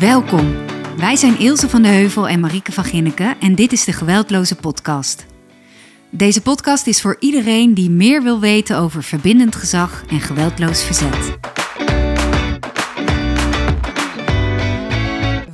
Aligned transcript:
Welkom. 0.00 0.66
Wij 0.96 1.16
zijn 1.16 1.38
Ilse 1.38 1.68
van 1.68 1.82
de 1.82 1.88
Heuvel 1.88 2.28
en 2.28 2.40
Marieke 2.40 2.72
van 2.72 2.84
Ginneken 2.84 3.40
en 3.40 3.54
dit 3.54 3.72
is 3.72 3.84
de 3.84 3.92
Geweldloze 3.92 4.56
Podcast. 4.56 5.26
Deze 6.10 6.42
podcast 6.42 6.86
is 6.86 7.00
voor 7.00 7.16
iedereen 7.20 7.74
die 7.74 7.90
meer 7.90 8.22
wil 8.22 8.40
weten 8.40 8.78
over 8.78 9.02
verbindend 9.02 9.56
gezag 9.56 10.04
en 10.08 10.20
geweldloos 10.20 10.84
verzet. 10.84 11.38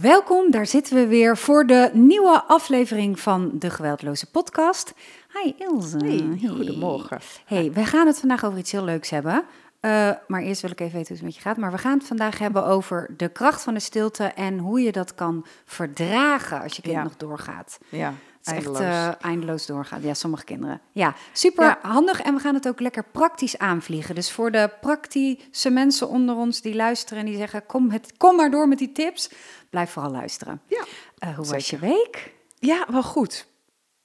Welkom, 0.00 0.50
daar 0.50 0.66
zitten 0.66 0.94
we 0.94 1.06
weer 1.06 1.36
voor 1.36 1.66
de 1.66 1.90
nieuwe 1.92 2.42
aflevering 2.46 3.20
van 3.20 3.50
de 3.54 3.70
Geweldloze 3.70 4.30
Podcast. 4.30 4.94
Hi 5.32 5.52
Ilse. 5.58 5.96
Hey, 5.96 6.48
goedemorgen. 6.48 7.18
Hey, 7.44 7.72
we 7.72 7.84
gaan 7.84 8.06
het 8.06 8.18
vandaag 8.18 8.44
over 8.44 8.58
iets 8.58 8.72
heel 8.72 8.84
leuks 8.84 9.10
hebben. 9.10 9.44
Uh, 9.84 10.10
maar 10.26 10.42
eerst 10.42 10.60
wil 10.62 10.70
ik 10.70 10.80
even 10.80 10.92
weten 10.96 11.08
hoe 11.08 11.16
het 11.16 11.24
met 11.24 11.34
je 11.34 11.40
gaat. 11.40 11.56
Maar 11.56 11.70
we 11.72 11.78
gaan 11.78 11.98
het 11.98 12.06
vandaag 12.06 12.38
hebben 12.38 12.64
over 12.66 13.10
de 13.16 13.28
kracht 13.28 13.62
van 13.62 13.74
de 13.74 13.80
stilte 13.80 14.24
en 14.24 14.58
hoe 14.58 14.80
je 14.82 14.92
dat 14.92 15.14
kan 15.14 15.46
verdragen 15.64 16.62
als 16.62 16.76
je 16.76 16.82
kind 16.82 16.94
Ja. 16.94 17.02
nog 17.02 17.16
doorgaat. 17.16 17.78
Ja, 17.88 18.14
Het 18.38 18.46
eindeloos. 18.54 18.78
echt 18.80 18.88
eh, 18.88 19.10
eindeloos 19.30 19.66
doorgaan. 19.66 20.02
Ja, 20.02 20.14
sommige 20.14 20.44
kinderen. 20.44 20.80
Ja, 20.92 21.14
super 21.32 21.64
Ja. 21.64 21.78
handig 21.82 22.20
en 22.20 22.34
we 22.34 22.40
gaan 22.40 22.54
het 22.54 22.68
ook 22.68 22.80
lekker 22.80 23.04
praktisch 23.12 23.58
aanvliegen. 23.58 24.14
Dus 24.14 24.32
voor 24.32 24.50
de 24.50 24.70
praktische 24.80 25.70
mensen 25.70 26.08
onder 26.08 26.36
ons 26.36 26.60
die 26.60 26.74
luisteren 26.74 27.18
en 27.18 27.26
die 27.28 27.36
zeggen: 27.36 27.66
kom, 27.66 27.90
het, 27.90 28.12
kom 28.16 28.36
maar 28.36 28.50
door 28.50 28.68
met 28.68 28.78
die 28.78 28.92
tips, 28.92 29.30
blijf 29.70 29.90
vooral 29.90 30.12
luisteren. 30.12 30.60
Ja, 30.66 30.84
Eh, 31.18 31.36
hoe 31.36 31.46
was 31.46 31.70
je 31.70 31.78
week? 31.78 32.32
ja, 32.58 32.86
wel 32.90 33.02
goed. 33.02 33.46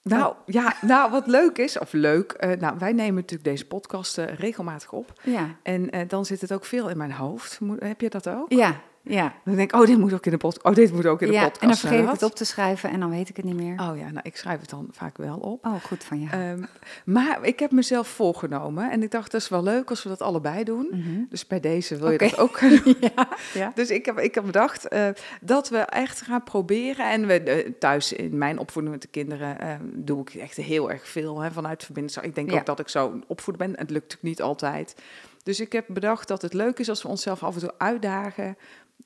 Nou, 0.09 0.33
ja, 0.45 0.73
nou, 0.81 1.11
wat 1.11 1.27
leuk 1.27 1.57
is, 1.57 1.79
of 1.79 1.93
leuk, 1.93 2.31
eh, 2.31 2.59
nou, 2.59 2.75
wij 2.79 2.93
nemen 2.93 3.15
natuurlijk 3.15 3.49
deze 3.49 3.65
podcast 3.65 4.17
eh, 4.17 4.25
regelmatig 4.33 4.91
op. 4.91 5.13
Ja, 5.23 5.55
En 5.63 5.89
eh, 5.89 6.07
dan 6.07 6.25
zit 6.25 6.41
het 6.41 6.53
ook 6.53 6.65
veel 6.65 6.89
in 6.89 6.97
mijn 6.97 7.11
hoofd. 7.11 7.59
Heb 7.79 8.01
je 8.01 8.09
dat 8.09 8.29
ook? 8.29 8.51
ja, 8.51 8.81
ja. 9.09 9.33
Dan 9.45 9.55
denk 9.55 9.73
ik, 9.73 9.79
oh, 9.79 9.85
dit 9.85 9.97
moet 9.97 10.13
ook 10.13 10.25
in 10.25 10.31
de 10.31 10.37
podcast. 10.37 10.65
Oh, 10.65 10.73
dit 10.73 10.93
moet 10.93 11.05
ook 11.05 11.21
in 11.21 11.27
de 11.27 11.33
ja 11.33 11.43
podcast. 11.43 11.61
en 11.61 11.67
dan 11.67 11.77
vergeet 11.77 12.03
ik 12.03 12.09
het 12.09 12.23
op 12.23 12.35
te 12.35 12.45
schrijven 12.45 12.89
en 12.89 12.99
dan 12.99 13.09
weet 13.09 13.29
ik 13.29 13.35
het 13.35 13.45
niet 13.45 13.55
meer. 13.55 13.71
Oh 13.79 13.97
ja, 13.97 14.09
nou, 14.11 14.19
ik 14.23 14.37
schrijf 14.37 14.59
het 14.61 14.69
dan 14.69 14.87
vaak 14.91 15.17
wel 15.17 15.37
op. 15.37 15.65
Oh, 15.65 15.83
goed 15.83 16.03
van 16.03 16.19
je. 16.19 16.29
Ehm, 16.29 16.63
maar 17.05 17.37
ik 17.41 17.59
heb 17.59 17.71
mezelf 17.71 18.07
voorgenomen 18.07 18.91
en 18.91 19.03
ik 19.03 19.11
dacht, 19.11 19.31
dat 19.31 19.41
is 19.41 19.49
wel 19.49 19.63
leuk 19.63 19.89
als 19.89 20.03
we 20.03 20.09
dat 20.09 20.21
allebei 20.21 20.63
doen. 20.63 20.87
Mhm. 20.91 21.21
Dus 21.29 21.47
bij 21.47 21.59
deze 21.59 21.95
wil 21.97 22.11
je 22.11 22.17
dat 22.17 22.37
ook 22.37 22.57
gaan 22.59 22.79
doen. 22.83 22.95
ja, 22.99 23.27
ja. 23.53 23.71
Dus 23.75 23.89
ik 23.89 24.05
heb, 24.05 24.19
ik 24.19 24.35
heb 24.35 24.45
bedacht 24.45 24.87
eh, 24.87 25.07
dat 25.41 25.69
we 25.69 25.77
echt 25.77 26.21
gaan 26.21 26.43
proberen. 26.43 27.11
En 27.11 27.27
we 27.27 27.39
eh, 27.41 27.71
thuis 27.79 28.13
in 28.13 28.37
mijn 28.37 28.59
opvoeding 28.59 28.93
met 28.93 29.03
de 29.03 29.11
kinderen 29.11 29.59
eh, 29.59 29.75
doe 29.93 30.21
ik 30.21 30.33
echt 30.33 30.55
heel 30.55 30.91
erg 30.91 31.07
veel 31.07 31.39
hè, 31.41 31.51
vanuit 31.51 31.83
verbinding. 31.83 32.25
Ik 32.25 32.35
denk 32.35 32.51
Ja. 32.51 32.57
ook 32.59 32.65
dat 32.65 32.79
ik 32.79 32.87
zo 32.89 33.19
opvoeden 33.27 33.67
ben. 33.67 33.79
Het 33.79 33.89
lukt 33.89 34.03
natuurlijk 34.03 34.23
niet 34.23 34.41
altijd. 34.41 34.95
Dus 35.43 35.59
ik 35.59 35.71
heb 35.71 35.85
bedacht 35.87 36.27
dat 36.27 36.41
het 36.41 36.53
leuk 36.53 36.79
is 36.79 36.89
als 36.89 37.01
we 37.01 37.07
onszelf 37.07 37.43
af 37.43 37.53
en 37.53 37.61
toe 37.61 37.73
uitdagen 37.77 38.57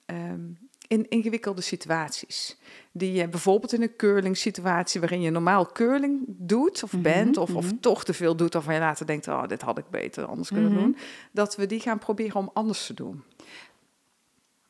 ehm, 0.06 0.40
in 0.88 1.10
ingewikkelde 1.10 1.62
situaties. 1.62 2.58
Die 2.92 3.14
je 3.14 3.28
bijvoorbeeld 3.28 3.74
in 3.74 3.82
een 3.82 3.96
curling 3.96 4.38
situatie 4.38 5.00
waarin 5.00 5.22
je 5.22 5.30
normaal 5.30 5.66
curling 5.72 6.20
doet 6.28 6.84
of 6.84 6.94
Mhm, 6.94 7.02
bent 7.02 7.38
of, 7.38 7.56
of 7.56 7.66
mhm. 7.66 7.76
toch 7.80 8.04
te 8.04 8.14
veel 8.14 8.36
doet 8.36 8.54
waarvan 8.54 8.74
je 8.74 8.80
later 8.80 9.06
denkt, 9.06 9.28
oh, 9.28 9.48
dit 9.48 9.62
had 9.62 9.78
ik 9.78 9.90
beter 9.90 10.26
anders 10.26 10.50
kunnen 10.50 10.72
Mhm. 10.72 10.82
doen. 10.82 10.98
Dat 11.32 11.56
we 11.56 11.66
die 11.66 11.80
gaan 11.80 12.00
proberen 12.00 12.36
om 12.36 12.50
anders 12.54 12.86
te 12.86 12.94
doen. 12.94 13.24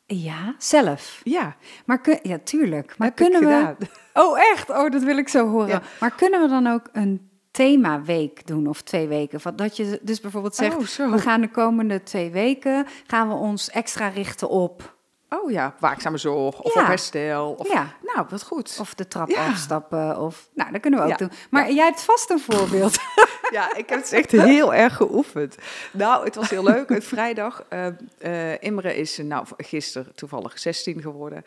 ja, 0.05 0.55
zelf. 0.57 1.21
Ja, 1.23 1.55
Maar 1.85 2.01
kun, 2.01 2.19
ja, 2.23 2.37
tuurlijk. 2.43 2.97
Maar 2.97 3.07
heb 3.07 3.15
kunnen 3.15 3.41
we. 3.41 3.75
Oh, 4.13 4.39
echt? 4.39 4.69
Oh, 4.69 4.89
dat 4.91 5.03
wil 5.03 5.17
ik 5.17 5.27
zo 5.29 5.47
horen. 5.49 5.67
Ja. 5.67 5.81
Maar 5.99 6.15
kunnen 6.15 6.41
we 6.41 6.47
dan 6.47 6.67
ook 6.67 6.89
een 6.91 7.29
themaweek 7.51 8.47
doen 8.47 8.67
of 8.67 8.81
twee 8.81 9.07
weken? 9.07 9.41
Van 9.41 9.55
Dat 9.55 9.77
je 9.77 9.99
dus 10.01 10.19
bijvoorbeeld 10.21 10.55
zegt, 10.55 10.99
Oh, 10.99 11.11
we 11.11 11.19
gaan 11.19 11.41
de 11.41 11.49
komende 11.51 12.03
twee 12.03 12.31
weken 12.31 12.85
gaan 13.07 13.27
we 13.27 13.33
ons 13.33 13.69
extra 13.69 14.07
richten 14.07 14.49
op, 14.49 14.95
Oh 15.39 15.51
ja, 15.51 15.75
waakzame 15.79 16.17
zorg 16.17 16.59
of 16.61 16.73
Ja. 16.73 16.81
op 16.81 16.87
herstel. 16.87 17.51
Of, 17.51 17.67
ja, 17.71 17.93
Nou, 18.15 18.25
wat 18.29 18.43
goed. 18.43 18.77
of 18.79 18.93
de 18.93 19.07
trap 19.07 19.29
Ja. 19.29 19.47
afstappen 19.47 20.19
of, 20.19 20.49
nou, 20.53 20.71
dat 20.71 20.81
kunnen 20.81 20.99
we 21.05 21.11
ook 21.11 21.17
doen. 21.17 21.31
Maar 21.49 21.71
jij 21.71 21.85
hebt 21.85 22.01
vast 22.01 22.29
een 22.29 22.39
voorbeeld. 22.39 22.97
Ja, 23.51 23.75
ik 23.75 23.89
heb 23.89 23.99
het 23.99 24.11
echt 24.11 24.31
heel 24.31 24.73
erg 24.73 24.95
geoefend. 24.95 25.55
Nou, 25.93 26.25
het 26.25 26.35
was 26.35 26.49
heel 26.49 26.63
leuk. 26.63 26.89
Het 26.89 27.03
Vrijdag, 27.03 27.63
eh 27.69 27.87
eh, 28.17 28.57
Imre 28.59 28.95
is 28.95 29.19
eh, 29.19 29.25
nou, 29.25 29.45
gisteren 29.57 30.15
toevallig 30.15 30.59
16 30.59 31.01
geworden. 31.01 31.43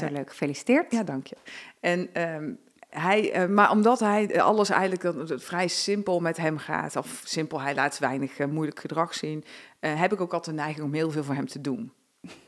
Zo 0.00 0.06
leuk, 0.10 0.28
gefeliciteerd. 0.30 0.92
Ja, 0.92 1.02
dank 1.02 1.26
je. 1.26 1.36
En 1.80 2.08
ehm, 2.12 2.52
hij, 2.88 3.48
maar 3.48 3.70
omdat 3.70 4.00
hij 4.00 4.42
alles 4.42 4.70
eigenlijk 4.70 5.14
vrij 5.42 5.68
simpel 5.68 6.20
met 6.20 6.36
hem 6.36 6.58
gaat, 6.58 6.96
of 6.96 7.20
simpel, 7.24 7.60
hij 7.60 7.74
laat 7.74 7.98
weinig 7.98 8.46
moeilijk 8.46 8.80
gedrag 8.80 9.14
zien, 9.14 9.44
heb 9.80 10.12
ik 10.12 10.20
ook 10.20 10.32
altijd 10.32 10.56
de 10.56 10.62
neiging 10.62 10.86
om 10.86 10.92
heel 10.94 11.10
veel 11.10 11.24
voor 11.24 11.34
hem 11.34 11.48
te 11.48 11.60
doen. 11.60 11.92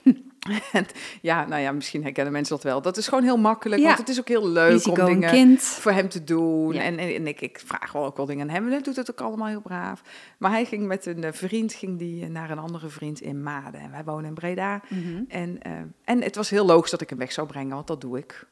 ja, 1.20 1.46
nou 1.46 1.60
ja, 1.62 1.72
misschien 1.72 2.02
herkennen 2.02 2.32
mensen 2.32 2.54
dat 2.54 2.64
wel. 2.64 2.82
Dat 2.82 2.96
is 2.96 3.08
gewoon 3.08 3.24
heel 3.24 3.36
makkelijk, 3.36 3.80
Ja. 3.80 3.86
want 3.86 3.98
het 3.98 4.08
is 4.08 4.20
ook 4.20 4.28
heel 4.28 4.48
leuk 4.48 4.86
om 4.86 4.94
dingen 4.94 5.30
kind. 5.30 5.62
voor 5.62 5.92
hem 5.92 6.08
te 6.08 6.24
doen. 6.24 6.72
Ja. 6.74 6.82
En, 6.82 6.98
en, 6.98 7.14
en 7.14 7.26
ik, 7.26 7.40
ik 7.40 7.62
vraag 7.64 7.92
wel 7.92 8.04
ook 8.04 8.16
wel 8.16 8.26
dingen 8.26 8.48
aan 8.48 8.54
hem. 8.54 8.64
En 8.64 8.70
hij 8.72 8.82
doet 8.82 8.96
het 8.96 9.10
ook 9.10 9.20
allemaal 9.20 9.48
heel 9.48 9.60
braaf. 9.60 10.02
Maar 10.38 10.50
hij 10.50 10.64
ging 10.64 10.86
met 10.86 11.06
een 11.06 11.24
eh, 11.24 11.32
vriend 11.32 11.72
ging 11.72 11.98
die, 11.98 12.24
eh, 12.24 12.30
naar 12.30 12.50
een 12.50 12.58
andere 12.58 12.88
vriend 12.88 13.20
in 13.20 13.42
Maden. 13.42 13.80
En 13.80 13.90
wij 13.90 14.04
wonen 14.04 14.24
in 14.24 14.34
Breda. 14.34 14.80
Mhm. 14.88 15.22
En, 15.28 15.62
eh, 15.62 15.72
en 16.04 16.22
het 16.22 16.36
was 16.36 16.50
heel 16.50 16.66
logisch 16.66 16.90
dat 16.90 17.00
ik 17.00 17.08
hem 17.10 17.18
weg 17.18 17.32
zou 17.32 17.46
brengen, 17.46 17.74
want 17.74 17.86
dat 17.86 18.00
doe 18.00 18.18
ik. 18.18 18.46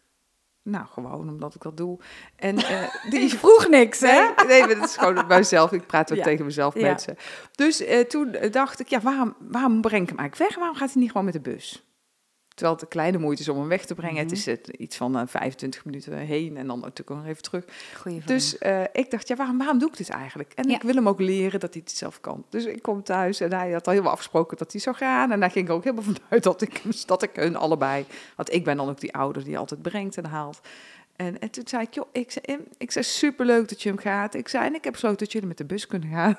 Nou, 0.71 0.87
gewoon 0.87 1.29
omdat 1.29 1.55
ik 1.55 1.63
dat 1.63 1.77
doe. 1.77 1.99
En 2.37 2.57
eh, 2.57 2.83
die 3.11 3.29
Vroeg 3.39 3.69
niks, 3.69 4.01
hè? 4.01 4.07
Nee, 4.37 4.47
nee, 4.47 4.61
maar 4.67 4.75
dat 4.75 4.85
is 4.89 4.97
gewoon 4.97 5.27
bij 5.27 5.39
mezelf. 5.39 5.73
Ik 5.73 5.87
praat 5.87 6.11
ook 6.11 6.17
Ja. 6.19 6.25
tegen 6.25 6.45
mezelf 6.45 6.75
Ja. 6.75 6.81
mensen. 6.83 7.17
Dus 7.55 7.81
eh, 7.85 8.01
toen 8.05 8.37
dacht 8.51 8.81
ik, 8.81 8.89
ja, 8.89 9.01
waarom, 9.01 9.35
waarom 9.39 9.81
breng 9.81 10.03
ik 10.03 10.09
hem 10.09 10.19
eigenlijk 10.19 10.51
weg? 10.51 10.59
Waarom 10.59 10.77
gaat 10.77 10.93
hij 10.93 11.01
niet 11.03 11.11
gewoon 11.11 11.25
met 11.25 11.35
de 11.35 11.41
bus? 11.41 11.83
Terwijl 12.59 12.73
het 12.77 12.83
een 12.83 12.89
kleine 12.93 13.19
moeite 13.19 13.43
is 13.43 13.49
om 13.49 13.59
hem 13.59 13.69
weg 13.69 13.85
te 13.85 13.95
brengen. 13.95 14.23
Het 14.23 14.33
is 14.33 14.47
Mhm. 14.47 14.51
het, 14.57 14.69
iets 14.69 14.97
van 14.97 15.17
eh, 15.19 15.23
25 15.27 15.85
minuten 15.85 16.13
heen 16.19 16.57
en 16.57 16.67
dan 16.67 16.81
natuurlijk 16.81 17.21
nog 17.21 17.27
even 17.29 17.43
terug. 17.43 17.65
Goeie. 18.01 18.21
Dus 18.25 18.59
eh, 18.59 18.83
ik 18.93 19.11
dacht, 19.11 19.29
ja, 19.29 19.37
waarom, 19.37 19.59
waarom 19.59 19.79
doe 19.79 19.89
ik 19.89 19.97
dit 19.97 20.09
eigenlijk? 20.09 20.53
En 20.55 20.69
Ja. 20.69 20.75
ik 20.75 20.83
wil 20.83 20.95
hem 20.95 21.09
ook 21.09 21.21
leren 21.21 21.61
dat 21.61 21.73
hij 21.75 21.83
het 21.87 21.97
zelf 21.97 22.21
kan. 22.21 22.45
Dus 22.49 22.65
ik 22.65 22.83
kom 22.83 23.03
thuis 23.03 23.41
en 23.41 23.53
hij 23.53 23.71
had 23.73 23.87
al 23.87 23.93
helemaal 23.93 24.13
afgesproken 24.13 24.57
dat 24.57 24.73
hij 24.73 24.81
zou 24.81 24.97
gaan. 24.97 25.33
En 25.33 25.41
daar 25.41 25.51
ging 25.51 25.67
ik 25.69 25.73
ook 25.75 25.85
helemaal 25.85 26.05
vanuit 26.15 26.43
dat 26.43 26.63
ik, 26.63 26.83
dat 27.07 27.23
ik 27.23 27.31
hun 27.35 27.57
allebei... 27.57 28.05
Want 28.37 28.53
ik 28.53 28.65
ben 28.65 28.77
dan 28.77 28.89
ook 28.89 29.01
die 29.01 29.15
ouder 29.15 29.45
die 29.45 29.59
altijd 29.59 29.83
brengt 29.83 30.17
en 30.17 30.25
haalt. 30.27 30.61
En, 31.17 31.39
en 31.41 31.51
toen 31.51 31.67
zei 31.69 31.83
ik, 31.83 31.95
joh, 31.95 32.07
ik 32.13 32.31
zei, 32.31 32.59
ik 32.79 32.91
zei 32.91 33.05
superleuk 33.05 33.69
dat 33.69 33.83
je 33.83 33.89
hem 33.89 33.99
gaat. 33.99 34.35
Ik 34.35 34.49
zei, 34.49 34.67
en 34.67 34.75
ik 34.75 34.85
heb 34.85 34.93
besloten 34.93 35.19
dat 35.19 35.33
jullie 35.33 35.49
met 35.49 35.57
de 35.59 35.65
bus 35.65 35.87
kunnen 35.87 36.09
gaan. 36.11 36.39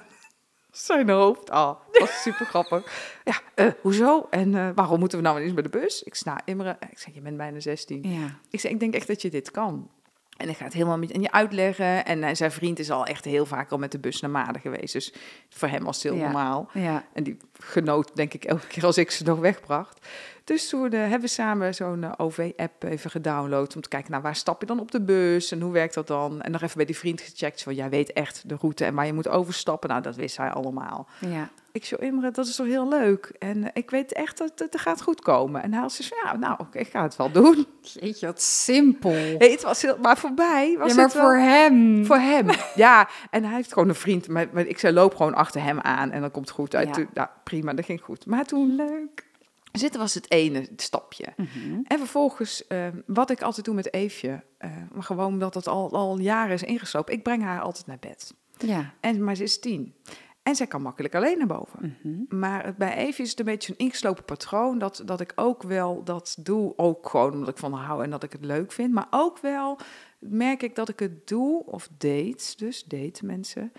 Zijn 0.71 1.09
hoofd, 1.09 1.49
ah, 1.49 1.75
dat 1.91 2.01
was 2.01 2.21
super 2.21 2.45
grappig. 2.53 3.11
Ja, 3.23 3.39
eh, 3.55 3.67
hoezo? 3.81 4.27
En 4.29 4.55
eh, 4.55 4.69
waarom 4.75 4.99
moeten 4.99 5.17
we 5.17 5.23
nou 5.23 5.39
eens 5.41 5.53
met 5.53 5.63
de 5.63 5.79
bus? 5.79 6.03
Ik 6.03 6.15
sta 6.15 6.41
Imre, 6.45 6.77
ik 6.89 6.99
zeg, 6.99 7.13
je 7.13 7.21
bent 7.21 7.37
bijna 7.37 7.59
16. 7.59 8.03
Ja. 8.03 8.39
Ik 8.49 8.59
zeg, 8.59 8.71
ik 8.71 8.79
denk 8.79 8.93
echt 8.93 9.07
dat 9.07 9.21
je 9.21 9.29
dit 9.29 9.51
kan. 9.51 9.89
En 10.37 10.45
hij 10.45 10.55
gaat 10.55 10.73
helemaal 10.73 10.97
met 10.97 11.11
en 11.11 11.21
je 11.21 11.31
uitleggen. 11.31 12.05
En 12.05 12.23
eh, 12.23 12.35
zijn 12.35 12.51
vriend 12.51 12.79
is 12.79 12.91
al 12.91 13.05
echt 13.05 13.25
heel 13.25 13.45
vaak 13.45 13.71
al 13.71 13.77
met 13.77 13.91
de 13.91 13.99
bus 13.99 14.21
naar 14.21 14.31
Maden 14.31 14.61
geweest. 14.61 14.93
Dus 14.93 15.13
voor 15.49 15.67
hem 15.67 15.83
was 15.83 15.95
het 15.95 16.03
heel 16.11 16.15
Ja. 16.21 16.23
normaal. 16.23 16.69
Ja. 16.73 17.05
En 17.13 17.23
die 17.23 17.37
genoot, 17.59 18.15
denk 18.15 18.33
ik, 18.33 18.43
elke 18.43 18.67
keer 18.67 18.85
als 18.85 18.97
ik 18.97 19.11
ze 19.11 19.23
nog 19.23 19.39
wegbracht. 19.39 20.07
Dus 20.49 20.69
toen 20.69 20.91
hebben 20.91 21.21
we 21.21 21.27
samen 21.27 21.75
zo'n 21.75 22.03
eh, 22.03 22.11
OV-app 22.17 22.83
even 22.83 23.11
gedownload... 23.11 23.75
om 23.75 23.81
te 23.81 23.89
kijken, 23.89 24.11
nou, 24.11 24.23
waar 24.23 24.35
stap 24.35 24.61
je 24.61 24.67
dan 24.67 24.79
op 24.79 24.91
de 24.91 25.01
bus 25.01 25.51
en 25.51 25.61
hoe 25.61 25.71
werkt 25.71 25.93
dat 25.93 26.07
dan? 26.07 26.41
En 26.41 26.51
nog 26.51 26.61
even 26.61 26.77
bij 26.77 26.85
die 26.85 26.97
vriend 26.97 27.21
gecheckt, 27.21 27.63
van 27.63 27.75
jij 27.75 27.89
weet 27.89 28.13
echt 28.13 28.49
de 28.49 28.55
route 28.59 28.85
en 28.85 28.95
waar 28.95 29.05
je 29.05 29.13
moet 29.13 29.27
overstappen. 29.27 29.89
Nou, 29.89 30.01
dat 30.01 30.15
wist 30.15 30.37
hij 30.37 30.49
allemaal. 30.49 31.07
Ja. 31.19 31.49
Ik 31.71 31.85
zei, 31.85 32.01
Imre, 32.01 32.31
dat 32.31 32.47
is 32.47 32.55
toch 32.55 32.67
heel 32.67 32.87
leuk? 32.89 33.31
En 33.39 33.63
eh, 33.63 33.69
ik 33.73 33.89
weet 33.89 34.13
echt 34.13 34.37
dat 34.37 34.51
het 34.55 34.79
gaat 34.79 35.01
goed 35.01 35.21
komen. 35.21 35.61
En 35.61 35.73
hij 35.73 35.89
van, 35.89 36.17
ja, 36.23 36.35
nou, 36.37 36.59
ik 36.71 36.87
ga 36.87 37.03
het 37.03 37.15
wel 37.15 37.31
doen. 37.31 37.65
Jeetje, 37.81 38.25
wat 38.25 38.41
simpel. 38.41 39.11
Hey, 39.11 39.51
het 39.51 39.61
was 39.61 39.81
heel, 39.81 39.97
maar 40.01 40.17
voorbij 40.17 40.75
was 40.77 40.89
ja, 40.89 40.95
maar 40.95 41.03
het 41.05 41.13
wel- 41.13 41.23
voor 41.23 41.37
hem. 41.37 42.05
voor 42.05 42.19
hem. 42.19 42.47
Ja, 42.75 43.09
en 43.29 43.43
hij 43.43 43.55
heeft 43.55 43.73
gewoon 43.73 43.89
een 43.89 43.95
vriend. 43.95 44.27
Maar, 44.27 44.47
maar 44.51 44.65
ik 44.65 44.79
zei, 44.79 44.93
loop 44.93 45.15
gewoon 45.15 45.33
achter 45.33 45.61
hem 45.63 45.79
aan 45.79 46.11
en 46.11 46.21
dan 46.21 46.31
komt 46.31 46.47
het 46.47 46.55
goed 46.55 46.75
uit. 46.75 46.95
Ja. 46.95 47.05
Nou, 47.13 47.27
prima, 47.43 47.73
dat 47.73 47.85
ging 47.85 48.01
goed. 48.01 48.25
Maar 48.25 48.45
toen 48.45 48.75
Leuk. 48.75 49.27
Zitten 49.71 49.99
was 49.99 50.13
het 50.13 50.31
ene 50.31 50.69
stapje. 50.75 51.25
Mhm. 51.37 51.79
En 51.83 51.97
vervolgens, 51.97 52.67
eh, 52.67 52.87
wat 53.05 53.29
ik 53.29 53.41
altijd 53.41 53.65
doe 53.65 53.75
met 53.75 53.93
Eefje, 53.93 54.43
eh, 54.57 54.71
maar 54.93 55.03
gewoon 55.03 55.33
omdat 55.33 55.53
het 55.53 55.67
al, 55.67 55.91
al 55.91 56.19
jaren 56.19 56.53
is 56.53 56.63
ingeslopen, 56.63 57.13
ik 57.13 57.23
breng 57.23 57.43
haar 57.43 57.61
altijd 57.61 57.87
naar 57.87 57.99
bed. 57.99 58.33
Ja. 58.57 58.93
En, 58.99 59.23
maar 59.23 59.35
ze 59.35 59.43
is 59.43 59.59
tien. 59.59 59.95
En 60.43 60.55
zij 60.55 60.67
kan 60.67 60.81
makkelijk 60.81 61.15
alleen 61.15 61.37
naar 61.37 61.47
boven. 61.47 61.97
Mhm. 62.01 62.39
Maar 62.39 62.73
bij 62.77 62.95
Evie 62.95 63.23
is 63.23 63.29
het 63.29 63.39
een 63.39 63.45
beetje 63.45 63.71
een 63.71 63.85
ingeslopen 63.85 64.23
patroon. 64.23 64.77
Dat, 64.77 65.01
dat 65.05 65.19
ik 65.19 65.31
ook 65.35 65.63
wel 65.63 66.03
dat 66.03 66.37
doe. 66.39 66.73
Ook 66.75 67.09
gewoon 67.09 67.33
omdat 67.33 67.49
ik 67.49 67.57
van 67.57 67.73
haar 67.73 67.85
hou 67.85 68.03
en 68.03 68.09
dat 68.09 68.23
ik 68.23 68.31
het 68.31 68.45
leuk 68.45 68.71
vind. 68.71 68.93
Maar 68.93 69.07
ook 69.09 69.39
wel 69.39 69.79
merk 70.19 70.63
ik 70.63 70.75
dat 70.75 70.89
ik 70.89 70.99
het 70.99 71.27
doe. 71.27 71.65
Of 71.65 71.89
date. 71.97 72.53
Dus 72.57 72.83
date 72.83 73.25
mensen. 73.25 73.71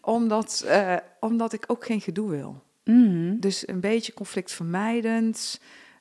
Omdat, 0.00 0.64
eh, 0.66 0.96
omdat 1.20 1.52
ik 1.52 1.64
ook 1.66 1.84
geen 1.84 2.00
gedoe 2.00 2.30
wil. 2.30 2.62
Mhm. 2.86 3.38
Dus 3.38 3.68
een 3.68 3.80
beetje 3.80 4.12
conflictvermijdend. 4.14 5.60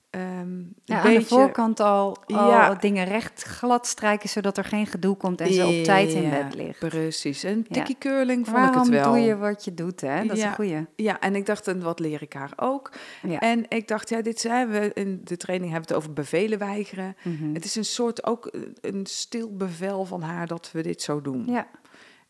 ehm, 0.09 0.23
een 0.41 0.75
Ja, 0.85 0.95
aan 0.97 1.03
beetje... 1.03 1.19
de 1.19 1.25
voorkant 1.25 1.79
al, 1.79 2.17
al 2.25 2.49
Ja. 2.49 2.73
dingen 2.75 3.05
recht 3.05 3.43
glad 3.43 3.87
strijken, 3.87 4.29
zodat 4.29 4.57
er 4.57 4.63
geen 4.63 4.87
gedoe 4.87 5.15
komt 5.17 5.41
en 5.41 5.53
ze 5.53 5.65
op 5.65 5.83
tijd 5.83 6.09
in 6.13 6.29
bed 6.29 6.55
ligt. 6.55 6.79
Precies. 6.79 7.43
En 7.43 7.57
Ja. 7.57 7.73
tikkie 7.73 7.97
curling 7.99 8.45
vond 8.45 8.57
ik 8.57 8.63
Waarom 8.63 8.81
het 8.81 8.89
wel. 8.89 9.03
doe 9.13 9.19
je 9.21 9.35
wat 9.37 9.65
je 9.65 9.73
doet, 9.73 10.01
hè? 10.01 10.25
Dat 10.25 10.37
is 10.37 10.43
een 10.43 10.53
goeie. 10.53 10.85
Ja, 10.95 11.19
en 11.19 11.35
ik 11.35 11.45
dacht, 11.45 11.67
en 11.67 11.81
wat 11.81 11.99
leer 11.99 12.21
ik 12.21 12.33
haar 12.33 12.51
ook? 12.55 12.91
En 13.39 13.65
ik 13.69 13.88
dacht, 13.88 14.09
ja, 14.09 14.21
dit 14.21 14.39
zijn 14.39 14.69
we 14.69 14.91
in 14.93 15.21
de 15.23 15.38
training 15.38 15.71
hebben 15.71 15.89
we 15.89 15.95
het 15.95 16.03
over 16.03 16.13
bevelen 16.21 16.59
weigeren. 16.59 17.15
Mhm. 17.23 17.53
Het 17.53 17.65
is 17.65 17.75
een 17.75 17.85
soort 17.85 18.25
ook 18.25 18.47
een- 18.51 18.77
een 18.81 19.05
stil 19.05 19.55
bevel 19.55 20.05
van 20.05 20.21
haar 20.21 20.47
dat 20.47 20.69
we 20.71 20.81
dit 20.81 21.01
zo 21.01 21.21
doen. 21.21 21.43
ja. 21.47 21.67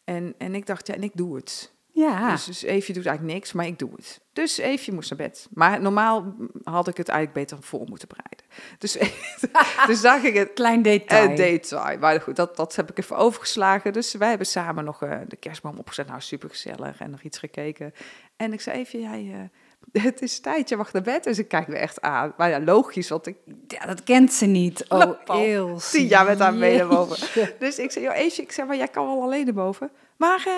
En, 0.04 0.34
en 0.38 0.56
ik 0.56 0.66
dacht, 0.66 0.88
ja, 0.88 0.94
en 0.94 1.04
ik 1.04 1.12
doe 1.14 1.36
het. 1.36 1.74
Ja. 1.96 2.32
Dus, 2.32 2.46
dus 2.46 2.62
Eefje 2.62 2.94
doet 2.94 3.06
eigenlijk 3.06 3.38
niks, 3.38 3.54
maar 3.54 3.66
ik 3.66 3.80
doe 3.80 3.90
het. 3.96 4.22
Dus 4.34 4.58
Eefje 4.58 4.94
moest 4.94 5.10
naar 5.10 5.28
bed. 5.28 5.48
Maar 5.54 5.82
normaal 5.82 6.36
had 6.64 6.88
ik 6.88 6.98
het 6.98 7.10
eigenlijk 7.10 7.48
beter 7.48 7.64
voor 7.64 7.86
moeten 7.88 8.08
bereiden. 8.08 8.46
Dus, 8.78 8.98
dus 9.90 10.02
daar 10.02 10.20
ging 10.20 10.38
het 10.38 10.54
Klein 10.54 10.82
detail. 10.82 11.30
uh, 11.30 11.36
detail. 11.36 11.98
Maar 12.00 12.22
goed, 12.22 12.36
dat, 12.36 12.56
dat 12.56 12.76
heb 12.76 12.90
ik 12.90 12.98
even 12.98 13.18
overgeslagen. 13.18 13.94
Dus 13.94 14.14
wij 14.14 14.30
hebben 14.30 14.48
samen 14.48 14.84
nog 14.84 15.04
eh, 15.04 15.20
de 15.28 15.36
kerstboom 15.36 15.78
opgezet. 15.78 16.08
Nou, 16.08 16.22
super 16.22 16.50
gezellig. 16.50 17.00
En 17.00 17.10
nog 17.10 17.22
iets 17.22 17.38
gekeken. 17.38 17.94
En 18.36 18.54
ik 18.54 18.62
zei 18.62 18.78
even, 18.80 19.02
jij, 19.02 19.50
eh, 19.92 20.04
het 20.04 20.22
is 20.22 20.40
tijd, 20.40 20.70
je 20.70 20.78
mag 20.78 20.94
naar 20.94 21.02
bed. 21.02 21.24
Dus 21.24 21.40
ik 21.40 21.48
kijk 21.48 21.68
me 21.68 21.76
echt 21.76 22.02
aan. 22.02 22.34
Maar 22.38 22.50
ja, 22.50 22.60
logisch, 22.60 23.10
want 23.10 23.28
ik 23.28 23.38
Ja, 23.68 23.86
dat 23.86 24.04
kent 24.04 24.34
ze 24.34 24.46
niet. 24.46 24.86
Oh, 24.90 25.12
Eels. 25.26 25.92
tien 25.92 26.08
jaar 26.08 26.26
met 26.26 26.40
haar 26.40 26.54
mee 26.54 26.78
naar 26.78 26.88
boven. 26.88 27.28
Dus 27.60 27.80
ik 27.80 27.92
zei, 27.92 28.06
joh, 28.06 28.16
Eefje, 28.16 28.42
ik 28.42 28.52
zeg, 28.52 28.66
maar 28.66 28.78
jij 28.78 28.88
kan 28.88 29.06
wel 29.06 29.22
alleen 29.22 29.46
naar 29.46 29.54
boven. 29.54 29.92
Maar 30.18 30.44
eh, 30.48 30.54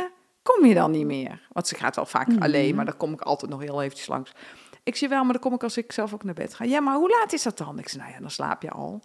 kom 0.55 0.65
je 0.65 0.73
dan 0.73 0.91
niet 0.91 1.05
meer? 1.05 1.47
Want 1.51 1.67
ze 1.67 1.75
gaat 1.75 1.95
wel 1.95 2.05
vaak 2.05 2.27
Mhm. 2.27 2.41
alleen, 2.43 2.75
maar 2.75 2.85
dan 2.85 2.97
kom 2.97 3.13
ik 3.13 3.21
altijd 3.21 3.51
nog 3.51 3.61
heel 3.61 3.81
eventjes 3.81 4.07
langs. 4.07 4.31
Ik 4.83 4.95
zei, 4.95 5.09
wel, 5.09 5.23
maar 5.23 5.31
dan 5.33 5.41
kom 5.41 5.53
ik 5.53 5.63
als 5.63 5.77
ik 5.77 5.91
zelf 5.91 6.13
ook 6.13 6.23
naar 6.23 6.33
bed 6.33 6.53
ga. 6.53 6.63
Ja, 6.63 6.79
maar 6.79 6.95
hoe 6.95 7.09
laat 7.09 7.33
is 7.33 7.43
dat 7.43 7.57
dan? 7.57 7.79
Ik 7.79 7.89
zei, 7.89 8.01
nou 8.01 8.13
ja, 8.15 8.19
dan 8.19 8.29
slaap 8.31 8.61
je 8.61 8.69
al. 8.69 9.01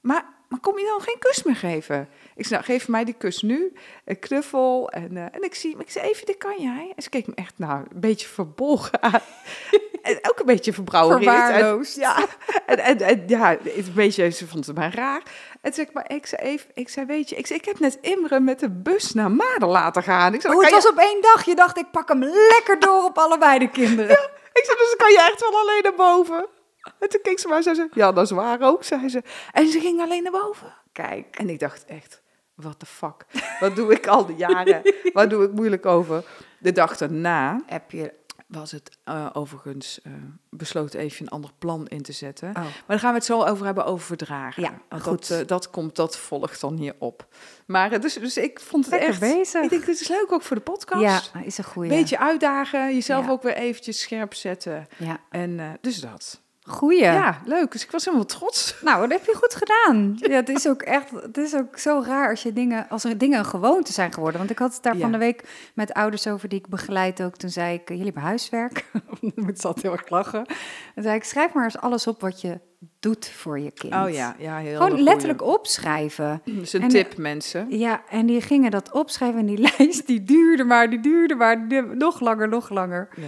Maar, 0.00 0.24
maar 0.48 0.60
kom 0.60 0.78
je 0.78 0.84
dan 0.84 1.00
geen 1.00 1.18
kus 1.18 1.42
meer 1.42 1.56
geven? 1.56 2.08
Ik 2.36 2.46
zei, 2.46 2.60
nou, 2.60 2.64
geef 2.72 2.88
mij 2.88 3.04
die 3.04 3.14
kus 3.14 3.42
nu. 3.42 3.72
Een 4.04 4.18
knuffel. 4.18 4.90
En, 4.90 5.16
eh, 5.16 5.22
en 5.22 5.42
ik 5.42 5.54
zie 5.54 5.78
ik 5.78 5.90
zei, 5.90 6.08
even, 6.08 6.26
dit 6.26 6.36
kan 6.36 6.54
jij? 6.58 6.92
En 6.96 7.02
ze 7.02 7.08
keek 7.08 7.26
me 7.26 7.34
echt, 7.34 7.58
nou, 7.58 7.80
een 7.92 8.00
beetje 8.00 8.26
verbolgen 8.28 9.02
aan. 9.02 9.20
en 10.02 10.18
ook 10.22 10.38
een 10.38 10.46
beetje 10.46 10.72
verbrouwereerd. 10.72 11.32
En- 11.32 11.46
Verwaarloosd. 11.54 11.96
Ja, 11.96 12.26
en, 12.66 12.78
en, 12.78 12.98
en 12.98 13.22
ja, 13.26 13.48
het 13.62 13.86
een 13.86 13.92
beetje, 13.94 14.30
ze 14.30 14.46
vond 14.46 14.66
het 14.66 14.76
maar 14.76 14.94
raar. 14.94 15.22
En 15.60 15.72
toen 15.72 15.74
zeg 15.74 15.86
ik, 15.86 15.92
maar 15.92 16.10
ik 16.10 16.26
zei 16.26 16.42
even, 16.42 16.70
ik 16.74 16.88
zei, 16.88 17.06
weet 17.06 17.28
je, 17.28 17.36
ik, 17.36 17.46
zei, 17.46 17.58
ik 17.58 17.64
heb 17.64 17.78
net 17.78 17.98
Imre 18.00 18.40
met 18.40 18.60
de 18.60 18.70
bus 18.70 19.12
naar 19.12 19.30
Maden 19.30 19.68
laten 19.68 20.02
gaan. 20.02 20.34
Ik 20.34 20.40
zei, 20.40 20.54
Oh, 20.54 20.62
het 20.62 20.70
was 20.70 20.88
op 20.88 20.98
één 20.98 21.22
dag. 21.22 21.44
Je 21.44 21.54
dacht, 21.54 21.78
ik 21.78 21.90
pak 21.90 22.08
hem 22.08 22.24
lekker 22.24 22.78
door 22.78 23.04
op 23.04 23.18
allebei 23.18 23.58
de 23.58 23.70
kinderen. 23.70 24.10
je, 24.20 24.30
ik 24.52 24.64
zei, 24.64 24.78
dus 24.78 24.94
kan 24.96 25.10
je 25.10 25.28
echt 25.30 25.40
wel 25.40 25.60
alleen 25.60 25.82
naar 25.82 25.94
boven. 25.94 26.46
En 26.98 27.08
toen 27.08 27.20
keek 27.22 27.38
ze 27.38 27.48
maar 27.48 27.56
en 27.56 27.62
zei 27.62 27.74
ze, 27.74 27.88
ja, 27.92 28.12
dat 28.12 28.24
is 28.24 28.30
waar 28.30 28.60
ook, 28.62 28.84
zei 28.84 29.08
ze. 29.08 29.22
En 29.52 29.68
ze 29.68 29.80
ging 29.80 30.00
alleen 30.00 30.22
naar 30.22 30.32
boven. 30.32 30.74
Kijk. 30.92 31.36
En 31.36 31.48
ik 31.48 31.58
dacht 31.58 31.84
echt, 31.84 32.22
what 32.54 32.78
the 32.78 32.86
fuck? 32.86 33.24
Wat 33.60 33.76
doe 33.76 33.92
ik 33.92 34.06
al 34.06 34.26
die 34.26 34.36
jaren? 34.36 34.82
Waar 35.12 35.28
doe 35.28 35.44
ik 35.44 35.52
moeilijk 35.52 35.86
over? 35.86 36.24
De 36.58 36.72
dag 36.72 36.96
daarna 36.96 37.62
Heb 37.66 37.90
je... 37.90 38.18
was 38.50 38.70
het 38.70 38.98
eh, 39.04 39.30
overigens 39.32 40.00
eh, 40.02 40.12
besloten 40.50 41.00
even 41.00 41.22
een 41.22 41.28
ander 41.28 41.50
plan 41.58 41.86
in 41.86 42.02
te 42.02 42.12
zetten. 42.12 42.48
Oh. 42.48 42.54
Maar 42.54 42.72
daar 42.86 42.98
gaan 42.98 43.10
we 43.10 43.16
het 43.16 43.24
zo 43.24 43.44
over 43.44 43.64
hebben, 43.64 43.84
over 43.84 44.06
verdragen. 44.06 44.62
Ja, 44.62 44.80
Want 44.88 45.02
goed. 45.02 45.28
Dat, 45.28 45.40
eh, 45.40 45.46
dat, 45.46 45.70
komt, 45.70 45.96
dat 45.96 46.16
volgt 46.16 46.60
dan 46.60 46.76
hierop. 46.76 47.26
Maar 47.66 47.92
eh, 47.92 48.00
dus, 48.00 48.14
dus 48.14 48.36
ik 48.36 48.60
vond 48.60 48.84
het 48.84 48.92
Lekker 48.94 49.10
echt... 49.10 49.20
bezig. 49.20 49.62
Ik 49.62 49.70
denk, 49.70 49.86
dit 49.86 50.00
is 50.00 50.08
leuk 50.08 50.32
ook 50.32 50.42
voor 50.42 50.56
de 50.56 50.62
podcast. 50.62 51.30
Ja, 51.34 51.40
is 51.42 51.58
een 51.58 51.64
goeie. 51.64 51.90
Beetje 51.90 52.18
uitdagen, 52.18 52.94
jezelf 52.94 53.24
Ja. 53.24 53.30
ook 53.30 53.42
weer 53.42 53.56
eventjes 53.56 54.00
scherp 54.00 54.34
zetten. 54.34 54.86
Ja. 54.96 55.20
En 55.30 55.78
dus 55.80 56.00
dat. 56.00 56.40
Goeie. 56.62 57.02
Ja. 57.02 57.40
leuk. 57.44 57.72
Dus 57.72 57.84
ik 57.84 57.90
was 57.90 58.04
helemaal 58.04 58.26
trots. 58.26 58.74
Nou, 58.82 59.00
dat 59.08 59.10
heb 59.18 59.26
je 59.26 59.34
goed 59.36 59.54
gedaan. 59.54 60.16
Ja, 60.16 60.34
het 60.36 60.48
is 60.48 60.68
ook 60.68 60.82
echt, 60.82 61.10
het 61.10 61.36
is 61.38 61.54
ook 61.56 61.78
zo 61.78 62.02
raar 62.06 62.30
als 62.30 62.42
je 62.42 62.52
dingen, 62.52 62.86
als 62.88 63.04
er 63.04 63.18
dingen 63.18 63.38
een 63.38 63.44
gewoonte 63.44 63.92
zijn 63.92 64.12
geworden. 64.12 64.38
Want 64.38 64.50
ik 64.50 64.58
had 64.58 64.72
het 64.74 64.82
daar 64.82 64.94
Ja. 64.94 65.00
van 65.00 65.12
de 65.12 65.18
week 65.18 65.70
met 65.74 65.92
ouders 65.92 66.26
over 66.26 66.48
die 66.48 66.58
ik 66.58 66.68
begeleid 66.68 67.22
ook. 67.22 67.36
Toen 67.36 67.50
zei 67.50 67.74
ik, 67.74 67.88
jullie 67.88 68.04
hebben 68.04 68.22
huiswerk. 68.22 68.84
Ze 69.56 69.66
altijd 69.66 69.82
heel 69.82 69.92
erg 69.92 70.08
lachen. 70.08 70.44
Dan 70.94 71.04
zei 71.04 71.16
ik, 71.16 71.24
schrijf 71.24 71.52
maar 71.52 71.64
eens 71.64 71.78
alles 71.78 72.06
op 72.06 72.20
wat 72.20 72.40
je 72.40 72.60
doet 73.00 73.28
voor 73.28 73.58
je 73.58 73.70
kind. 73.70 73.94
Oh 73.94 74.10
ja, 74.10 74.34
ja 74.38 74.56
heel 74.58 74.72
Gewoon 74.76 74.88
goeie. 74.90 75.04
letterlijk 75.04 75.42
opschrijven. 75.42 76.40
Dat 76.44 76.54
is 76.62 76.72
een 76.72 76.82
En, 76.82 76.88
tip, 76.88 77.16
mensen. 77.16 77.66
Ja, 77.78 78.02
en 78.10 78.26
die 78.26 78.40
gingen 78.40 78.70
dat 78.70 78.92
opschrijven 78.92 79.38
en 79.40 79.46
die 79.46 79.58
lijst 79.78 80.06
die 80.06 80.22
duurde 80.24 80.64
maar, 80.64 80.90
die 80.90 81.00
duurde 81.00 81.34
maar, 81.34 81.68
die- 81.68 81.82
nog 81.82 82.20
langer, 82.20 82.48
nog 82.48 82.68
langer. 82.70 83.08
Ja. 83.16 83.24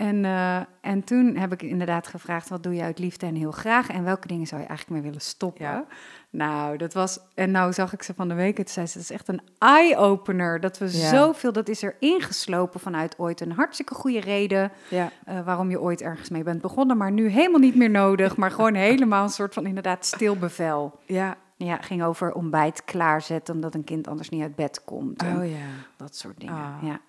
En, 0.00 0.24
eh, 0.24 0.60
en 0.80 1.04
toen 1.04 1.36
heb 1.36 1.52
ik 1.52 1.62
inderdaad 1.62 2.06
gevraagd, 2.06 2.48
wat 2.48 2.62
doe 2.62 2.74
je 2.74 2.82
uit 2.82 2.98
liefde 2.98 3.26
en 3.26 3.34
heel 3.34 3.50
graag? 3.50 3.88
En 3.88 4.04
welke 4.04 4.26
dingen 4.26 4.46
zou 4.46 4.60
je 4.60 4.66
eigenlijk 4.66 5.00
mee 5.00 5.10
willen 5.10 5.26
stoppen? 5.26 5.64
Ja. 5.64 5.84
Nou, 6.30 6.76
dat 6.76 6.92
was... 6.92 7.18
En 7.34 7.50
nou 7.50 7.72
zag 7.72 7.92
ik 7.92 8.02
ze 8.02 8.14
van 8.14 8.28
de 8.28 8.34
week, 8.34 8.56
het 8.58 8.70
zei 8.70 8.86
ze, 8.86 8.92
dat 8.92 9.02
is 9.02 9.10
echt 9.10 9.28
een 9.28 9.40
eye-opener. 9.58 10.60
Dat 10.60 10.78
we 10.78 10.84
Ja. 10.98 11.08
zoveel, 11.08 11.52
dat 11.52 11.68
is 11.68 11.82
er 11.82 11.96
ingeslopen 11.98 12.80
vanuit 12.80 13.18
ooit 13.18 13.40
een 13.40 13.52
hartstikke 13.52 13.94
goede 13.94 14.20
reden... 14.20 14.72
Ja. 14.88 15.10
eh, 15.24 15.44
waarom 15.44 15.70
je 15.70 15.80
ooit 15.80 16.00
ergens 16.00 16.28
mee 16.28 16.42
bent 16.42 16.60
begonnen, 16.60 16.96
maar 16.96 17.12
nu 17.12 17.28
helemaal 17.28 17.60
niet 17.60 17.76
meer 17.76 17.90
nodig. 17.90 18.36
Maar 18.36 18.50
gewoon 18.50 18.74
helemaal 18.90 19.22
een 19.22 19.28
soort 19.30 19.54
van 19.54 19.66
inderdaad 19.66 20.04
stil 20.04 20.36
bevel. 20.36 20.98
Ja. 21.06 21.36
Ja, 21.56 21.76
ging 21.76 22.02
over 22.02 22.32
ontbijt 22.32 22.84
klaarzetten, 22.84 23.54
omdat 23.54 23.74
een 23.74 23.84
kind 23.84 24.08
anders 24.08 24.28
niet 24.28 24.42
uit 24.42 24.54
bed 24.54 24.84
komt. 24.84 25.22
Oh 25.22 25.50
ja. 25.50 25.66
Dat 25.96 26.16
soort 26.16 26.40
dingen, 26.40 26.54
Ah. 26.54 26.76
ja. 26.82 27.00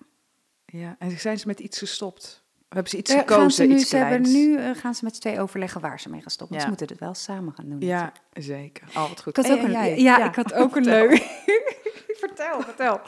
Ja. 0.64 0.96
En 0.98 1.10
zijn 1.18 1.38
ze 1.38 1.46
met 1.46 1.60
iets 1.60 1.78
gestopt? 1.78 2.41
Hebben 2.72 2.90
ze 2.90 2.96
iets 2.96 3.10
Eh, 3.10 3.18
gekozen? 3.18 3.50
ze 3.50 3.64
nu, 3.64 3.74
iets 3.74 3.88
ze 3.88 3.96
hebben 3.96 4.22
kleins? 4.22 4.38
nu 4.38 4.56
eh, 4.56 4.70
gaan 4.74 4.94
ze 4.94 5.04
met 5.04 5.14
z'n 5.14 5.20
twee 5.20 5.40
overleggen 5.40 5.80
waar 5.80 6.00
ze 6.00 6.08
mee 6.10 6.20
gaan 6.20 6.30
stoppen. 6.30 6.56
Ja. 6.56 6.62
Ze 6.62 6.68
moeten 6.68 6.86
het 6.88 6.98
wel 6.98 7.14
samen 7.14 7.52
gaan 7.52 7.68
doen. 7.68 7.80
Ja, 7.80 8.12
zeker. 8.32 8.88
Oh, 8.88 9.08
wat 9.08 9.22
goed. 9.22 9.38
Ik 9.38 9.44
had 9.46 9.58
ook 9.58 9.64
een, 9.64 9.70
jij? 9.70 9.98
ja, 9.98 10.24
ik 10.28 10.34
had 10.34 10.52
ook 10.62 10.76
een 10.76 10.84
leuk. 10.84 11.10
vertel, 12.24 12.60
vertel. 12.62 13.00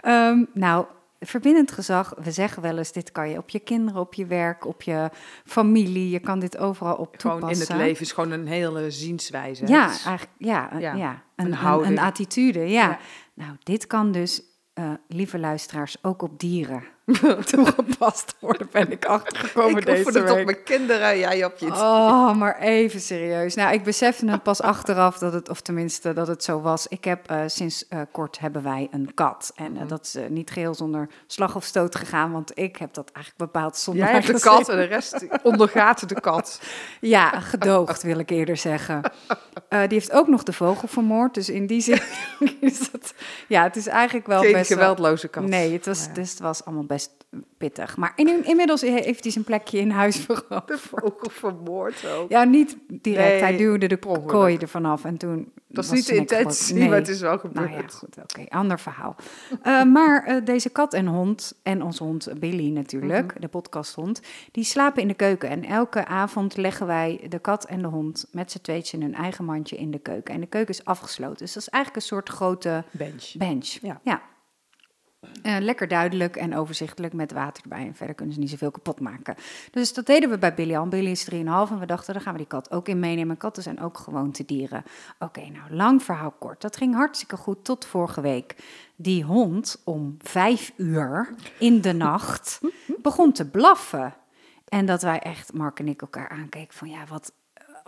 Ehm, 0.00 0.44
nou, 0.52 0.86
verbindend 1.20 1.72
gezag. 1.72 2.14
We 2.22 2.30
zeggen 2.30 2.62
wel 2.62 2.78
eens: 2.78 2.92
dit 2.92 3.12
kan 3.12 3.30
je 3.30 3.38
op 3.38 3.50
je 3.50 3.58
kinderen, 3.58 4.00
op 4.00 4.14
je 4.14 4.26
werk, 4.26 4.66
op 4.66 4.82
je 4.82 5.10
familie. 5.44 6.10
Je 6.10 6.18
kan 6.20 6.38
dit 6.38 6.58
overal 6.58 6.96
op 6.96 7.14
Gewoon 7.18 7.38
toepassen. 7.40 7.66
in 7.68 7.72
het 7.74 7.86
leven 7.86 8.02
is 8.02 8.12
gewoon 8.12 8.30
een 8.30 8.46
hele 8.46 8.90
zienswijze. 8.90 9.66
Ja, 9.66 9.86
eigenlijk, 9.86 10.28
ja, 10.38 10.68
Ja, 10.72 10.78
ja. 10.78 10.94
ja. 10.94 11.22
een 11.36 11.52
houding. 11.52 11.98
een 11.98 12.04
attitude. 12.04 12.60
Ja. 12.60 12.66
Ja. 12.88 12.98
Nou, 13.34 13.56
dit 13.62 13.86
kan 13.86 14.12
dus, 14.12 14.42
eh, 14.74 14.90
lieve 15.08 15.38
luisteraars, 15.38 15.96
ook 16.04 16.22
op 16.22 16.38
dieren 16.40 16.82
toegepast 17.50 18.34
worden. 18.38 18.68
Ben 18.72 18.90
ik 18.92 19.04
achtergekomen 19.04 19.78
ik 19.78 19.86
deze 19.86 20.04
oefen 20.04 20.20
het 20.20 20.30
op 20.30 20.36
week. 20.36 20.44
mijn 20.44 20.62
kinderen, 20.64 21.18
jij 21.18 21.44
op 21.44 21.58
je... 21.58 21.66
Oh, 21.66 22.34
maar 22.34 22.58
even 22.58 23.00
serieus. 23.00 23.54
Nou, 23.54 23.72
ik 23.72 23.82
besefte 23.82 24.30
het 24.30 24.42
pas 24.42 24.60
achteraf 24.62 25.18
dat 25.18 25.32
het, 25.32 25.48
of 25.48 25.60
tenminste 25.60 26.12
dat 26.12 26.26
het 26.26 26.44
zo 26.44 26.60
was. 26.60 26.86
Ik 26.86 27.04
heb 27.04 27.30
eh, 27.30 27.40
sinds 27.46 27.88
eh, 27.88 28.00
kort 28.12 28.38
hebben 28.38 28.62
wij 28.62 28.88
een 28.90 29.14
kat. 29.14 29.52
En 29.56 29.72
Mhm. 29.72 29.82
eh, 29.82 29.88
dat 29.88 30.04
is 30.04 30.16
niet 30.28 30.50
geheel 30.50 30.74
zonder 30.74 31.08
slag 31.26 31.56
of 31.56 31.64
stoot 31.64 31.94
gegaan, 31.96 32.32
want 32.32 32.50
ik 32.58 32.76
heb 32.76 32.94
dat 32.94 33.10
eigenlijk 33.12 33.52
bepaald 33.52 33.76
zonder 33.76 34.04
Jij 34.04 34.12
hebt 34.12 34.26
de 34.26 34.40
kat 34.40 34.68
en 34.68 34.76
de 34.76 34.82
rest 34.84 35.26
ondergaat 35.42 36.08
de 36.08 36.20
kat. 36.20 36.60
Ja, 37.00 37.40
gedoogd 37.40 38.02
wil 38.02 38.18
ik 38.18 38.30
eerder 38.30 38.56
zeggen. 38.56 39.00
Die 39.68 39.78
heeft 39.88 40.12
ook 40.12 40.28
nog 40.28 40.42
de 40.42 40.52
vogel 40.52 40.88
vermoord, 40.88 41.34
dus 41.34 41.48
in 41.48 41.66
die 41.66 41.80
zin 41.80 42.00
is 42.60 42.90
dat... 42.90 43.14
Ja, 43.48 43.62
het 43.62 43.76
is 43.76 43.86
eigenlijk 43.86 44.26
wel 44.26 44.40
Geen 44.40 44.52
best 44.52 44.68
wel- 44.68 44.78
geweldloze 44.78 45.28
kat. 45.28 45.42
Nee, 45.44 45.72
het 45.72 45.86
was, 45.86 46.04
Ja. 46.04 46.12
dus 46.12 46.30
het 46.30 46.38
was 46.40 46.64
allemaal 46.64 46.84
best 46.84 46.97
pittig. 47.58 47.96
Maar 47.96 48.12
in, 48.16 48.44
inmiddels 48.44 48.80
heeft 48.80 49.22
hij 49.22 49.32
zijn 49.32 49.44
plekje 49.44 49.78
in 49.78 49.90
huis 49.90 50.16
veroverd. 50.26 50.68
De 50.68 50.78
vogel 50.78 51.30
vermoord 51.30 52.06
ook. 52.06 52.30
Ja, 52.30 52.44
niet 52.44 52.76
direct. 52.88 53.28
Nee, 53.28 53.40
hij 53.40 53.56
duwde 53.56 53.86
de 53.86 53.98
kooi 54.26 54.56
ervan 54.56 54.84
af 54.84 55.04
en 55.04 55.16
toen. 55.16 55.52
dat 55.68 55.84
is 55.84 55.90
was 55.90 55.98
niet 55.98 56.06
de 56.06 56.14
intentie, 56.14 56.64
gebroken. 56.66 56.88
maar 56.90 56.98
het 56.98 57.08
is 57.08 57.20
wel 57.20 57.38
gebeurd. 57.38 57.70
Nou 57.70 57.82
ja, 57.82 57.88
goed, 57.88 58.16
oké, 58.22 58.44
ander 58.48 58.80
verhaal. 58.80 59.16
Eh, 59.62 59.82
maar 59.96 60.24
eh, 60.24 60.44
deze 60.44 60.68
kat 60.70 60.94
en 60.94 61.06
hond, 61.06 61.52
en 61.62 61.82
onze 61.82 62.04
hond 62.04 62.28
Billy 62.38 62.70
natuurlijk, 62.70 63.32
Mhm. 63.32 63.40
de 63.40 63.48
podcasthond, 63.48 64.20
die 64.52 64.64
slapen 64.64 65.02
in 65.02 65.08
de 65.08 65.14
keuken. 65.14 65.48
En 65.48 65.64
elke 65.64 66.04
avond 66.06 66.56
leggen 66.56 66.86
wij 66.86 67.26
de 67.28 67.38
kat 67.38 67.64
en 67.64 67.82
de 67.82 67.88
hond 67.88 68.26
met 68.32 68.50
z'n 68.50 68.60
tweetjes 68.60 68.92
in 68.92 69.02
hun 69.02 69.14
eigen 69.14 69.44
mandje 69.44 69.76
in 69.76 69.90
de 69.90 69.98
keuken. 69.98 70.34
En 70.34 70.40
de 70.40 70.46
keuken 70.46 70.74
is 70.74 70.84
afgesloten. 70.84 71.36
Dus 71.38 71.52
dat 71.52 71.62
is 71.62 71.68
eigenlijk 71.68 72.02
een 72.04 72.08
soort 72.08 72.28
grote 72.28 72.84
Bench. 72.90 73.32
bench. 73.38 73.66
Ja. 74.02 74.20
Eh, 75.42 75.56
lekker 75.60 75.88
duidelijk 75.88 76.36
en 76.36 76.56
overzichtelijk 76.56 77.12
met 77.12 77.32
water 77.32 77.62
erbij. 77.62 77.86
En 77.86 77.94
verder 77.94 78.14
kunnen 78.14 78.34
ze 78.34 78.40
niet 78.40 78.50
zoveel 78.50 78.70
kapot 78.70 79.00
maken. 79.00 79.34
Dus 79.70 79.92
dat 79.92 80.06
deden 80.06 80.30
we 80.30 80.38
bij 80.38 80.54
Billy. 80.54 80.88
Billy 80.88 81.10
is 81.10 81.24
3,5 81.24 81.70
en 81.70 81.78
we 81.78 81.86
dachten, 81.86 82.12
daar 82.12 82.22
gaan 82.22 82.32
we 82.32 82.38
die 82.38 82.46
kat 82.46 82.70
ook 82.70 82.88
in 82.88 82.98
meenemen. 82.98 83.36
Katten 83.36 83.62
zijn 83.62 83.80
ook 83.80 83.98
gewoontedieren. 83.98 84.84
Oké, 85.18 85.40
nou, 85.40 85.74
lang 85.74 86.02
verhaal 86.02 86.34
kort. 86.38 86.60
Dat 86.60 86.76
ging 86.76 86.94
hartstikke 86.94 87.36
goed 87.36 87.64
tot 87.64 87.84
vorige 87.84 88.20
week. 88.20 88.56
Die 88.96 89.24
hond 89.24 89.80
om 89.84 90.16
vijf 90.18 90.72
uur 90.76 91.34
in 91.58 91.80
de 91.80 91.92
nacht 91.92 92.60
begon 93.02 93.32
te 93.32 93.50
blaffen. 93.50 94.14
En 94.68 94.86
dat 94.86 95.02
wij 95.02 95.18
echt, 95.18 95.52
Mark 95.52 95.78
en 95.78 95.88
ik, 95.88 96.00
elkaar 96.00 96.28
aankeken 96.28 96.74
van, 96.74 96.88
ja, 96.88 97.06
wat... 97.08 97.32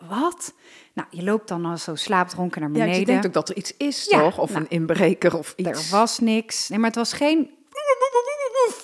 Wat? 0.09 0.54
Nou, 0.92 1.09
je 1.11 1.23
loopt 1.23 1.49
dan 1.49 1.64
al 1.64 1.76
zo 1.76 1.95
slaapdronken 1.95 2.61
naar 2.61 2.71
Ja, 2.71 2.76
beneden. 2.78 3.00
je 3.00 3.07
denkt 3.07 3.26
ook 3.26 3.33
dat 3.33 3.49
er 3.49 3.57
iets 3.57 3.76
is, 3.76 4.04
Ja, 4.11 4.21
toch? 4.21 4.38
Of 4.38 4.50
nou, 4.50 4.61
een 4.62 4.71
inbreker 4.71 5.38
of 5.38 5.52
iets. 5.57 5.90
Er 5.90 5.97
was 5.99 6.19
niks. 6.19 6.69
Nee, 6.69 6.78
maar 6.78 6.88
het 6.88 6.99
was 6.99 7.12
geen. 7.12 7.50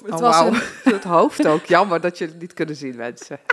Het 0.05 0.15
Oh, 0.15 0.21
was 0.21 0.37
wauw. 0.39 0.47
een. 0.47 0.61
Het 0.95 1.05
hoofd 1.05 1.47
ook. 1.47 1.65
Jammer 1.65 2.01
dat 2.01 2.19
je 2.19 2.27
het 2.27 2.41
niet 2.41 2.53
kunnen 2.55 2.77
zien, 2.77 2.97
mensen. 2.97 3.41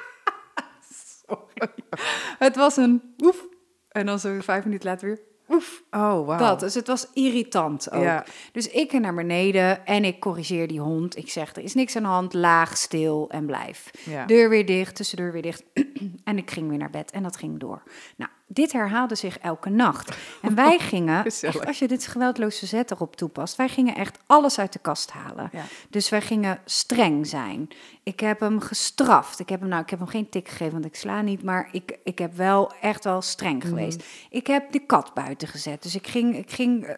het 2.40 2.56
was 2.56 2.78
een 2.78 3.16
oef. 3.24 3.46
En 3.90 4.06
dan 4.06 4.20
zo 4.20 4.38
vijf 4.42 4.64
minuten 4.64 4.90
later 4.90 5.08
weer 5.08 5.20
oef. 5.54 5.84
Oh, 5.92 6.26
wauw. 6.26 6.38
Dat, 6.38 6.60
dus 6.60 6.74
het 6.74 6.88
was 6.88 7.08
irritant 7.14 7.92
ook. 7.92 8.04
Ja. 8.04 8.26
Dus 8.52 8.68
ik 8.70 8.92
naar 9.00 9.14
beneden 9.14 9.86
en 9.86 10.04
ik 10.04 10.20
corrigeer 10.20 10.68
die 10.68 10.80
hond. 10.80 11.18
Ik 11.18 11.30
zeg, 11.30 11.56
er 11.56 11.64
is 11.64 11.74
niks 11.74 11.96
aan 11.96 12.04
de 12.04 12.10
hand, 12.10 12.34
laag, 12.34 12.78
stil 12.78 13.30
en 13.30 13.46
blijf. 13.46 13.92
Ja. 14.06 14.26
Deur 14.26 14.50
weer 14.50 14.66
dicht, 14.66 14.96
tussendeur 14.96 15.32
weer 15.32 15.42
dicht. 15.42 15.64
en 16.24 16.38
ik 16.38 16.52
ging 16.52 16.70
weer 16.70 16.78
naar 16.78 16.90
bed 16.90 17.12
en 17.12 17.24
dat 17.24 17.38
ging 17.38 17.60
door. 17.60 17.84
Nou, 18.16 18.32
dit 18.48 18.72
herhaalde 18.72 19.16
zich 19.16 19.40
elke 19.40 19.70
nacht. 19.70 20.18
En 20.42 20.56
wij 20.56 20.80
gingen, 20.80 21.26
echt, 21.26 21.66
als 21.66 21.80
je 21.80 21.88
dit 21.88 22.08
geweldloos 22.08 22.58
verzet 22.58 22.92
erop 22.92 23.16
toepast, 23.16 23.56
wij 23.56 23.70
gingen 23.70 23.96
echt 23.96 24.18
alles 24.26 24.60
uit 24.60 24.74
de 24.74 24.80
kast 24.80 25.12
halen. 25.12 25.50
Ja. 25.52 25.64
Dus 25.90 26.10
wij 26.10 26.22
gingen 26.22 26.60
streng 26.66 27.28
zijn. 27.28 27.68
Ik 28.04 28.20
heb 28.20 28.40
hem 28.40 28.60
gestraft. 28.60 29.40
Ik 29.40 29.50
heb 29.50 29.60
hem, 29.60 29.70
nou, 29.70 29.82
ik 29.82 29.90
heb 29.90 30.00
hem 30.00 30.08
geen 30.08 30.30
tik 30.30 30.48
gegeven, 30.48 30.74
want 30.74 30.86
ik 30.86 30.96
sla 30.96 31.22
niet, 31.22 31.44
maar 31.44 31.70
ik, 31.72 31.98
ik 32.04 32.18
heb 32.20 32.36
wel 32.36 32.72
echt 32.82 33.04
wel 33.04 33.22
streng 33.22 33.64
geweest. 33.64 34.04
Ik 34.30 34.48
heb 34.48 34.72
de 34.72 34.80
kat 34.80 35.14
buiten 35.14 35.48
gezet. 35.48 35.84
Dus 35.84 35.96
ik 35.96 36.08
ging, 36.08 36.38
ik 36.38 36.52
ging 36.52 36.86
eh, 36.86 36.96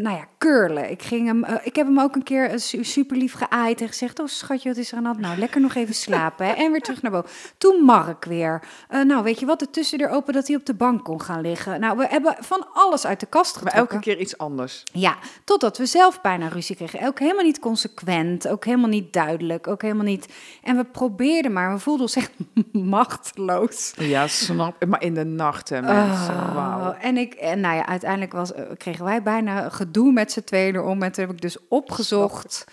nou 0.00 0.16
ja, 0.16 0.24
curlen. 0.38 0.90
Ik, 0.90 1.02
ging 1.02 1.26
hem, 1.26 1.44
eh, 1.44 1.54
ik 1.62 1.76
heb 1.76 1.86
hem 1.86 2.00
ook 2.00 2.14
een 2.14 2.22
keer 2.22 2.50
eh, 2.50 2.58
su- 2.58 2.84
super 2.84 3.16
lief 3.16 3.32
geaaid 3.32 3.80
en 3.80 3.88
gezegd: 3.88 4.18
Oh 4.20 4.26
schatje, 4.26 4.68
wat 4.68 4.78
is 4.78 4.90
er 4.92 4.98
aan 4.98 5.04
hand? 5.04 5.18
Nou, 5.18 5.38
lekker 5.38 5.60
nog 5.60 5.74
even 5.74 5.94
slapen. 5.94 6.46
Hè? 6.46 6.52
En 6.52 6.70
weer 6.72 6.80
terug 6.80 7.02
naar 7.02 7.10
boven. 7.10 7.30
Toen 7.58 7.84
Mark 7.84 8.24
weer. 8.24 8.62
Eh, 8.88 9.00
nou, 9.02 9.22
weet 9.22 9.40
je 9.40 9.46
wat? 9.46 9.58
De 9.58 9.70
tussendeur 9.70 10.08
open 10.08 10.32
dat 10.32 10.46
hij 10.46 10.56
op 10.56 10.66
de 10.66 10.74
bank 10.74 11.04
kon 11.04 11.20
gaan 11.22 11.40
liggen. 11.40 11.80
Nou, 11.80 11.96
we 11.96 12.06
hebben 12.08 12.36
van 12.40 12.66
alles 12.72 13.06
uit 13.06 13.20
de 13.20 13.26
kast 13.26 13.54
Maar 13.54 13.64
getrokken. 13.72 13.96
elke 13.96 14.04
keer 14.10 14.18
iets 14.20 14.38
anders. 14.38 14.82
Ja, 14.92 15.16
totdat 15.44 15.78
we 15.78 15.86
zelf 15.86 16.20
bijna 16.20 16.48
ruzie 16.48 16.76
kregen. 16.76 17.06
Ook 17.06 17.18
helemaal 17.18 17.44
niet 17.44 17.58
consequent, 17.58 18.48
ook 18.48 18.64
helemaal 18.64 18.88
niet 18.88 19.12
duidelijk, 19.12 19.66
ook 19.66 19.82
helemaal 19.82 20.04
niet. 20.04 20.28
En 20.62 20.76
we 20.76 20.84
probeerden 20.84 21.52
maar, 21.52 21.72
we 21.72 21.78
voelden 21.78 22.02
ons 22.02 22.16
echt 22.16 22.30
machteloos. 22.72 23.92
Ja, 23.96 24.26
snap. 24.26 24.84
Maar 24.86 25.02
in 25.02 25.14
de 25.14 25.24
nacht, 25.24 25.68
hè, 25.68 25.82
mensen. 25.82 26.34
Oh, 26.34 26.54
Wauw. 26.54 26.92
En 26.92 27.16
ik, 27.16 27.34
en 27.34 27.60
nou 27.60 27.74
ja, 27.76 27.86
uiteindelijk 27.86 28.32
was, 28.32 28.52
kregen 28.76 29.04
wij 29.04 29.22
bijna 29.22 29.68
gedoe 29.68 29.84
met 30.12 30.32
z'n 30.32 30.40
tweeën 30.44 30.74
erom. 30.74 31.02
En 31.02 31.12
toen 31.12 31.24
heb 31.24 31.34
ik 31.34 31.40
dus 31.40 31.56
opgezocht 31.68 32.64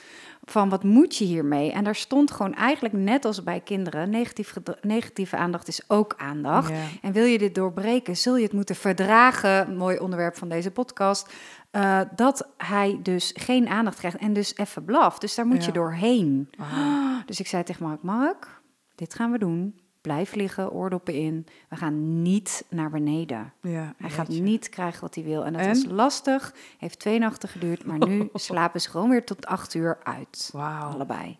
van 0.46 0.70
wat 0.70 0.84
moet 0.84 1.16
je 1.16 1.26
hiermee? 1.26 1.72
En 1.72 1.84
daar 1.84 1.96
stond 1.96 2.32
gewoon 2.32 2.54
eigenlijk 2.54 2.94
net 2.96 3.26
als 3.26 3.44
bij 3.44 3.60
kinderen, 3.60 4.10
negatief 4.10 4.54
negatieve 4.82 5.36
aandacht 5.38 5.68
is 5.68 5.82
ook 5.88 6.14
aandacht. 6.18 6.72
En 7.02 7.12
wil 7.12 7.26
je 7.26 7.38
dit 7.38 7.56
doorbreken, 7.56 8.18
zul 8.18 8.38
je 8.38 8.44
het 8.44 8.54
moeten 8.54 8.76
verdragen, 8.76 9.76
mooi 9.78 9.98
onderwerp 9.98 10.38
van 10.38 10.50
deze 10.50 10.72
podcast, 10.72 11.34
eh, 11.72 12.00
dat 12.16 12.48
hij 12.58 13.00
dus 13.04 13.32
geen 13.38 13.68
aandacht 13.68 13.98
krijgt 13.98 14.18
en 14.18 14.34
dus 14.34 14.58
even 14.58 14.86
blaft. 14.86 15.22
Dus 15.22 15.36
daar 15.36 15.46
moet 15.48 15.60
Ja. 15.62 15.66
je 15.66 15.72
doorheen. 15.72 16.50
Ah. 16.58 17.18
Dus 17.26 17.40
ik 17.40 17.48
zei 17.48 17.64
tegen 17.64 17.86
Mark, 17.86 18.02
Mark, 18.02 18.48
dit 18.96 19.14
gaan 19.14 19.32
we 19.32 19.38
doen. 19.38 19.80
Blijf 20.04 20.36
liggen, 20.36 20.72
oordoppen 20.72 21.14
in. 21.14 21.46
We 21.70 21.76
gaan 21.76 22.22
niet 22.22 22.66
naar 22.70 22.90
beneden. 22.90 23.54
Ja, 23.62 23.94
Hij 23.98 24.10
gaat 24.10 24.28
niet 24.28 24.70
krijgen 24.70 25.02
wat 25.02 25.16
hij 25.16 25.24
wil. 25.24 25.46
En 25.46 25.54
dat 25.54 25.62
En? 25.62 25.68
was 25.68 25.86
lastig. 25.90 26.54
Heeft 26.78 27.00
twee 27.00 27.20
nachten 27.20 27.50
geduurd. 27.50 27.86
Maar 27.86 28.08
nu 28.08 28.30
slapen 28.34 28.82
ze 28.82 28.90
gewoon 28.90 29.10
weer 29.10 29.26
tot 29.26 29.46
acht 29.46 29.74
uur 29.74 29.98
uit. 30.04 30.50
Wauw. 30.54 30.92
Allebei. 30.92 31.38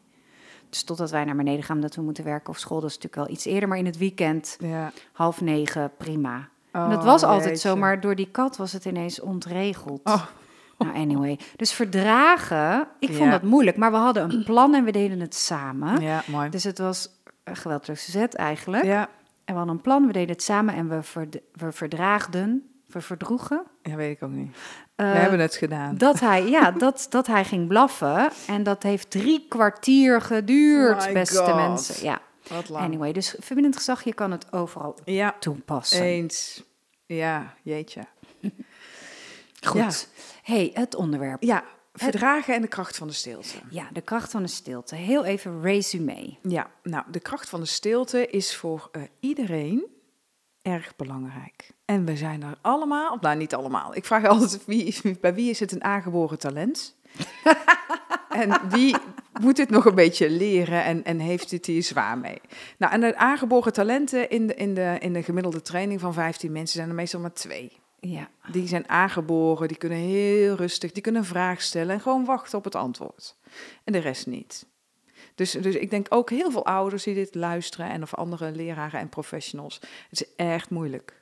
Dus 0.70 0.84
totdat 0.84 1.12
wij 1.12 1.26
naar 1.26 1.36
beneden 1.36 1.64
gaan, 1.64 1.80
dat 1.82 1.96
we 1.96 2.02
moeten 2.02 2.24
werken 2.24 2.50
of 2.50 2.60
school. 2.60 2.80
Dat 2.80 2.90
is 2.90 2.96
natuurlijk 2.96 3.26
wel 3.28 3.36
iets 3.36 3.46
eerder. 3.46 3.70
Maar 3.70 3.78
in 3.78 3.86
het 3.86 3.98
weekend, 3.98 4.58
Ja. 4.60 4.92
half 5.14 5.42
negen, 5.42 5.92
prima. 5.98 6.48
en 6.72 6.82
Oh, 6.84 6.90
dat 6.90 7.04
was 7.04 7.24
altijd 7.24 7.60
zo. 7.60 7.76
Maar 7.76 8.00
door 8.02 8.16
die 8.16 8.30
kat 8.32 8.58
was 8.58 8.72
het 8.74 8.86
ineens 8.86 9.20
ontregeld. 9.22 10.02
Oh. 10.04 10.24
Nou, 10.78 10.96
anyway. 10.96 11.40
Dus 11.56 11.72
verdragen, 11.74 12.88
ik 13.00 13.08
vond 13.10 13.24
Ja. 13.24 13.30
dat 13.30 13.42
moeilijk. 13.44 13.78
Maar 13.78 13.92
we 13.92 13.98
hadden 13.98 14.32
een 14.34 14.44
plan 14.44 14.74
en 14.76 14.84
we 14.84 14.92
deden 14.92 15.20
het 15.20 15.36
samen. 15.36 16.02
Ja, 16.02 16.24
mooi. 16.28 16.50
Dus 16.50 16.64
het 16.64 16.78
was 16.78 17.10
een 17.44 17.56
geweldloos 17.56 18.06
zet 18.12 18.34
eigenlijk. 18.36 18.84
Ja. 18.84 19.02
En 19.46 19.54
we 19.54 19.54
hadden 19.54 19.76
een 19.76 19.82
plan, 19.82 20.06
we 20.08 20.14
deden 20.14 20.30
het 20.30 20.44
samen 20.44 20.74
en 20.76 20.90
we, 20.90 21.04
verd- 21.04 21.40
we 21.52 21.72
verdraagden, 21.72 22.70
we 22.88 23.02
verdroegen. 23.02 23.64
ja, 23.82 23.96
weet 23.96 24.16
ik 24.16 24.24
ook 24.24 24.30
niet. 24.32 24.56
eh, 24.96 25.12
We 25.12 25.18
hebben 25.18 25.40
het 25.40 25.56
gedaan. 25.56 25.98
dat 25.98 26.20
hij, 26.20 26.50
ja, 26.50 26.72
dat, 26.86 27.06
dat 27.10 27.28
hij 27.28 27.46
ging 27.46 27.68
blaffen. 27.68 28.30
En 28.48 28.64
dat 28.64 28.84
heeft 28.84 29.10
drie 29.12 29.46
kwartier 29.50 30.22
geduurd, 30.22 31.06
My 31.08 31.14
beste 31.14 31.38
God. 31.44 31.56
mensen. 31.56 32.06
Ja, 32.06 32.22
Wat 32.50 32.70
lang. 32.70 32.84
anyway. 32.86 33.12
Dus 33.12 33.36
verbindend 33.40 33.76
gezag, 33.78 34.04
je 34.04 34.14
kan 34.14 34.32
het 34.32 34.54
overal 34.54 34.98
Ja, 35.06 35.36
toepassen. 35.40 36.02
eens. 36.02 36.64
Ja, 37.06 37.54
jeetje. 37.64 38.02
Goed. 39.68 39.80
Ja. 39.82 39.90
hey, 40.54 40.72
het 40.74 40.96
onderwerp. 40.96 41.44
Ja, 41.44 41.64
verdragen 41.94 42.56
en 42.56 42.62
de 42.62 42.68
kracht 42.68 42.98
van 42.98 43.08
de 43.08 43.14
stilte. 43.14 43.58
Ja, 43.70 43.90
de 43.94 44.02
kracht 44.02 44.32
van 44.32 44.42
de 44.42 44.48
stilte. 44.48 44.96
Heel 44.96 45.26
even 45.26 45.62
resume. 45.62 46.38
Ja, 46.42 46.72
nou, 46.84 47.04
de 47.12 47.20
kracht 47.20 47.50
van 47.50 47.60
de 47.60 47.66
stilte 47.66 48.28
is 48.28 48.56
voor 48.56 48.90
eh, 48.92 49.02
iedereen 49.20 49.86
erg 50.62 50.96
belangrijk. 50.96 51.72
En 51.86 52.06
we 52.06 52.18
zijn 52.18 52.44
er 52.44 52.58
allemaal, 52.62 53.14
of 53.14 53.22
nou 53.22 53.38
niet 53.38 53.56
allemaal. 53.56 53.96
Ik 53.96 54.06
vraag 54.06 54.26
altijd, 54.26 54.66
wie, 54.66 55.18
bij 55.22 55.34
wie 55.34 55.50
is 55.50 55.60
het 55.60 55.72
een 55.72 55.84
aangeboren 55.84 56.40
talent? 56.40 56.96
en 58.30 58.70
wie 58.70 58.96
moet 59.42 59.56
dit 59.56 59.70
nog 59.70 59.86
een 59.86 59.96
beetje 59.96 60.30
leren 60.30 60.84
en, 60.84 61.04
en 61.04 61.20
heeft 61.20 61.52
het 61.52 61.66
hier 61.66 61.84
zwaar 61.84 62.18
mee? 62.18 62.42
Nou, 62.78 62.94
en 62.94 63.02
de 63.02 63.16
aangeboren 63.16 63.74
talenten 63.74 64.30
in 64.30 64.48
de, 64.48 64.56
in, 64.56 64.74
de, 64.74 64.98
in 65.00 65.14
de 65.14 65.24
gemiddelde 65.24 65.62
training 65.62 66.00
van 66.00 66.14
15 66.14 66.52
mensen 66.52 66.78
zijn 66.78 66.90
er 66.90 66.96
meestal 66.96 67.20
maar 67.20 67.34
twee. 67.34 67.83
Ja, 68.08 68.30
Die 68.52 68.68
zijn 68.68 68.90
aangeboren, 68.90 69.68
die 69.68 69.78
kunnen 69.78 69.98
heel 69.98 70.56
rustig, 70.56 70.92
die 70.92 71.04
kunnen 71.04 71.22
een 71.22 71.28
vraag 71.28 71.62
stellen 71.62 71.96
en 71.96 72.02
gewoon 72.02 72.26
wachten 72.26 72.58
op 72.58 72.64
het 72.64 72.76
antwoord. 72.76 73.36
En 73.84 73.94
de 73.94 74.00
rest 74.00 74.28
niet. 74.28 74.66
Dus, 75.36 75.52
dus 75.52 75.76
ik 75.76 75.90
denk 75.90 76.08
ook 76.10 76.30
heel 76.30 76.52
veel 76.52 76.66
ouders 76.66 77.04
die 77.04 77.14
dit 77.14 77.36
luisteren 77.36 77.90
en 77.90 78.02
of 78.02 78.16
andere 78.16 78.52
leraren 78.52 79.00
en 79.00 79.10
professionals. 79.10 79.80
Het 80.10 80.22
is 80.22 80.36
echt 80.36 80.70
moeilijk. 80.70 81.22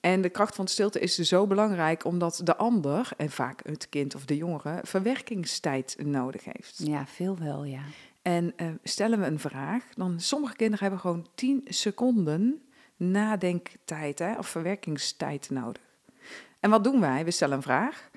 En 0.00 0.20
de 0.20 0.28
kracht 0.28 0.54
van 0.54 0.68
stilte 0.68 1.00
is 1.00 1.14
dus 1.14 1.28
zo 1.28 1.46
belangrijk 1.46 2.04
omdat 2.04 2.40
de 2.44 2.56
ander, 2.56 3.08
en 3.16 3.30
vaak 3.30 3.60
het 3.66 3.88
kind 3.88 4.14
of 4.14 4.24
de 4.24 4.36
jongere, 4.36 4.80
verwerkingstijd 4.82 5.96
nodig 5.98 6.44
heeft. 6.44 6.80
ja 6.84 7.06
veel 7.06 7.38
wel, 7.38 7.64
ja. 7.64 7.82
En 8.22 8.52
eh, 8.56 8.66
stellen 8.82 9.20
we 9.20 9.26
een 9.26 9.38
vraag, 9.38 9.84
dan 9.94 10.20
sommige 10.20 10.56
kinderen 10.56 10.82
hebben 10.82 11.00
gewoon 11.00 11.26
10 11.34 11.62
seconden 11.64 12.62
nadenktijd 12.96 14.18
hè, 14.18 14.38
of 14.38 14.48
verwerkingstijd 14.48 15.50
nodig. 15.50 15.91
En 16.62 16.70
wat 16.70 16.84
doen 16.84 17.00
wij? 17.00 17.24
We 17.24 17.30
stellen 17.30 17.56
een 17.56 17.62
vraag 17.62 18.10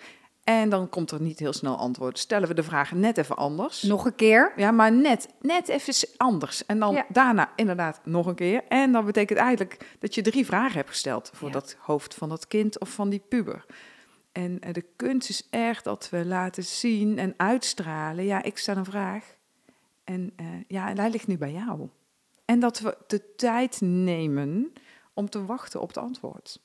en 0.43 0.69
dan 0.69 0.89
komt 0.89 1.11
er 1.11 1.21
niet 1.21 1.39
heel 1.39 1.53
snel 1.53 1.77
antwoord. 1.77 2.19
Stellen 2.19 2.47
we 2.47 2.53
de 2.53 2.63
vraag 2.63 2.91
net 2.91 3.17
even 3.17 3.35
anders. 3.35 3.81
Nog 3.81 4.05
een 4.05 4.15
keer. 4.15 4.53
Ja, 4.55 4.71
maar 4.71 4.91
net, 4.91 5.27
net 5.41 5.67
even 5.67 5.93
anders. 6.17 6.65
En 6.65 6.79
dan 6.79 6.93
Ja. 6.93 7.05
daarna 7.09 7.51
inderdaad 7.55 8.01
nog 8.03 8.25
een 8.25 8.35
keer. 8.35 8.63
En 8.67 8.91
dan 8.91 9.05
betekent 9.05 9.39
eigenlijk 9.39 9.95
dat 9.99 10.15
je 10.15 10.21
drie 10.21 10.45
vragen 10.45 10.75
hebt 10.75 10.89
gesteld 10.89 11.31
voor 11.33 11.47
Ja. 11.47 11.53
dat 11.53 11.75
hoofd 11.79 12.13
van 12.13 12.29
dat 12.29 12.47
kind 12.47 12.79
of 12.79 12.89
van 12.89 13.09
die 13.09 13.23
puber. 13.29 13.65
En 14.31 14.59
eh, 14.59 14.73
de 14.73 14.85
kunst 14.95 15.29
is 15.29 15.47
echt 15.49 15.83
dat 15.83 16.09
we 16.09 16.25
laten 16.25 16.63
zien 16.63 17.17
en 17.17 17.33
uitstralen. 17.37 18.25
Ja, 18.25 18.43
ik 18.43 18.57
stel 18.57 18.77
een 18.77 18.85
vraag. 18.85 19.35
En 20.03 20.33
eh, 20.35 20.45
ja, 20.67 20.89
en 20.89 20.97
hij 20.99 21.09
ligt 21.09 21.27
nu 21.27 21.37
bij 21.37 21.51
jou. 21.51 21.89
En 22.45 22.59
dat 22.59 22.79
we 22.79 22.97
de 23.07 23.35
tijd 23.35 23.81
nemen 23.81 24.73
om 25.13 25.29
te 25.29 25.45
wachten 25.45 25.81
op 25.81 25.87
het 25.87 25.97
antwoord. 25.97 26.59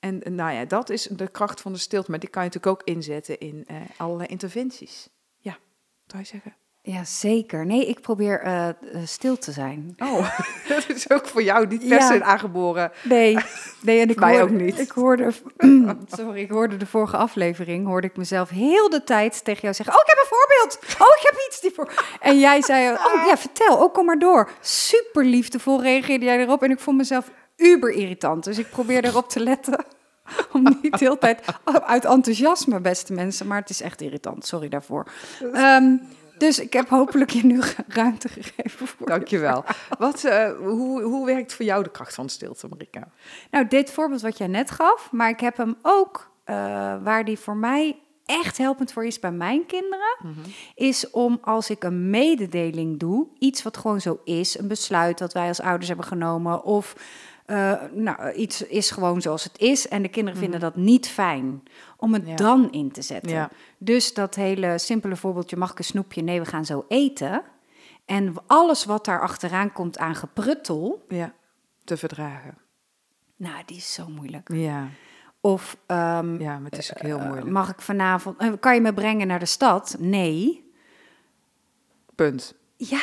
En 0.00 0.22
nou 0.34 0.52
ja, 0.52 0.64
dat 0.64 0.90
is 0.90 1.02
de 1.02 1.28
kracht 1.28 1.60
van 1.60 1.72
de 1.72 1.78
stilte. 1.78 2.10
Maar 2.10 2.20
die 2.20 2.28
kan 2.28 2.42
je 2.42 2.48
natuurlijk 2.48 2.80
ook 2.80 2.88
inzetten 2.88 3.38
in 3.38 3.64
eh, 3.66 3.76
allerlei 3.96 4.28
interventies. 4.28 5.08
Ja, 5.38 5.52
wat 5.52 5.60
zou 6.06 6.22
je 6.22 6.28
zeggen? 6.28 6.54
Ja, 6.82 7.04
zeker. 7.04 7.66
Nee, 7.66 7.86
ik 7.86 8.00
probeer 8.00 8.40
eh, 8.40 8.68
eh, 8.68 8.74
stil 9.04 9.38
te 9.38 9.52
zijn. 9.52 9.94
Oh, 9.98 10.38
dat 10.68 10.88
is 10.88 11.10
ook 11.10 11.26
voor 11.26 11.42
jou 11.42 11.66
niet 11.66 11.88
per 11.88 12.02
se 12.02 12.22
aangeboren. 12.22 12.92
Nee, 13.02 13.38
nee 13.82 14.00
en 14.00 14.10
ik 14.10 14.18
Mij 14.18 14.38
hoorde, 14.38 14.54
ook 14.54 14.60
niet. 14.60 14.78
Ik 14.78 14.90
hoorde, 14.90 15.32
sorry, 16.16 16.40
ik 16.40 16.50
hoorde 16.50 16.76
de 16.76 16.86
vorige 16.86 17.16
aflevering, 17.16 17.86
hoorde 17.86 18.06
ik 18.06 18.16
mezelf 18.16 18.48
heel 18.48 18.90
de 18.90 19.04
tijd 19.04 19.44
tegen 19.44 19.60
jou 19.60 19.74
zeggen, 19.74 19.94
oh, 19.94 20.00
ik 20.00 20.08
heb 20.08 20.18
een 20.18 20.36
voorbeeld. 20.38 21.00
Oh, 21.00 21.16
ik 21.16 21.22
heb 21.22 21.46
iets 21.48 21.60
die 21.60 21.70
voor... 21.70 21.92
En 22.20 22.38
jij 22.38 22.62
zei, 22.62 22.92
oh 22.92 23.26
ja, 23.26 23.36
vertel, 23.36 23.76
oh, 23.76 23.92
kom 23.92 24.04
maar 24.04 24.18
door. 24.18 24.50
Super 24.60 25.24
liefdevol 25.24 25.82
reageerde 25.82 26.24
jij 26.24 26.38
erop 26.40 26.62
en 26.62 26.70
ik 26.70 26.80
vond 26.80 26.96
mezelf 26.96 27.30
uber 27.60 27.90
irritant. 27.90 28.44
Dus 28.44 28.58
ik 28.58 28.70
probeer 28.70 29.04
erop 29.04 29.28
te 29.28 29.40
letten 29.40 29.84
om 30.52 30.78
niet 30.82 30.98
de 30.98 31.04
hele 31.04 31.18
tijd 31.18 31.42
uit 31.64 32.04
enthousiasme, 32.04 32.80
beste 32.80 33.12
mensen, 33.12 33.46
maar 33.46 33.60
het 33.60 33.70
is 33.70 33.82
echt 33.82 34.00
irritant. 34.00 34.46
Sorry 34.46 34.68
daarvoor. 34.68 35.06
Ehm, 35.52 35.96
dus 36.38 36.58
ik 36.58 36.72
heb 36.72 36.88
hopelijk 36.88 37.30
je 37.30 37.46
nu 37.46 37.60
ruimte 37.88 38.28
gegeven 38.28 38.86
voor 38.86 39.06
Dankjewel. 39.06 39.64
Wat, 39.98 40.24
eh, 40.24 40.50
hoe, 40.58 41.02
hoe 41.02 41.26
werkt 41.26 41.54
voor 41.54 41.64
jou 41.64 41.82
de 41.82 41.90
kracht 41.90 42.14
van 42.14 42.28
stilte, 42.28 42.68
Marika? 42.68 43.08
Nou, 43.50 43.66
dit 43.68 43.90
voorbeeld 43.90 44.20
wat 44.20 44.38
jij 44.38 44.46
net 44.46 44.70
gaf, 44.70 45.08
maar 45.12 45.28
ik 45.28 45.40
heb 45.40 45.56
hem 45.56 45.76
ook 45.82 46.30
eh, 46.44 46.54
waar 47.02 47.24
die 47.24 47.38
voor 47.38 47.56
mij 47.56 47.98
echt 48.24 48.58
helpend 48.58 48.92
voor 48.92 49.04
is 49.04 49.18
bij 49.18 49.32
mijn 49.32 49.66
kinderen, 49.66 50.16
is 50.74 51.10
om 51.10 51.38
als 51.42 51.70
ik 51.70 51.84
een 51.84 52.10
mededeling 52.10 52.98
doe, 52.98 53.26
iets 53.38 53.62
wat 53.62 53.76
gewoon 53.76 54.00
zo 54.00 54.20
is, 54.24 54.58
een 54.58 54.68
besluit 54.68 55.18
dat 55.18 55.32
wij 55.32 55.48
als 55.48 55.60
ouders 55.60 55.88
hebben 55.88 56.06
genomen, 56.06 56.64
of 56.64 56.94
eh, 57.50 57.82
nou, 57.92 58.32
iets 58.32 58.62
is 58.66 58.90
gewoon 58.90 59.20
zoals 59.22 59.44
het 59.44 59.58
is 59.58 59.88
en 59.88 60.02
de 60.02 60.08
kinderen 60.08 60.38
vinden 60.40 60.60
dat 60.60 60.76
niet 60.76 61.08
fijn, 61.08 61.62
om 61.96 62.12
het 62.14 62.26
Ja. 62.26 62.34
dan 62.36 62.72
in 62.72 62.90
te 62.90 63.02
zetten. 63.02 63.30
Ja. 63.32 63.50
Dus 63.78 64.14
dat 64.14 64.34
hele 64.34 64.78
simpele 64.78 65.16
voorbeeldje, 65.16 65.56
mag 65.56 65.70
ik 65.70 65.78
een 65.78 65.84
snoepje? 65.84 66.22
Nee, 66.22 66.40
we 66.40 66.46
gaan 66.46 66.64
zo 66.64 66.84
eten. 66.88 67.42
En 68.04 68.34
alles 68.46 68.84
wat 68.84 69.04
daar 69.04 69.20
achteraan 69.20 69.72
komt 69.72 69.98
aan 69.98 70.14
gepruttel, 70.14 71.04
Ja, 71.08 71.32
te 71.84 71.96
verdragen. 71.96 72.58
Nou, 73.36 73.62
die 73.66 73.76
is 73.76 73.92
zo 73.94 74.08
moeilijk. 74.08 74.52
Ja, 74.52 74.88
Of 75.40 75.76
ehm, 75.86 76.40
ja 76.40 76.58
maar 76.58 76.70
het 76.70 76.78
is 76.78 76.94
ook 76.96 77.02
heel 77.02 77.18
eh, 77.18 77.24
moeilijk. 77.26 77.50
mag 77.50 77.70
ik 77.70 77.80
vanavond... 77.80 78.38
eh, 78.38 78.52
kan 78.60 78.74
je 78.74 78.80
me 78.80 78.94
brengen 78.94 79.26
naar 79.26 79.38
de 79.38 79.46
stad? 79.46 79.96
Nee. 79.98 80.70
Punt. 82.14 82.54
Ja, 82.76 83.00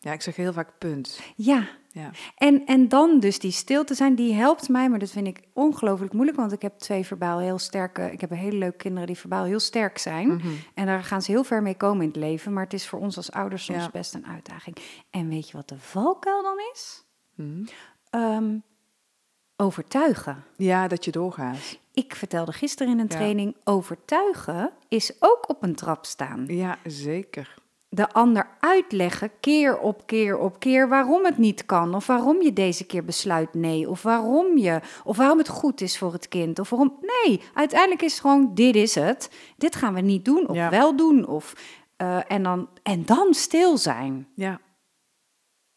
Ja, 0.00 0.12
ik 0.12 0.22
zeg 0.22 0.36
heel 0.36 0.52
vaak 0.52 0.78
punt. 0.78 1.20
ja. 1.36 1.68
Ja. 1.92 2.10
En, 2.36 2.66
en 2.66 2.88
dan 2.88 3.20
dus 3.20 3.38
die 3.38 3.50
stilte 3.50 3.94
zijn, 3.94 4.14
die 4.14 4.34
helpt 4.34 4.68
mij, 4.68 4.88
maar 4.90 4.98
dat 4.98 5.10
vind 5.10 5.26
ik 5.26 5.40
ongelooflijk 5.52 6.12
moeilijk, 6.12 6.36
want 6.36 6.52
ik 6.52 6.62
heb 6.62 6.78
twee 6.78 7.04
verbaal 7.06 7.38
heel 7.38 7.58
sterke, 7.58 8.12
ik 8.12 8.20
heb 8.20 8.30
hele 8.30 8.56
leuke 8.58 8.76
kinderen 8.76 9.06
die 9.06 9.16
verbaal 9.18 9.44
heel 9.44 9.60
sterk 9.60 9.98
zijn. 9.98 10.28
Mhm. 10.28 10.48
En 10.74 10.86
daar 10.86 11.04
gaan 11.04 11.22
ze 11.22 11.30
heel 11.30 11.44
ver 11.44 11.62
mee 11.62 11.76
komen 11.76 12.02
in 12.02 12.08
het 12.08 12.16
leven, 12.16 12.52
maar 12.52 12.64
het 12.64 12.72
is 12.72 12.88
voor 12.88 12.98
ons 12.98 13.16
als 13.16 13.30
ouders 13.32 13.64
soms 13.64 13.82
Ja. 13.82 13.90
best 13.90 14.14
een 14.14 14.26
uitdaging. 14.26 14.76
En 15.10 15.28
weet 15.28 15.48
je 15.50 15.56
wat 15.56 15.68
de 15.68 15.78
valkuil 15.78 16.42
dan 16.42 16.56
is? 16.72 17.04
Mhm. 17.34 17.64
Ehm, 18.10 18.58
overtuigen. 19.56 20.44
Ja, 20.56 20.88
dat 20.88 21.04
je 21.04 21.10
doorgaat. 21.10 21.78
Ik 21.92 22.14
vertelde 22.14 22.52
gisteren 22.52 22.92
in 22.92 22.98
een 22.98 23.06
Ja. 23.08 23.16
training, 23.16 23.56
overtuigen 23.64 24.70
is 24.88 25.12
ook 25.18 25.48
op 25.48 25.62
een 25.62 25.74
trap 25.74 26.04
staan. 26.06 26.44
Ja, 26.46 26.78
zeker. 26.84 27.54
De 27.92 28.08
ander 28.12 28.48
uitleggen, 28.60 29.30
keer 29.40 29.78
op 29.78 30.02
keer 30.06 30.38
op 30.38 30.58
keer, 30.58 30.88
waarom 30.88 31.24
het 31.24 31.38
niet 31.38 31.66
kan. 31.66 31.94
Of 31.94 32.06
waarom 32.06 32.42
je 32.42 32.52
deze 32.52 32.84
keer 32.86 33.04
besluit 33.04 33.54
nee. 33.54 33.88
Of 33.88 34.02
waarom 34.02 34.58
je, 34.58 34.80
of 35.04 35.16
waarom 35.16 35.38
het 35.38 35.48
goed 35.48 35.80
is 35.80 35.98
voor 35.98 36.12
het 36.12 36.28
kind. 36.28 36.58
Of 36.58 36.70
waarom, 36.70 36.98
nee, 37.00 37.40
uiteindelijk 37.54 38.02
is 38.02 38.12
het 38.12 38.20
gewoon, 38.20 38.50
dit 38.54 38.74
is 38.76 38.94
het. 38.94 39.30
Dit 39.56 39.76
gaan 39.76 39.94
we 39.94 40.00
niet 40.00 40.24
doen, 40.24 40.48
of 40.48 40.56
Ja. 40.56 40.70
wel 40.70 40.96
doen. 40.96 41.26
Of, 41.26 41.54
eh, 41.96 42.18
en, 42.28 42.42
dan, 42.42 42.68
en 42.82 43.04
dan 43.04 43.34
stil 43.34 43.78
zijn. 43.78 44.26
Ja. 44.34 44.60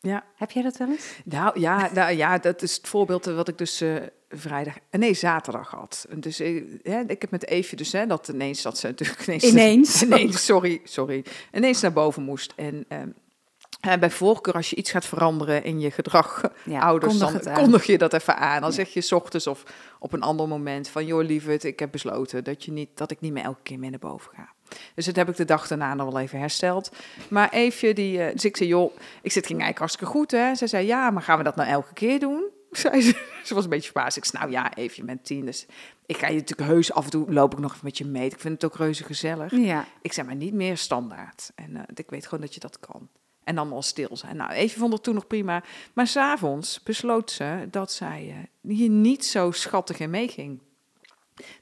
Ja, 0.06 0.24
Heb 0.36 0.52
jij 0.52 0.64
dat 0.64 0.78
wel 0.78 0.88
eens? 0.88 1.06
nou 1.24 1.60
ja, 1.60 1.90
nou, 1.94 2.16
ja 2.16 2.38
dat 2.38 2.62
is 2.62 2.76
het 2.76 2.88
voorbeeld 2.88 3.26
wat 3.26 3.48
ik 3.48 3.58
dus 3.58 3.82
eh, 3.82 3.96
vrijdag, 4.30 4.76
eh, 4.90 5.00
nee, 5.00 5.14
zaterdag 5.14 5.70
had. 5.70 6.06
Dus 6.16 6.40
eh, 6.40 6.64
hè, 6.84 7.00
ik 7.08 7.22
heb 7.22 7.32
met 7.32 7.48
Eefje 7.48 7.76
dus, 7.76 7.92
hè, 7.92 8.06
dat 8.08 8.28
ineens, 8.28 8.62
dat 8.62 8.78
ze 8.78 8.88
natuurlijk 8.88 9.22
ineens... 9.28 9.44
Ineens? 9.44 10.02
ineens, 10.04 10.46
sorry, 10.46 10.82
sorry. 10.84 11.26
Ineens 11.54 11.82
naar 11.82 11.94
boven 11.94 12.24
moest. 12.24 12.54
En 12.56 12.86
ehm, 12.88 14.00
bij 14.00 14.10
voorkeur, 14.10 14.54
als 14.54 14.70
je 14.70 14.76
iets 14.76 14.92
gaat 14.92 15.06
veranderen 15.06 15.64
in 15.64 15.80
je 15.80 15.92
gedrag, 15.92 16.42
Ja, 16.64 16.80
ouders, 16.80 17.18
kondig 17.18 17.44
dan 17.44 17.54
kondig 17.54 17.86
je 17.86 17.98
dat 17.98 18.14
even 18.14 18.38
aan. 18.38 18.62
Dan 18.62 18.74
zeg 18.74 18.94
je 18.94 19.02
's 19.02 19.12
ochtends 19.12 19.48
of 19.48 19.64
op 20.00 20.14
een 20.14 20.22
ander 20.22 20.48
moment 20.48 20.88
van, 20.88 21.06
joh 21.06 21.24
lieverd, 21.24 21.64
ik 21.64 21.80
heb 21.80 21.92
besloten 21.92 22.44
dat, 22.44 22.64
je 22.64 22.72
niet, 22.72 22.90
dat 22.94 23.12
ik 23.12 23.22
niet 23.22 23.34
meer 23.34 23.44
elke 23.44 23.62
keer 23.64 23.80
mee 23.80 23.90
naar 23.90 24.00
boven 24.00 24.32
ga. 24.36 24.54
Dus 24.96 25.06
dat 25.06 25.16
heb 25.16 25.30
ik 25.30 25.36
de 25.36 25.46
dag 25.46 25.68
daarna 25.68 25.94
nog 25.94 26.12
wel 26.12 26.22
even 26.22 26.40
hersteld. 26.40 26.92
Maar 27.28 27.50
Eefje, 27.52 27.94
die, 27.94 28.24
eh, 28.24 28.34
dus 28.34 28.46
ik 28.46 28.58
zei, 28.58 28.70
joh, 28.70 28.96
ik 29.22 29.32
zit 29.32 29.46
ging 29.46 29.62
eigenlijk 29.62 29.80
hartstikke 29.80 30.14
goed, 30.14 30.32
hè. 30.32 30.56
Ze 30.56 30.68
zei, 30.68 30.86
ja, 30.88 31.10
maar 31.10 31.24
gaan 31.24 31.38
we 31.38 31.44
dat 31.44 31.56
nou 31.56 31.70
elke 31.70 31.94
keer 31.94 32.20
doen? 32.20 32.44
Zei 32.72 33.02
ze. 33.02 33.26
Ze 33.44 33.54
was 33.54 33.64
een 33.64 33.70
beetje 33.70 33.92
verbaasd. 33.92 34.18
Ik 34.18 34.26
zei, 34.26 34.42
nou 34.44 34.56
ja, 34.56 34.76
Eefje, 34.76 35.02
je 35.02 35.08
bent 35.08 35.26
tien, 35.26 35.46
dus 35.46 35.66
ik 36.06 36.18
ga 36.18 36.28
je 36.28 36.36
natuurlijk 36.36 36.70
heus 36.70 36.94
af 36.94 37.04
en 37.04 37.10
toe, 37.10 37.34
loop 37.34 37.54
ik 37.54 37.60
nog 37.60 37.72
even 37.72 37.86
met 37.86 37.98
je 37.98 38.06
mee. 38.06 38.26
Ik 38.26 38.40
vind 38.40 38.62
het 38.62 38.72
ook 38.72 38.78
reuze 38.78 39.04
gezellig. 39.04 39.52
Ja. 39.52 39.86
Ik 40.02 40.14
zei, 40.14 40.28
maar 40.28 40.36
niet 40.36 40.54
meer 40.54 40.78
standaard. 40.78 41.52
En 41.56 41.76
eh, 41.76 41.84
ik 41.94 42.10
weet 42.10 42.24
gewoon 42.26 42.42
dat 42.42 42.54
je 42.54 42.60
dat 42.60 42.80
kan. 42.80 43.10
En 43.44 43.56
dan 43.56 43.72
al 43.72 43.82
stil 43.82 44.18
zijn. 44.18 44.36
Nou, 44.36 44.52
Eefje 44.52 44.80
vond 44.80 44.94
het 44.94 45.04
toen 45.04 45.14
nog 45.14 45.28
prima. 45.28 45.64
Maar 45.94 46.08
s'avonds 46.08 46.84
besloot 46.84 47.32
ze 47.32 47.68
dat 47.72 47.92
zij 47.92 48.30
eh, 48.62 48.72
hier 48.72 48.90
niet 48.90 49.26
zo 49.26 49.52
schattig 49.52 50.00
in 50.00 50.10
meeging. 50.10 50.62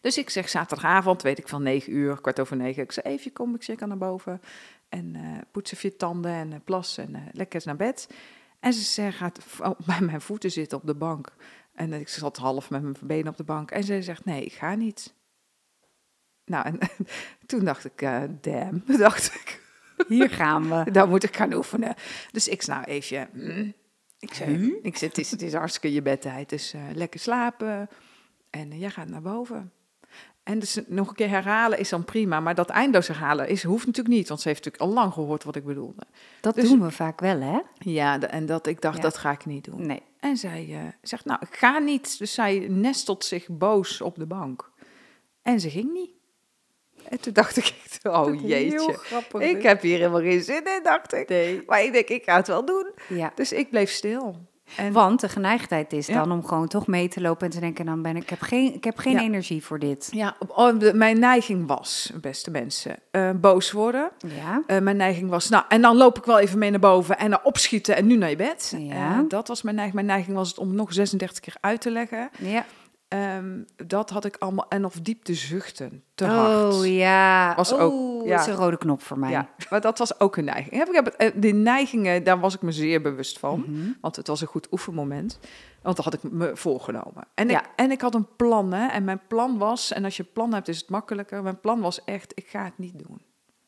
Dus 0.02 0.18
ik 0.18 0.30
zeg 0.30 0.50
zaterdagavond, 0.50 1.22
weet 1.22 1.38
ik 1.38 1.48
van 1.48 1.64
negen 1.64 1.94
uur, 1.94 2.22
kwart 2.22 2.40
over 2.40 2.58
negen. 2.58 2.84
Ik 2.84 2.92
zei, 2.92 3.06
Eefje, 3.08 3.32
kom, 3.32 3.56
ik 3.56 3.64
zeg 3.64 3.80
naar 3.80 3.98
boven. 3.98 4.42
En 4.90 5.16
eh 5.16 5.38
poets 5.52 5.74
even 5.74 5.90
je 5.90 5.96
tanden 5.96 6.32
en 6.32 6.54
eh, 6.54 6.60
plas 6.64 6.98
en 6.98 7.16
eh, 7.16 7.22
lekker 7.32 7.56
eens 7.56 7.66
naar 7.66 7.76
bed. 7.76 8.10
En 8.60 8.74
ze 8.74 8.82
zegt, 8.82 9.18
gaat 9.18 9.40
oh, 9.60 9.80
bij 9.88 10.02
mijn 10.02 10.22
voeten 10.22 10.52
zitten 10.52 10.78
op 10.78 10.86
de 10.86 10.96
bank. 10.96 11.34
En 11.74 11.94
ik 11.94 12.08
zat 12.08 12.38
half 12.38 12.70
met 12.70 12.82
mijn 12.82 12.96
benen 13.02 13.32
op 13.32 13.38
de 13.38 13.44
bank. 13.44 13.72
En 13.72 13.84
ze 13.84 14.02
zegt, 14.02 14.26
nee, 14.26 14.46
ik 14.46 14.54
ga 14.54 14.76
niet. 14.76 15.14
Nou, 16.46 16.66
en 16.66 16.80
toen 17.46 17.66
dacht 17.66 17.86
ik, 17.86 18.00
damn, 18.42 18.84
dacht 18.98 19.34
ik. 19.34 19.60
Hier 20.08 20.30
gaan 20.30 20.70
we. 20.70 20.92
Dan 20.92 21.10
moet 21.10 21.24
ik 21.24 21.36
gaan 21.36 21.54
oefenen. 21.54 21.96
Dus 22.32 22.48
ik 22.48 22.62
snauw 22.62 22.84
even. 22.84 23.30
mm. 23.34 23.74
Ik 24.20 24.34
zei, 24.34 24.80
ik 24.82 24.98
zeg, 24.98 25.10
het 25.10 25.18
is, 25.18 25.32
het 25.32 25.42
is 25.42 25.54
hartstikke 25.54 25.94
je 25.94 26.02
bedtijd, 26.02 26.50
dus 26.50 26.74
lekker 26.94 27.20
slapen. 27.20 27.90
En 28.52 28.72
eh, 28.72 28.80
jij 28.80 28.90
gaat 28.90 29.08
naar 29.10 29.22
boven. 29.22 29.72
En 30.44 30.60
dus 30.60 30.80
nog 30.88 31.08
een 31.10 31.16
keer 31.16 31.30
herhalen 31.30 31.80
is 31.80 31.90
dan 31.90 32.06
prima, 32.06 32.40
maar 32.40 32.56
dat 32.56 32.70
eindeloos 32.70 33.08
herhalen 33.08 33.48
is, 33.48 33.64
hoeft 33.64 33.86
natuurlijk 33.86 34.16
niet, 34.16 34.28
want 34.28 34.42
ze 34.42 34.48
heeft 34.48 34.66
natuurlijk 34.66 34.92
al 34.92 35.02
lang 35.02 35.14
gehoord 35.14 35.44
wat 35.44 35.56
ik 35.56 35.66
bedoelde. 35.66 36.02
Dat 36.42 36.56
Dus- 36.56 36.70
doen 36.70 36.82
we 36.82 36.92
vaak 36.92 37.20
wel, 37.20 37.42
hè? 37.42 37.60
Ja, 37.80 38.20
en 38.20 38.46
dat 38.46 38.68
ik 38.68 38.82
dacht, 38.82 38.96
Ja. 38.96 39.02
dat 39.02 39.18
ga 39.18 39.32
ik 39.32 39.46
niet 39.46 39.64
doen. 39.66 39.86
Nee. 39.86 40.02
En 40.20 40.38
zij 40.38 40.68
eh, 40.70 40.80
zegt, 41.02 41.26
nou, 41.26 41.40
ik 41.50 41.56
ga 41.56 41.78
niet. 41.80 42.18
Dus 42.18 42.34
zij 42.34 42.66
nestelt 42.70 43.26
zich 43.26 43.48
boos 43.50 44.02
op 44.02 44.16
de 44.16 44.26
bank. 44.26 44.72
En 45.42 45.60
ze 45.60 45.70
ging 45.70 45.94
niet. 45.94 46.12
En 47.10 47.20
toen 47.20 47.34
dacht 47.34 47.58
ik 47.58 47.66
echt, 47.86 48.06
oh 48.08 48.42
jeetje. 48.48 48.94
grappig. 48.94 49.42
Ik 49.42 49.62
heb 49.64 49.82
hier 49.82 49.98
helemaal 49.98 50.22
geen 50.22 50.44
zin 50.44 50.66
in, 50.66 50.80
dacht 50.84 51.14
ik. 51.14 51.30
Nee. 51.30 51.64
Maar 51.68 51.84
ik 51.84 51.92
denk, 51.94 52.08
ik 52.08 52.24
ga 52.24 52.36
het 52.36 52.48
wel 52.48 52.66
doen. 52.66 52.92
Ja. 53.10 53.32
Dus 53.36 53.52
ik 53.52 53.70
bleef 53.70 53.92
stil. 53.92 54.50
En 54.78 54.92
Want 54.94 55.20
de 55.22 55.30
geneigdheid 55.30 55.94
is 55.94 56.08
Ja. 56.08 56.14
dan 56.14 56.32
om 56.32 56.46
gewoon 56.46 56.68
toch 56.68 56.88
mee 56.88 57.08
te 57.08 57.22
lopen 57.22 57.46
en 57.46 57.52
te 57.52 57.60
denken, 57.60 57.86
dan 57.86 58.02
ben 58.02 58.16
ik, 58.16 58.22
ik 58.22 58.30
heb 58.30 58.42
geen, 58.42 58.74
ik 58.74 58.84
heb 58.84 58.98
geen 58.98 59.14
Ja. 59.14 59.20
energie 59.20 59.64
voor 59.66 59.80
dit. 59.80 60.08
ja, 60.12 60.36
op- 60.40 60.52
oh, 60.58 60.92
mijn 60.94 61.20
neiging 61.20 61.68
was, 61.68 62.12
beste 62.22 62.52
mensen, 62.52 62.96
eh, 63.12 63.30
boos 63.36 63.72
worden. 63.72 64.10
Ja. 64.42 64.62
Eh, 64.68 64.80
mijn 64.80 64.98
neiging 64.98 65.30
was, 65.30 65.50
nou, 65.50 65.64
en 65.70 65.82
dan 65.82 65.98
loop 65.98 66.18
ik 66.18 66.24
wel 66.26 66.40
even 66.40 66.60
mee 66.60 66.70
naar 66.70 66.80
boven 66.80 67.18
en 67.18 67.30
dan 67.30 67.40
opschieten 67.44 67.96
en 67.96 68.06
nu 68.08 68.16
naar 68.16 68.30
je 68.30 68.36
bed. 68.36 68.74
Ja. 68.78 69.12
Eh, 69.12 69.20
dat 69.28 69.48
was 69.48 69.62
mijn 69.62 69.76
neiging. 69.76 69.96
Mijn 69.96 70.08
neiging 70.16 70.38
was 70.38 70.50
het 70.50 70.58
om 70.58 70.76
nog 70.76 70.94
36 70.94 71.40
keer 71.40 71.56
uit 71.60 71.82
te 71.82 71.92
leggen. 71.92 72.30
Ja. 72.38 72.66
Ehm, 73.12 73.60
dat 73.76 74.10
had 74.10 74.26
ik 74.26 74.36
allemaal, 74.40 74.66
en 74.70 74.86
of 74.86 74.94
diep 75.02 75.24
te 75.24 75.34
zuchten, 75.34 76.04
te 76.16 76.26
hard. 76.26 76.74
Oh 76.74 76.86
ja. 76.86 77.56
Was 77.56 77.70
Was 77.72 77.80
ook- 77.80 78.26
ja. 78.26 78.40
is 78.40 78.46
een 78.46 78.56
rode 78.56 78.78
knop 78.78 79.02
voor 79.02 79.20
mij. 79.20 79.32
Ja, 79.32 79.50
maar 79.70 79.82
dat 79.82 79.98
was 79.98 80.20
ook 80.20 80.38
een 80.38 80.44
neiging. 80.46 80.76
Heb 80.76 80.90
ik 80.90 81.08
eh, 81.08 81.32
die 81.36 81.54
neigingen, 81.54 82.24
daar 82.24 82.40
was 82.40 82.54
ik 82.56 82.62
me 82.62 82.72
zeer 82.72 83.02
bewust 83.02 83.40
van. 83.40 83.60
Mhm. 83.68 83.90
Want 84.02 84.16
het 84.16 84.28
was 84.28 84.42
een 84.42 84.48
goed 84.48 84.68
oefenmoment. 84.72 85.40
Want 85.82 85.96
dat 85.96 86.06
had 86.06 86.14
ik 86.14 86.24
me 86.32 86.52
voorgenomen. 86.56 87.24
En, 87.34 87.50
Ja. 87.50 87.60
ik, 87.64 87.70
en 87.76 87.92
ik 87.92 88.02
had 88.02 88.16
een 88.16 88.28
plan. 88.36 88.74
Hè? 88.74 88.88
En 88.88 89.04
mijn 89.04 89.22
plan 89.28 89.58
was, 89.58 89.92
en 89.94 90.04
als 90.04 90.18
je 90.18 90.24
een 90.24 90.34
plan 90.34 90.54
hebt 90.54 90.68
is 90.68 90.80
het 90.80 90.90
makkelijker. 90.90 91.44
Mijn 91.44 91.60
plan 91.60 91.82
was 91.82 92.04
echt, 92.04 92.32
ik 92.36 92.48
ga 92.48 92.64
het 92.64 92.78
niet 92.78 93.00
doen. 93.08 93.22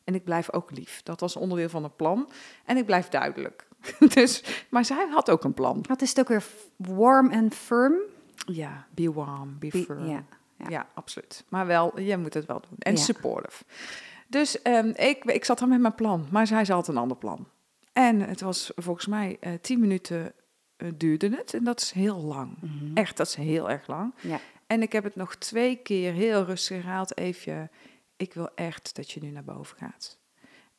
En 0.04 0.16
ik 0.16 0.24
blijf 0.24 0.52
ook 0.54 0.72
lief. 0.72 1.02
Dat 1.04 1.20
was 1.20 1.36
onderdeel 1.36 1.70
van 1.70 1.84
het 1.84 1.96
plan. 1.96 2.30
En 2.66 2.78
ik 2.78 2.86
blijf 2.86 3.10
duidelijk. 3.10 3.68
dus, 4.14 4.44
maar 4.70 4.86
zij 4.86 5.08
had 5.12 5.30
ook 5.30 5.44
een 5.44 5.54
plan. 5.54 5.84
Wat 5.88 6.02
is 6.02 6.10
het 6.10 6.20
ook 6.20 6.28
weer? 6.28 6.44
Warm 6.76 7.32
and 7.32 7.56
firm? 7.56 7.94
Ja, 8.46 8.88
be 8.92 9.12
warm, 9.14 9.56
be, 9.60 9.68
Be- 9.68 9.78
firm. 9.84 10.06
ja, 10.06 10.24
Ja. 10.58 10.70
ja. 10.70 10.90
absoluut. 10.94 11.46
Maar 11.50 11.66
wel, 11.68 12.00
je 12.00 12.18
moet 12.18 12.34
het 12.34 12.46
wel 12.46 12.60
doen. 12.62 12.78
En 12.80 12.92
Ja. 12.96 13.00
supportive. 13.00 13.64
Dus 14.28 14.62
ehm, 14.62 14.88
ik, 14.96 15.24
ik 15.24 15.46
zat 15.46 15.62
er 15.62 15.68
met 15.68 15.80
mijn 15.82 15.96
plan, 15.96 16.28
maar 16.32 16.48
zij 16.48 16.66
had 16.68 16.88
een 16.88 16.98
ander 16.98 17.18
plan. 17.18 17.48
En 17.94 18.20
het 18.20 18.42
was 18.42 18.72
volgens 18.76 19.06
mij 19.08 19.38
eh, 19.40 19.54
tien 19.62 19.80
minuten 19.80 20.34
eh, 20.76 20.88
duurde 20.96 21.30
het. 21.36 21.54
En 21.54 21.64
dat 21.64 21.82
is 21.82 21.92
heel 21.92 22.18
lang. 22.22 22.58
Mhm. 22.62 22.94
Echt, 22.98 23.18
dat 23.18 23.28
is 23.28 23.36
heel 23.36 23.70
erg 23.70 23.88
lang. 23.88 24.14
Ja. 24.22 24.40
En 24.68 24.82
ik 24.82 24.92
heb 24.92 25.04
het 25.04 25.16
nog 25.16 25.36
twee 25.36 25.76
keer 25.76 26.14
heel 26.14 26.44
rustig 26.44 26.82
herhaald. 26.84 27.18
Even, 27.18 27.72
ik 28.16 28.34
wil 28.34 28.50
echt 28.56 28.96
dat 28.96 29.12
je 29.12 29.22
nu 29.22 29.30
naar 29.30 29.44
boven 29.44 29.78
gaat. 29.78 30.18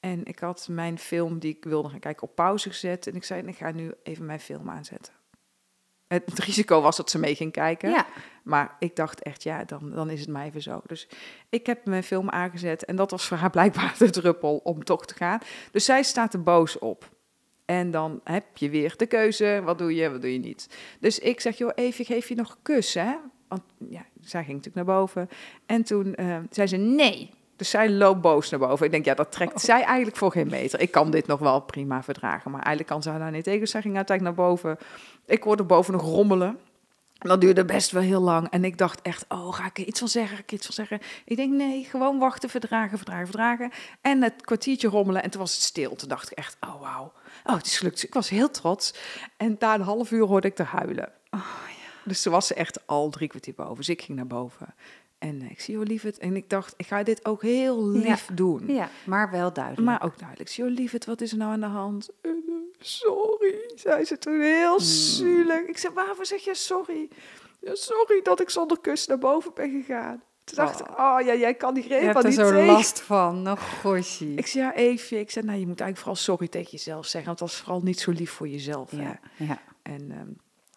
En 0.01 0.25
ik 0.25 0.39
had 0.39 0.69
mijn 0.71 0.99
film 0.99 1.39
die 1.39 1.57
ik 1.57 1.65
wilde 1.65 1.89
gaan 1.89 1.99
kijken 1.99 2.23
op 2.29 2.35
pauze 2.35 2.69
gezet. 2.69 3.07
En 3.07 3.15
ik 3.15 3.25
zei, 3.25 3.43
ik 3.47 3.57
ga 3.57 3.71
nu 3.71 3.93
even 4.03 4.27
mijn 4.27 4.41
film 4.41 4.71
aanzetten. 4.71 5.13
Het, 6.07 6.23
het 6.27 6.39
risico 6.39 6.81
was 6.81 6.97
dat 6.97 7.11
ze 7.11 7.19
mee 7.19 7.35
ging 7.35 7.53
kijken. 7.53 7.91
Ja. 7.91 8.07
Maar 8.43 8.77
ik 8.79 8.97
dacht 8.97 9.23
echt, 9.23 9.43
ja, 9.43 9.65
dan, 9.65 9.91
dan 9.91 10.11
is 10.11 10.21
het 10.21 10.29
mij 10.29 10.47
even 10.47 10.63
zo. 10.63 10.81
Dus 10.87 11.09
ik 11.49 11.67
heb 11.67 11.87
mijn 11.87 12.03
film 12.03 12.31
aangezet 12.31 12.85
en 12.85 12.97
dat 12.97 13.11
was 13.11 13.27
voor 13.27 13.37
haar 13.37 13.51
blijkbaar 13.51 13.95
de 13.99 14.11
druppel 14.11 14.57
om 14.57 14.85
toch 14.85 15.07
te 15.07 15.15
gaan. 15.15 15.41
Dus 15.71 15.85
zij 15.85 16.03
staat 16.03 16.35
er 16.35 16.43
boos 16.43 16.79
op. 16.79 17.13
En 17.65 17.91
dan 17.91 18.21
heb 18.25 18.57
je 18.57 18.71
weer 18.71 18.95
de 18.97 19.07
keuze, 19.07 19.61
wat 19.65 19.79
doe 19.79 19.95
je, 19.95 20.11
wat 20.11 20.21
doe 20.21 20.33
je 20.33 20.39
niet. 20.39 20.69
Dus 21.01 21.19
ik 21.19 21.41
zeg, 21.41 21.59
joh, 21.59 21.73
even 21.75 22.05
geef 22.05 22.29
je 22.29 22.35
nog 22.35 22.51
een 22.51 22.63
kus, 22.63 22.95
hè? 22.95 23.15
Want 23.49 23.63
ja, 23.89 24.07
zij 24.21 24.45
ging 24.45 24.57
natuurlijk 24.57 24.87
naar 24.87 24.97
boven. 24.97 25.29
En 25.67 25.85
toen 25.85 26.15
eh, 26.15 26.39
zei 26.51 26.67
ze, 26.67 26.77
nee. 26.77 27.31
Dus 27.57 27.71
zij 27.71 27.91
loopt 27.91 28.21
boos 28.21 28.51
naar 28.51 28.61
boven. 28.61 28.87
Ik 28.87 28.93
denk, 28.93 29.05
ja, 29.05 29.15
dat 29.15 29.33
trekt 29.33 29.61
zij 29.61 29.83
eigenlijk 29.83 30.17
voor 30.17 30.33
geen 30.33 30.49
meter. 30.49 30.81
Ik 30.81 30.91
kan 30.91 31.11
dit 31.11 31.27
nog 31.27 31.39
wel 31.39 31.61
prima 31.61 32.03
verdragen, 32.03 32.51
maar 32.51 32.61
eigenlijk 32.61 32.89
kan 32.89 33.03
ze 33.03 33.11
haar 33.11 33.19
daar 33.19 33.31
niet 33.31 33.45
tegen. 33.45 33.69
Zij 33.69 33.81
ging 33.81 33.97
uiteindelijk 33.97 34.37
naar 34.37 34.47
boven. 34.47 34.79
Ik 35.27 35.43
hoorde 35.43 35.65
boven 35.65 35.93
nog 35.93 36.03
rommelen. 36.03 36.59
En 37.19 37.29
dat 37.29 37.41
duurde 37.41 37.65
best 37.65 37.91
wel 37.91 38.03
heel 38.03 38.21
lang. 38.21 38.49
En 38.51 38.65
ik 38.65 38.79
dacht 38.79 39.03
echt, 39.03 39.25
oh, 39.29 39.55
ga 39.55 39.67
ik 39.67 39.79
er 39.79 39.85
iets 39.85 39.99
van 39.99 40.09
zeggen? 40.09 40.37
Ga 40.37 40.43
ik 40.43 40.49
er 40.49 40.57
iets 40.57 40.67
van 40.67 40.75
zeggen? 40.75 41.01
Ik 41.25 41.37
denk, 41.37 41.53
nee, 41.53 41.85
gewoon 41.85 42.19
wachten, 42.19 42.51
verdragen, 42.51 42.97
verdragen, 42.97 43.27
verdragen. 43.27 43.71
En 44.01 44.23
het 44.23 44.35
kwartiertje 44.41 44.89
rommelen 44.89 45.23
en 45.23 45.31
toen 45.31 45.41
was 45.41 45.53
het 45.53 45.63
stil. 45.63 45.97
Toen 45.97 46.09
dacht 46.09 46.31
ik 46.31 46.39
echt, 46.39 46.57
oh, 46.61 46.81
wauw. 46.81 47.13
Oh, 47.45 47.55
het 47.55 47.67
is 47.67 47.79
gelukt. 47.79 48.03
Ik 48.03 48.15
was 48.15 48.29
heel 48.29 48.51
trots. 48.51 48.95
En 49.37 49.57
na 49.59 49.75
een 49.75 49.81
half 49.81 50.11
uur 50.11 50.27
hoorde 50.27 50.49
ik 50.49 50.59
haar 50.59 50.67
huilen. 50.67 51.13
Dus 52.05 52.23
ze 52.23 52.31
was 52.31 52.53
echt 52.53 52.87
al 52.87 53.11
drie 53.11 53.29
kwartier 53.29 53.55
boven. 53.55 53.77
Dus 53.77 53.89
ik 53.89 54.03
ging 54.03 54.17
naar 54.17 54.27
boven. 54.27 54.75
En 55.25 55.43
eh, 55.43 55.51
ik 55.51 55.61
zie, 55.61 55.75
joh, 55.75 55.85
lieverd. 55.85 56.19
En 56.19 56.37
ik 56.37 56.51
dacht, 56.51 56.75
ik 56.77 56.87
ga 56.87 57.03
dit 57.03 57.25
ook 57.25 57.43
heel 57.43 57.89
lief 57.89 58.29
doen. 58.33 58.67
ja, 58.67 58.91
maar 59.05 59.31
wel 59.31 59.53
duidelijk. 59.53 59.87
Maar 59.87 60.03
ook 60.03 60.19
duidelijk. 60.19 60.51
Joh, 60.51 60.69
lieverd, 60.69 61.05
wat 61.05 61.21
is 61.21 61.33
er 61.33 61.39
nou 61.39 61.53
aan 61.53 61.61
de 61.61 61.67
hand? 61.67 62.09
En, 62.21 62.45
sorry, 62.79 63.73
zei 63.75 64.05
ze 64.05 64.19
toen 64.19 64.41
heel 64.41 64.81
zielig. 64.81 65.61
Ik 65.67 65.79
zei, 65.79 65.95
waarvoor 65.95 66.27
zeg 66.27 66.45
je 66.45 66.55
sorry? 66.55 67.09
Ja, 67.61 67.75
sorry 67.75 68.23
dat 68.23 68.41
ik 68.41 68.51
zonder 68.51 68.81
kus 68.81 69.07
naar 69.07 69.19
boven 69.19 69.51
ben 69.55 69.71
gegaan. 69.71 70.23
Toen 70.45 70.57
dacht 70.57 70.81
ik, 70.81 70.89
oh 70.89 71.17
ja, 71.25 71.35
jij 71.35 71.55
kan 71.55 71.75
die 71.75 71.85
hebt 71.85 72.13
van 72.13 72.23
er 72.23 72.29
niet 72.29 72.39
zo 72.39 72.51
tegen. 72.51 72.67
last 72.67 73.01
van. 73.01 73.43
Nou, 73.43 73.59
gosje. 73.83 74.35
Ik 74.35 74.47
zei, 74.47 74.65
ja, 74.65 74.75
Eefje. 74.75 75.19
Ik 75.19 75.31
zei, 75.31 75.47
nou, 75.47 75.59
je 75.59 75.67
moet 75.67 75.81
eigenlijk 75.81 75.99
vooral 75.99 76.37
sorry 76.37 76.49
tegen 76.49 76.71
jezelf 76.71 77.07
zeggen. 77.07 77.27
Want 77.27 77.39
dat 77.39 77.49
is 77.49 77.55
vooral 77.55 77.81
niet 77.83 78.01
zo 78.01 78.11
lief 78.11 78.31
voor 78.31 78.49
jezelf. 78.49 78.91
hè. 78.91 79.03
Ja, 79.03 79.21
ja. 79.37 79.63
En 79.83 80.11
ehm, 80.11 80.29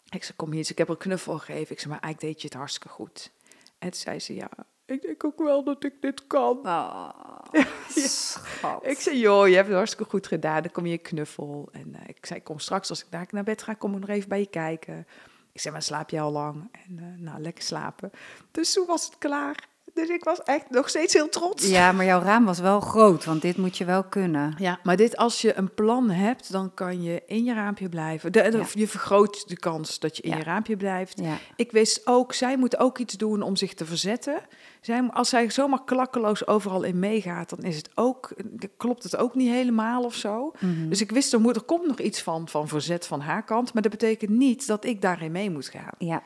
ik 0.09 0.23
zei, 0.23 0.35
kom 0.35 0.49
hier 0.49 0.57
eens, 0.57 0.71
ik 0.71 0.77
heb 0.77 0.87
er 0.87 0.93
een 0.93 0.99
knuffel 0.99 1.37
gegeven. 1.37 1.71
Ik 1.71 1.79
zei, 1.79 1.93
maar 1.93 2.01
eigenlijk 2.01 2.33
deed 2.33 2.41
je 2.41 2.47
het 2.47 2.57
hartstikke 2.57 2.89
goed. 2.89 3.31
En 3.79 3.89
toen 3.89 3.99
zei 3.99 4.19
ze, 4.19 4.35
ja, 4.35 4.49
ik 4.85 5.01
denk 5.01 5.23
ook 5.23 5.39
wel 5.39 5.63
dat 5.63 5.83
ik 5.83 6.01
dit 6.01 6.27
kan. 6.27 6.59
Oh, 7.57 7.65
schat. 7.87 8.85
Ik 8.85 8.99
zei, 8.99 9.19
joh, 9.19 9.47
je 9.47 9.55
hebt 9.55 9.67
het 9.67 9.75
hartstikke 9.75 10.09
goed 10.09 10.27
gedaan. 10.27 10.61
Dan 10.61 10.71
kom 10.71 10.85
je 10.85 10.91
een 10.91 11.01
knuffel. 11.01 11.69
En 11.71 11.95
eh, 11.95 12.01
ik 12.07 12.25
zei, 12.25 12.43
kom 12.43 12.59
straks 12.59 12.89
als 12.89 13.03
ik 13.03 13.11
daar 13.11 13.27
naar 13.29 13.43
bed 13.43 13.61
ga, 13.61 13.73
kom 13.73 13.93
ik 13.93 13.99
nog 13.99 14.09
even 14.09 14.29
bij 14.29 14.39
je 14.39 14.49
kijken. 14.49 15.07
Ik 15.51 15.61
zei, 15.61 15.73
maar 15.73 15.83
slaap 15.83 16.09
je 16.09 16.19
al 16.19 16.31
lang? 16.31 16.69
En 16.71 16.99
eh, 16.99 17.21
nou, 17.21 17.41
lekker 17.41 17.63
slapen. 17.63 18.11
Dus 18.51 18.73
toen 18.73 18.85
was 18.85 19.05
het 19.05 19.17
klaar. 19.17 19.67
Dus 19.97 20.09
ik 20.09 20.23
was 20.23 20.43
echt 20.43 20.69
nog 20.69 20.89
steeds 20.89 21.13
heel 21.13 21.29
trots. 21.29 21.67
Ja, 21.69 21.91
maar 21.91 22.05
jouw 22.05 22.21
raam 22.21 22.45
was 22.45 22.59
wel 22.59 22.79
groot, 22.79 23.25
want 23.25 23.41
dit 23.41 23.57
moet 23.57 23.77
je 23.77 23.85
wel 23.85 24.03
kunnen. 24.03 24.55
Ja, 24.57 24.79
maar 24.83 24.95
dit, 24.95 25.17
als 25.17 25.41
je 25.41 25.57
een 25.57 25.73
plan 25.73 26.09
hebt, 26.09 26.51
dan 26.51 26.73
kan 26.73 27.01
je 27.03 27.21
in 27.25 27.43
je 27.43 27.53
raampje 27.53 27.89
blijven. 27.89 28.31
De, 28.31 28.41
de- 28.49 28.57
Ja. 28.57 28.65
Je 28.73 28.87
vergroot 28.87 29.47
de 29.47 29.57
kans 29.59 29.99
dat 29.99 30.17
je 30.17 30.23
in 30.23 30.29
Ja. 30.29 30.37
je 30.37 30.43
raampje 30.43 30.77
blijft. 30.77 31.19
Ja. 31.21 31.37
Ik 31.55 31.71
wist 31.71 32.01
ook, 32.07 32.33
zij 32.33 32.57
moet 32.57 32.77
ook 32.79 32.97
iets 32.97 33.13
doen 33.13 33.41
om 33.41 33.55
zich 33.55 33.73
te 33.73 33.85
verzetten. 33.85 34.39
Zij, 34.81 35.01
als 35.13 35.29
zij 35.29 35.49
zomaar 35.49 35.83
klakkeloos 35.85 36.47
overal 36.47 36.83
in 36.83 36.99
meegaat, 36.99 37.49
dan 37.49 37.59
is 37.63 37.77
het 37.77 37.89
ook, 37.95 38.29
dan 38.45 38.69
klopt 38.77 39.03
het 39.03 39.17
ook 39.17 39.35
niet 39.35 39.49
helemaal 39.51 40.03
of 40.03 40.15
zo. 40.15 40.51
Mhm. 40.59 40.89
Dus 40.89 41.01
ik 41.01 41.11
wist, 41.11 41.33
er, 41.33 41.41
moet, 41.41 41.55
er 41.55 41.61
komt 41.61 41.87
nog 41.87 41.99
iets 41.99 42.21
van, 42.21 42.47
van 42.49 42.67
verzet 42.67 43.07
van 43.07 43.19
haar 43.21 43.43
kant. 43.43 43.73
Maar 43.73 43.81
dat 43.81 43.91
betekent 43.91 44.31
niet 44.31 44.67
dat 44.67 44.85
ik 44.85 45.01
daarin 45.01 45.31
mee 45.31 45.49
moet 45.51 45.67
gaan. 45.67 45.93
Ja, 45.97 46.23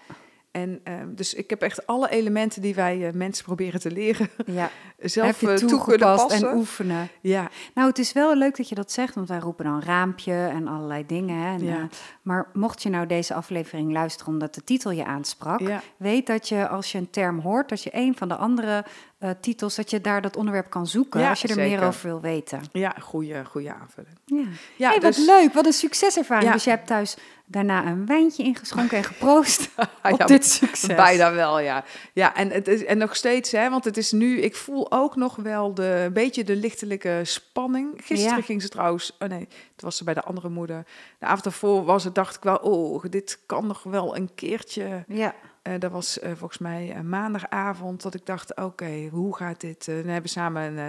En 0.52 0.80
ehm, 0.84 1.14
dus 1.16 1.34
ik 1.34 1.50
heb 1.50 1.62
echt 1.62 1.88
alle 1.88 2.10
elementen 2.10 2.62
die 2.62 2.76
wij 2.76 3.08
eh, 3.08 3.14
mensen 3.14 3.46
proberen 3.46 3.80
te 3.80 3.92
leren, 3.92 4.30
ja. 4.46 4.70
zelf 5.00 5.28
eh, 5.28 5.34
toe 5.38 5.48
kunnen 5.48 5.68
toegepast 5.68 6.28
passen. 6.28 6.50
en 6.50 6.56
oefenen. 6.56 7.10
ja, 7.22 7.50
Nou, 7.74 7.88
het 7.88 8.00
is 8.00 8.14
wel 8.14 8.36
leuk 8.36 8.58
dat 8.58 8.70
je 8.70 8.76
dat 8.76 8.92
zegt, 8.92 9.16
want 9.16 9.28
wij 9.28 9.40
roepen 9.40 9.66
dan 9.66 9.82
raampje 9.82 10.34
en 10.34 10.68
allerlei 10.68 11.06
dingen. 11.06 11.36
Hè, 11.38 11.54
en, 11.54 11.64
Ja. 11.64 11.78
eh, 11.78 11.84
maar 12.22 12.50
mocht 12.54 12.84
je 12.84 12.90
nou 12.90 13.08
deze 13.08 13.34
aflevering 13.34 13.92
luisteren 13.92 14.34
omdat 14.34 14.56
de 14.56 14.64
titel 14.64 14.92
je 14.92 15.06
aansprak, 15.06 15.60
ja, 15.60 15.82
weet 15.98 16.28
dat 16.28 16.50
je 16.50 16.68
als 16.68 16.92
je 16.92 16.98
een 16.98 17.10
term 17.10 17.40
hoort, 17.40 17.70
dat 17.70 17.84
je 17.84 17.90
een 17.94 18.18
van 18.18 18.28
de 18.28 18.36
andere 18.36 18.86
eh, 19.22 19.30
titels, 19.42 19.76
dat 19.76 19.90
je 19.90 20.02
daar 20.02 20.22
dat 20.22 20.36
onderwerp 20.36 20.70
kan 20.70 20.88
zoeken 20.88 21.20
Ja, 21.20 21.30
als 21.30 21.42
je 21.42 21.48
er 21.48 21.56
meer 21.56 21.84
over 21.84 22.08
wil 22.08 22.22
weten. 22.22 22.62
ja, 22.72 22.96
goede, 23.00 23.46
goede 23.46 23.74
aanvulling. 23.74 24.18
Ja. 24.26 24.44
Ja, 24.78 24.90
hey, 24.90 25.00
wat 25.00 25.16
dus- 25.16 25.26
leuk, 25.26 25.54
wat 25.54 25.66
een 25.66 25.74
succeservaring. 25.74 26.48
Ja. 26.48 26.54
Dus 26.54 26.64
je 26.64 26.70
hebt 26.70 26.88
thuis 26.88 27.18
daarna 27.46 27.86
een 27.86 28.06
wijntje 28.06 28.44
ingeschonken 28.44 28.98
en 28.98 29.04
geproost 29.04 29.70
op 30.20 30.28
dit 30.28 30.46
succes. 30.62 30.96
Bijna 30.96 31.34
wel, 31.34 31.60
ja. 31.60 31.84
Ja, 32.14 32.36
en, 32.36 32.50
het 32.50 32.68
is, 32.68 32.86
en 32.86 32.98
nog 32.98 33.16
steeds, 33.16 33.52
hè, 33.52 33.70
want 33.70 33.86
het 33.86 33.98
is 33.98 34.12
nu, 34.12 34.40
ik 34.40 34.56
voel 34.56 34.92
ook 34.92 35.16
nog 35.16 35.36
wel 35.36 35.74
de, 35.74 36.04
een 36.06 36.14
beetje 36.14 36.44
de 36.44 36.56
lichtelijke 36.56 37.22
spanning. 37.24 37.94
Gisteren 38.04 38.44
ging 38.44 38.62
ze 38.62 38.70
trouwens, 38.70 39.16
oh 39.20 39.28
nee, 39.28 39.48
het 39.72 39.82
was 39.82 39.98
ze 39.98 40.04
bij 40.04 40.14
de 40.14 40.24
andere 40.24 40.50
moeder. 40.50 40.86
De 41.20 41.26
avond 41.26 41.44
daarvoor 41.44 41.84
was 41.84 42.04
het, 42.04 42.16
dacht 42.16 42.36
ik 42.36 42.44
wel, 42.44 42.58
oh, 42.58 43.04
dit 43.10 43.40
kan 43.46 43.68
nog 43.68 43.84
wel 43.84 44.16
een 44.16 44.30
keertje. 44.36 45.04
Ja, 45.08 45.36
Eh, 45.62 45.74
dat 45.80 45.92
was 45.92 46.20
eh, 46.20 46.32
volgens 46.36 46.60
mij 46.60 46.96
een 46.96 47.10
maandagavond 47.10 48.02
dat 48.02 48.14
ik 48.14 48.26
dacht, 48.26 48.56
oké, 48.56 49.08
hoe 49.12 49.36
gaat 49.36 49.62
dit? 49.62 49.88
Eh, 49.88 49.96
dan 49.96 50.04
hebben 50.04 50.22
we 50.22 50.28
samen 50.28 50.64
een, 50.64 50.78
eh, 50.78 50.88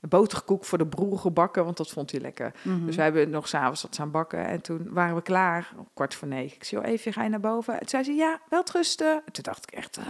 een 0.00 0.08
boterkoek 0.08 0.64
voor 0.64 0.78
de 0.78 0.86
broer 0.86 1.18
gebakken, 1.18 1.64
want 1.64 1.76
dat 1.76 1.90
vond 1.90 2.10
hij 2.10 2.20
lekker. 2.20 2.54
mhm. 2.62 2.86
Dus 2.86 2.96
we 2.96 3.02
hebben 3.02 3.30
nog 3.30 3.48
s'avonds 3.48 3.82
wat 3.82 3.98
aan 4.00 4.10
bakken. 4.10 4.46
En 4.46 4.60
toen 4.60 4.86
waren 4.92 5.14
we 5.14 5.22
klaar, 5.22 5.72
om 5.76 5.88
kwart 5.94 6.14
voor 6.14 6.28
negen. 6.28 6.56
Ik 6.56 6.64
zei, 6.64 6.80
joh, 6.80 6.90
even, 6.90 7.12
ga 7.12 7.22
je 7.22 7.28
naar 7.28 7.40
boven? 7.40 7.72
En 7.72 7.78
toen 7.78 7.88
zei 7.88 8.02
ze, 8.04 8.12
ja, 8.12 8.40
wel 8.48 8.62
rusten. 8.72 9.22
En 9.26 9.32
toen 9.32 9.42
dacht 9.42 9.62
ik 9.72 9.78
echt, 9.78 9.96
eh, 9.96 10.04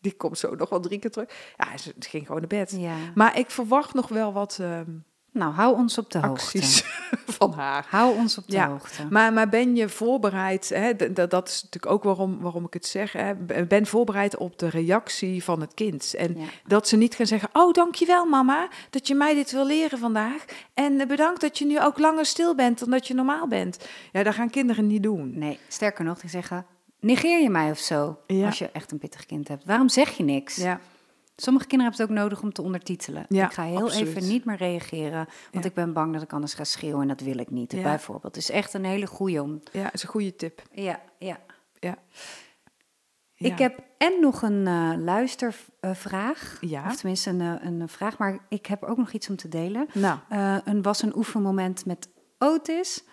die 0.00 0.12
komt 0.16 0.38
zo 0.38 0.54
nog 0.54 0.68
wel 0.68 0.80
drie 0.80 0.98
keer 0.98 1.10
terug. 1.10 1.54
Ja, 1.56 1.76
ze 1.76 1.92
het 1.94 2.06
ging 2.06 2.26
gewoon 2.26 2.40
naar 2.40 2.48
bed. 2.48 2.74
ja. 2.78 2.96
Maar 3.14 3.38
ik 3.38 3.50
verwacht 3.50 3.94
nog 3.94 4.08
wel 4.08 4.32
wat 4.32 4.58
ehm, 4.60 4.90
Nou, 5.32 5.52
hou 5.52 5.76
ons 5.76 5.98
op 5.98 6.10
de 6.10 6.20
acties 6.20 6.82
van 7.38 7.52
haar. 7.52 7.74
hoogte. 7.74 7.96
Hou 7.96 8.16
ons 8.16 8.38
op 8.38 8.46
de 8.46 8.52
Ja, 8.56 8.68
hoogte. 8.68 9.06
Maar, 9.10 9.32
maar 9.32 9.48
ben 9.48 9.76
je 9.76 9.88
voorbereid, 9.88 10.68
hè, 10.68 11.12
dat 11.12 11.48
is 11.48 11.62
natuurlijk 11.62 11.92
ook 11.92 12.02
waarom, 12.02 12.40
waarom 12.40 12.64
ik 12.64 12.72
het 12.74 12.86
zeg, 12.86 13.12
hè, 13.12 13.34
ben 13.68 13.86
voorbereid 13.86 14.36
op 14.36 14.58
de 14.58 14.68
reactie 14.68 15.44
van 15.44 15.60
het 15.60 15.74
kind. 15.74 16.14
En 16.14 16.34
Ja. 16.38 16.44
dat 16.66 16.88
ze 16.88 16.96
niet 16.96 17.14
gaan 17.14 17.26
zeggen, 17.26 17.48
oh 17.52 17.72
dankjewel 17.72 18.24
mama, 18.24 18.68
dat 18.90 19.06
je 19.08 19.14
mij 19.14 19.34
dit 19.34 19.50
wil 19.52 19.66
leren 19.66 19.98
vandaag. 19.98 20.44
En 20.74 21.00
eh, 21.00 21.06
bedankt 21.06 21.40
dat 21.40 21.58
je 21.58 21.66
nu 21.66 21.80
ook 21.80 21.98
langer 21.98 22.26
stil 22.26 22.54
bent 22.54 22.78
dan 22.78 22.90
dat 22.90 23.06
je 23.06 23.14
normaal 23.14 23.48
bent. 23.48 23.88
Ja, 24.12 24.22
dat 24.22 24.34
gaan 24.34 24.50
kinderen 24.50 24.86
niet 24.86 25.02
doen. 25.02 25.38
Nee, 25.38 25.58
sterker 25.68 26.04
nog, 26.04 26.20
die 26.20 26.30
zeggen, 26.30 26.66
negeer 27.00 27.42
je 27.42 27.50
mij 27.50 27.70
of 27.70 27.78
zo, 27.78 28.18
Ja. 28.26 28.46
als 28.46 28.58
je 28.58 28.70
echt 28.72 28.92
een 28.92 28.98
pittig 28.98 29.26
kind 29.26 29.48
hebt. 29.48 29.64
Waarom 29.64 29.88
zeg 29.88 30.10
je 30.10 30.22
niks? 30.24 30.56
Ja, 30.56 30.80
Sommige 31.42 31.66
kinderen 31.66 31.92
hebben 31.94 32.00
het 32.14 32.18
ook 32.18 32.22
nodig 32.30 32.42
om 32.42 32.52
te 32.52 32.62
ondertitelen. 32.62 33.24
Ja, 33.28 33.46
ik 33.46 33.52
ga 33.52 33.62
heel 33.64 33.82
absoluut. 33.82 34.08
even 34.16 34.28
niet 34.28 34.44
meer 34.44 34.56
reageren, 34.56 35.26
want 35.52 35.64
Ja. 35.64 35.70
ik 35.70 35.74
ben 35.74 35.92
bang 35.92 36.12
dat 36.12 36.22
ik 36.22 36.32
anders 36.32 36.54
ga 36.54 36.64
schreeuwen 36.64 37.00
en 37.02 37.08
dat 37.08 37.20
wil 37.20 37.38
ik 37.38 37.50
niet, 37.50 37.72
Ja. 37.72 37.82
bijvoorbeeld. 37.82 38.34
Het 38.34 38.42
is 38.42 38.50
echt 38.50 38.74
een 38.74 38.84
hele 38.84 39.06
goeie 39.06 39.42
om... 39.42 39.60
ja, 39.72 39.92
is 39.92 40.02
een 40.02 40.08
goede 40.08 40.36
tip. 40.36 40.62
Ja, 40.72 41.00
ja. 41.18 41.38
Ja. 41.80 41.96
Ik 43.36 43.58
heb 43.58 43.82
en 43.98 44.12
nog 44.20 44.42
een 44.42 44.66
eh, 44.66 44.92
luistervraag, 44.98 46.56
Ja. 46.60 46.86
of 46.86 46.96
tenminste 46.96 47.30
een, 47.30 47.40
eh, 47.40 47.54
een 47.66 47.88
vraag, 47.88 48.18
maar 48.18 48.38
ik 48.48 48.66
heb 48.66 48.82
ook 48.82 48.96
nog 48.96 49.12
iets 49.12 49.28
om 49.28 49.36
te 49.36 49.48
delen. 49.48 49.86
Nou, 49.94 50.18
Eh, 50.28 50.56
een 50.64 50.82
was 50.82 51.02
een 51.02 51.16
oefenmoment 51.16 51.86
met 51.86 52.08
Otis. 52.38 53.04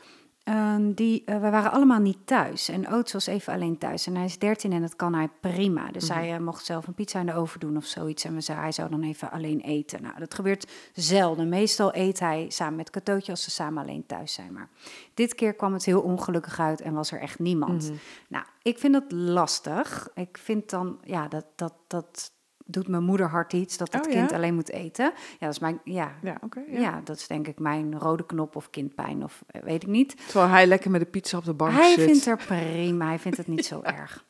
Ehm, 0.49 0.91
die, 0.93 1.23
eh, 1.25 1.41
we 1.41 1.49
waren 1.49 1.71
allemaal 1.71 1.99
niet 1.99 2.17
thuis. 2.25 2.69
En 2.69 2.87
Otis 2.87 3.13
was 3.13 3.25
even 3.25 3.53
alleen 3.53 3.77
thuis. 3.77 4.07
En 4.07 4.15
hij 4.15 4.25
is 4.25 4.39
13 4.39 4.73
en 4.73 4.81
dat 4.81 4.95
kan 4.95 5.13
hij 5.13 5.29
prima. 5.39 5.91
Dus 5.91 6.09
hij 6.09 6.33
eh, 6.33 6.39
mocht 6.39 6.65
zelf 6.65 6.87
een 6.87 6.93
pizza 6.93 7.19
in 7.19 7.25
de 7.25 7.33
oven 7.33 7.59
doen 7.59 7.77
of 7.77 7.85
zoiets. 7.85 8.23
En 8.23 8.33
we 8.33 8.41
zeiden, 8.41 8.65
hij 8.65 8.73
zou 8.73 8.89
dan 8.89 9.03
even 9.03 9.31
alleen 9.31 9.59
eten. 9.59 10.01
Nou, 10.01 10.19
dat 10.19 10.33
gebeurt 10.33 10.71
zelden. 10.93 11.49
Meestal 11.49 11.95
eet 11.95 12.19
hij 12.19 12.45
samen 12.49 12.75
met 12.75 12.89
Katootje 12.89 13.31
als 13.31 13.43
ze 13.43 13.51
samen 13.51 13.83
alleen 13.83 14.05
thuis 14.05 14.33
zijn. 14.33 14.53
Maar 14.53 14.69
dit 15.13 15.35
keer 15.35 15.53
kwam 15.53 15.73
het 15.73 15.85
heel 15.85 16.01
ongelukkig 16.01 16.59
uit 16.59 16.81
en 16.81 16.93
was 16.93 17.11
er 17.11 17.19
echt 17.19 17.39
niemand. 17.39 17.91
Nou, 18.27 18.45
ik 18.61 18.77
vind 18.77 18.93
dat 18.93 19.11
lastig. 19.11 20.09
Ik 20.13 20.37
vind 20.37 20.69
dan, 20.69 20.99
ja, 21.03 21.27
dat, 21.27 21.45
dat, 21.55 21.73
dat 21.87 22.31
doet 22.71 22.87
mijn 22.87 23.03
moeder 23.03 23.29
hard 23.29 23.53
iets. 23.53 23.77
Dat 23.77 23.93
het 23.93 24.05
Oh, 24.05 24.11
kind 24.11 24.29
ja? 24.29 24.35
alleen 24.35 24.55
moet 24.55 24.69
eten. 24.71 25.05
Ja, 25.15 25.45
dat 25.45 25.49
is 25.49 25.59
mijn, 25.59 25.79
ja, 25.83 26.11
ja, 26.21 26.37
ja. 26.71 26.79
ja. 26.79 27.01
dat 27.03 27.17
is 27.17 27.27
denk 27.27 27.47
ik 27.47 27.59
mijn 27.59 27.99
rode 27.99 28.25
knop 28.25 28.55
of 28.55 28.69
kindpijn 28.69 29.23
of 29.23 29.43
eh, 29.47 29.61
weet 29.61 29.83
ik 29.83 29.89
niet. 29.89 30.15
Terwijl 30.27 30.49
hij 30.51 30.67
lekker 30.67 30.91
met 30.91 31.01
de 31.01 31.07
pizza 31.07 31.37
op 31.37 31.45
de 31.45 31.53
bank 31.53 31.71
Hij 31.71 31.93
zit. 31.93 32.03
vindt 32.09 32.25
er 32.25 32.37
prima, 32.37 33.05
hij 33.07 33.19
vindt 33.19 33.37
het 33.37 33.47
niet 33.47 33.65
zo 33.73 33.81
erg. 33.81 34.25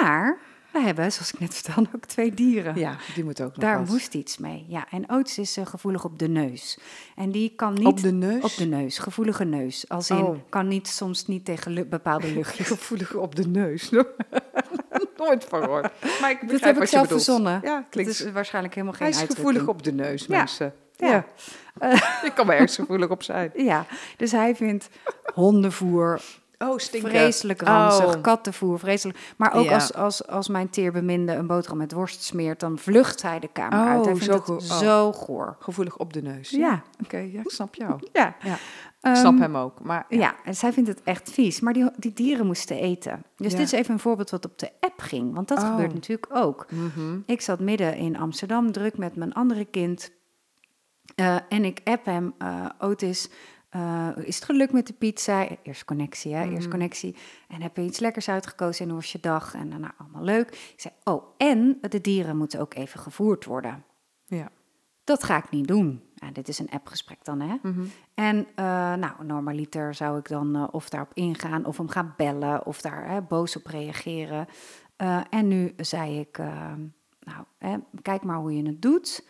Maar 0.00 0.38
we 0.72 0.78
hebben, 0.82 1.12
zoals 1.12 1.32
ik 1.32 1.40
net 1.40 1.54
vertelde, 1.54 1.88
ook 1.94 2.04
twee 2.04 2.34
dieren. 2.34 2.76
Ja, 2.78 2.96
die 3.14 3.24
moet 3.24 3.40
ook 3.42 3.48
nog 3.48 3.58
Daar 3.64 3.78
wat. 3.78 3.88
moest 3.88 4.14
iets 4.14 4.38
mee. 4.38 4.64
Ja, 4.68 4.86
en 4.90 5.10
Oates 5.10 5.38
is 5.38 5.56
eh, 5.56 5.66
gevoelig 5.66 6.04
op 6.04 6.18
de 6.18 6.28
neus. 6.28 6.78
En 7.16 7.30
die 7.30 7.52
kan 7.56 7.74
niet... 7.74 7.86
Op 7.86 8.00
de 8.00 8.12
neus? 8.12 8.42
Op 8.42 8.54
de 8.56 8.64
neus, 8.66 8.98
gevoelige 8.98 9.44
neus. 9.44 9.88
Als 9.88 10.10
in, 10.10 10.16
Oh. 10.16 10.36
kan 10.48 10.68
niet, 10.68 10.88
soms 10.88 11.26
niet 11.26 11.44
tegen 11.44 11.72
lu- 11.72 11.84
bepaalde 11.84 12.32
luchtjes. 12.32 12.66
Gevoelig 12.76 13.14
op 13.14 13.34
de 13.34 13.48
neus. 13.48 13.90
Nooit 15.16 15.44
van 15.44 15.62
gehoord. 15.62 15.90
Maar 16.20 16.30
ik 16.30 16.48
Dat 16.50 16.60
heb 16.60 16.80
ik 16.82 16.88
zelf 16.88 17.08
verzonnen. 17.08 17.60
Ja, 17.62 17.84
Het 17.90 18.06
is 18.06 18.30
waarschijnlijk 18.32 18.74
helemaal 18.74 18.96
hij 18.98 19.12
geen 19.12 19.22
is 19.28 19.34
gevoelig 19.34 19.66
op 19.66 19.82
de 19.82 19.92
neus, 19.92 20.26
mensen. 20.26 20.74
Ja. 20.96 21.08
Ja. 21.08 21.24
Ik 22.28 22.32
kan 22.34 22.46
me 22.46 22.52
ergens 22.52 22.74
gevoelig 22.74 23.08
op 23.08 23.22
zijn. 23.22 23.50
Ja, 23.54 23.86
dus 24.16 24.32
hij 24.32 24.54
vindt 24.56 24.88
hondenvoer 25.34 26.20
Oh, 26.58 26.78
stinken. 26.78 27.10
vreselijk 27.10 27.62
ranzig, 27.62 28.14
Oh. 28.16 28.22
kattenvoer 28.22 28.78
vreselijk. 28.78 29.18
Maar 29.36 29.54
ook 29.54 29.64
Ja. 29.64 29.74
als, 29.74 29.94
als, 29.94 30.26
als 30.26 30.48
mijn 30.48 30.70
teerbeminde 30.70 31.32
een 31.32 31.46
boterham 31.46 31.78
met 31.78 31.92
worst 31.92 32.22
smeert, 32.22 32.60
dan 32.60 32.78
vlucht 32.78 33.22
hij 33.22 33.38
de 33.38 33.48
kamer 33.52 33.78
Oh, 33.78 33.86
uit. 33.88 34.04
Hij 34.04 34.14
vindt 34.16 34.24
zo 34.24 34.32
het 34.32 34.42
goor. 34.44 34.56
Oh. 34.56 34.78
zo 34.78 35.12
goor. 35.12 35.56
Gevoelig 35.60 35.96
op 35.96 36.12
de 36.12 36.22
neus. 36.22 36.50
Ja. 36.50 36.82
Oké, 37.04 37.16
ja, 37.16 37.40
ik 37.40 37.50
snap 37.50 37.74
jou. 37.74 38.00
Ja. 38.12 38.34
Ja. 38.42 38.56
Ehm, 39.06 39.14
Ik 39.14 39.20
snap 39.20 39.38
hem 39.38 39.56
ook. 39.56 39.82
Maar 39.84 40.06
Ja, 40.08 40.34
zij 40.50 40.72
vindt 40.72 40.88
het 40.88 41.02
echt 41.02 41.30
vies. 41.30 41.60
Maar 41.60 41.72
die, 41.72 41.90
die 41.96 42.12
dieren 42.12 42.46
moesten 42.46 42.76
eten. 42.76 43.22
Dus 43.36 43.52
Ja. 43.52 43.58
dit 43.58 43.66
is 43.66 43.72
even 43.72 43.92
een 43.94 44.00
voorbeeld 44.00 44.30
wat 44.30 44.44
op 44.44 44.58
de 44.58 44.70
app 44.80 45.00
ging. 45.00 45.34
Want 45.34 45.48
dat 45.48 45.58
Oh. 45.62 45.70
gebeurt 45.70 45.94
natuurlijk 45.94 46.28
ook. 46.36 46.66
Mhm. 46.70 47.18
Ik 47.26 47.40
zat 47.40 47.60
midden 47.60 47.96
in 47.96 48.16
Amsterdam, 48.18 48.72
druk 48.72 48.98
met 48.98 49.16
mijn 49.16 49.32
andere 49.34 49.64
kind. 49.64 50.10
Eh, 51.14 51.36
en 51.48 51.64
ik 51.64 51.80
app 51.84 52.04
hem, 52.04 52.34
eh 52.38 52.64
Otis, 52.78 53.28
eh, 53.70 54.08
is 54.16 54.34
het 54.34 54.44
gelukt 54.44 54.72
met 54.72 54.86
de 54.86 54.92
pizza? 54.92 55.46
Eerst 55.62 55.84
connectie, 55.84 56.34
hè? 56.34 56.44
Eerst 56.44 56.60
Mhm. 56.60 56.70
connectie. 56.70 57.16
En 57.48 57.62
heb 57.62 57.76
je 57.76 57.82
iets 57.82 57.98
lekkers 57.98 58.28
uitgekozen 58.28 58.84
en 58.84 58.90
hoe 58.90 59.00
was 59.00 59.12
je 59.12 59.20
dag? 59.20 59.54
En 59.54 59.70
daarna 59.70 59.94
allemaal 59.98 60.22
leuk. 60.24 60.48
Ik 60.48 60.80
zei, 60.80 60.94
oh, 61.04 61.24
en 61.36 61.78
de 61.80 62.00
dieren 62.00 62.36
moeten 62.36 62.60
ook 62.60 62.74
even 62.74 63.00
gevoerd 63.00 63.44
worden. 63.44 63.84
Ja. 64.24 64.48
Dat 65.04 65.24
ga 65.24 65.36
ik 65.36 65.50
niet 65.50 65.68
doen. 65.68 66.02
Dit 66.32 66.48
is 66.48 66.58
een 66.58 66.70
appgesprek 66.70 67.24
dan, 67.24 67.40
hè? 67.40 67.56
Mhm. 67.62 67.84
En 68.14 68.36
uh, 68.36 68.44
nou, 68.94 69.24
normaliter 69.24 69.94
zou 69.94 70.18
ik 70.18 70.28
dan 70.28 70.56
uh, 70.56 70.68
of 70.70 70.88
daarop 70.88 71.10
ingaan 71.14 71.64
of 71.64 71.76
hem 71.76 71.88
gaan 71.88 72.14
bellen 72.16 72.66
of 72.66 72.80
daar 72.80 73.08
hè, 73.08 73.22
boos 73.22 73.56
op 73.56 73.66
reageren. 73.66 74.46
Uh, 74.98 75.20
en 75.30 75.48
nu 75.48 75.74
zei 75.76 76.20
ik, 76.20 76.38
uh, 76.38 76.72
nou, 77.20 77.44
hè, 77.58 77.76
kijk 78.02 78.22
maar 78.22 78.38
hoe 78.38 78.56
je 78.56 78.66
het 78.66 78.82
doet. 78.82 79.28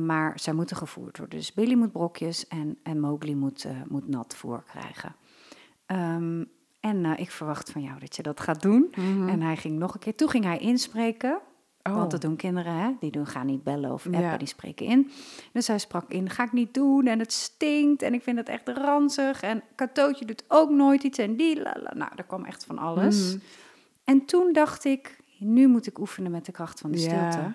Maar 0.00 0.40
zij 0.40 0.52
moeten 0.52 0.76
gevoerd 0.76 1.18
worden. 1.18 1.38
Dus 1.38 1.52
Billy 1.52 1.74
moet 1.74 1.92
brokjes 1.92 2.48
en, 2.48 2.78
en 2.82 3.00
Mowgli 3.00 3.34
moet, 3.34 3.66
moet 3.88 4.08
nat 4.08 4.34
voer 4.34 4.62
krijgen. 4.62 5.14
Ehm, 5.86 6.44
en 6.82 7.04
eh, 7.04 7.12
ik 7.16 7.30
verwacht 7.30 7.70
van 7.70 7.82
jou 7.82 7.98
dat 8.00 8.16
je 8.16 8.22
dat 8.22 8.40
gaat 8.40 8.62
doen. 8.62 8.92
Mhm. 8.94 9.28
En 9.28 9.42
hij 9.42 9.56
ging 9.56 9.78
nog 9.78 9.94
een 9.94 10.00
keer. 10.00 10.14
Toen 10.14 10.28
ging 10.28 10.44
hij 10.44 10.58
inspreken. 10.58 11.40
Oh. 11.82 11.94
Want 11.96 12.10
dat 12.10 12.20
doen 12.20 12.36
kinderen, 12.36 12.72
hè? 12.74 12.90
Die 13.00 13.10
doen, 13.10 13.26
gaan 13.26 13.46
niet 13.46 13.62
bellen 13.62 13.92
of 13.92 14.06
appen, 14.06 14.20
Ja. 14.20 14.36
die 14.36 14.46
spreken 14.48 14.86
in. 14.86 15.10
Dus 15.52 15.66
hij 15.66 15.78
sprak 15.78 16.10
in, 16.10 16.30
ga 16.30 16.44
ik 16.44 16.52
niet 16.52 16.74
doen 16.74 17.06
en 17.06 17.18
het 17.18 17.32
stinkt 17.32 18.02
en 18.02 18.14
ik 18.14 18.22
vind 18.22 18.38
het 18.38 18.48
echt 18.48 18.68
ranzig. 18.68 19.42
En 19.42 19.62
Katootje 19.74 20.24
doet 20.24 20.44
ook 20.48 20.70
nooit 20.70 21.02
iets 21.02 21.18
en 21.18 21.36
die, 21.36 21.62
la, 21.62 21.76
la. 21.82 21.94
Nou, 21.94 22.10
er 22.16 22.24
kwam 22.24 22.44
echt 22.44 22.64
van 22.64 22.78
alles. 22.78 23.28
Mhm. 23.34 23.42
En 24.04 24.24
toen 24.24 24.52
dacht 24.52 24.84
ik, 24.84 25.18
nu 25.38 25.66
moet 25.66 25.86
ik 25.86 25.98
oefenen 25.98 26.30
met 26.30 26.44
de 26.44 26.52
kracht 26.52 26.80
van 26.80 26.90
de 26.90 26.98
stilte. 26.98 27.16
Ja. 27.36 27.54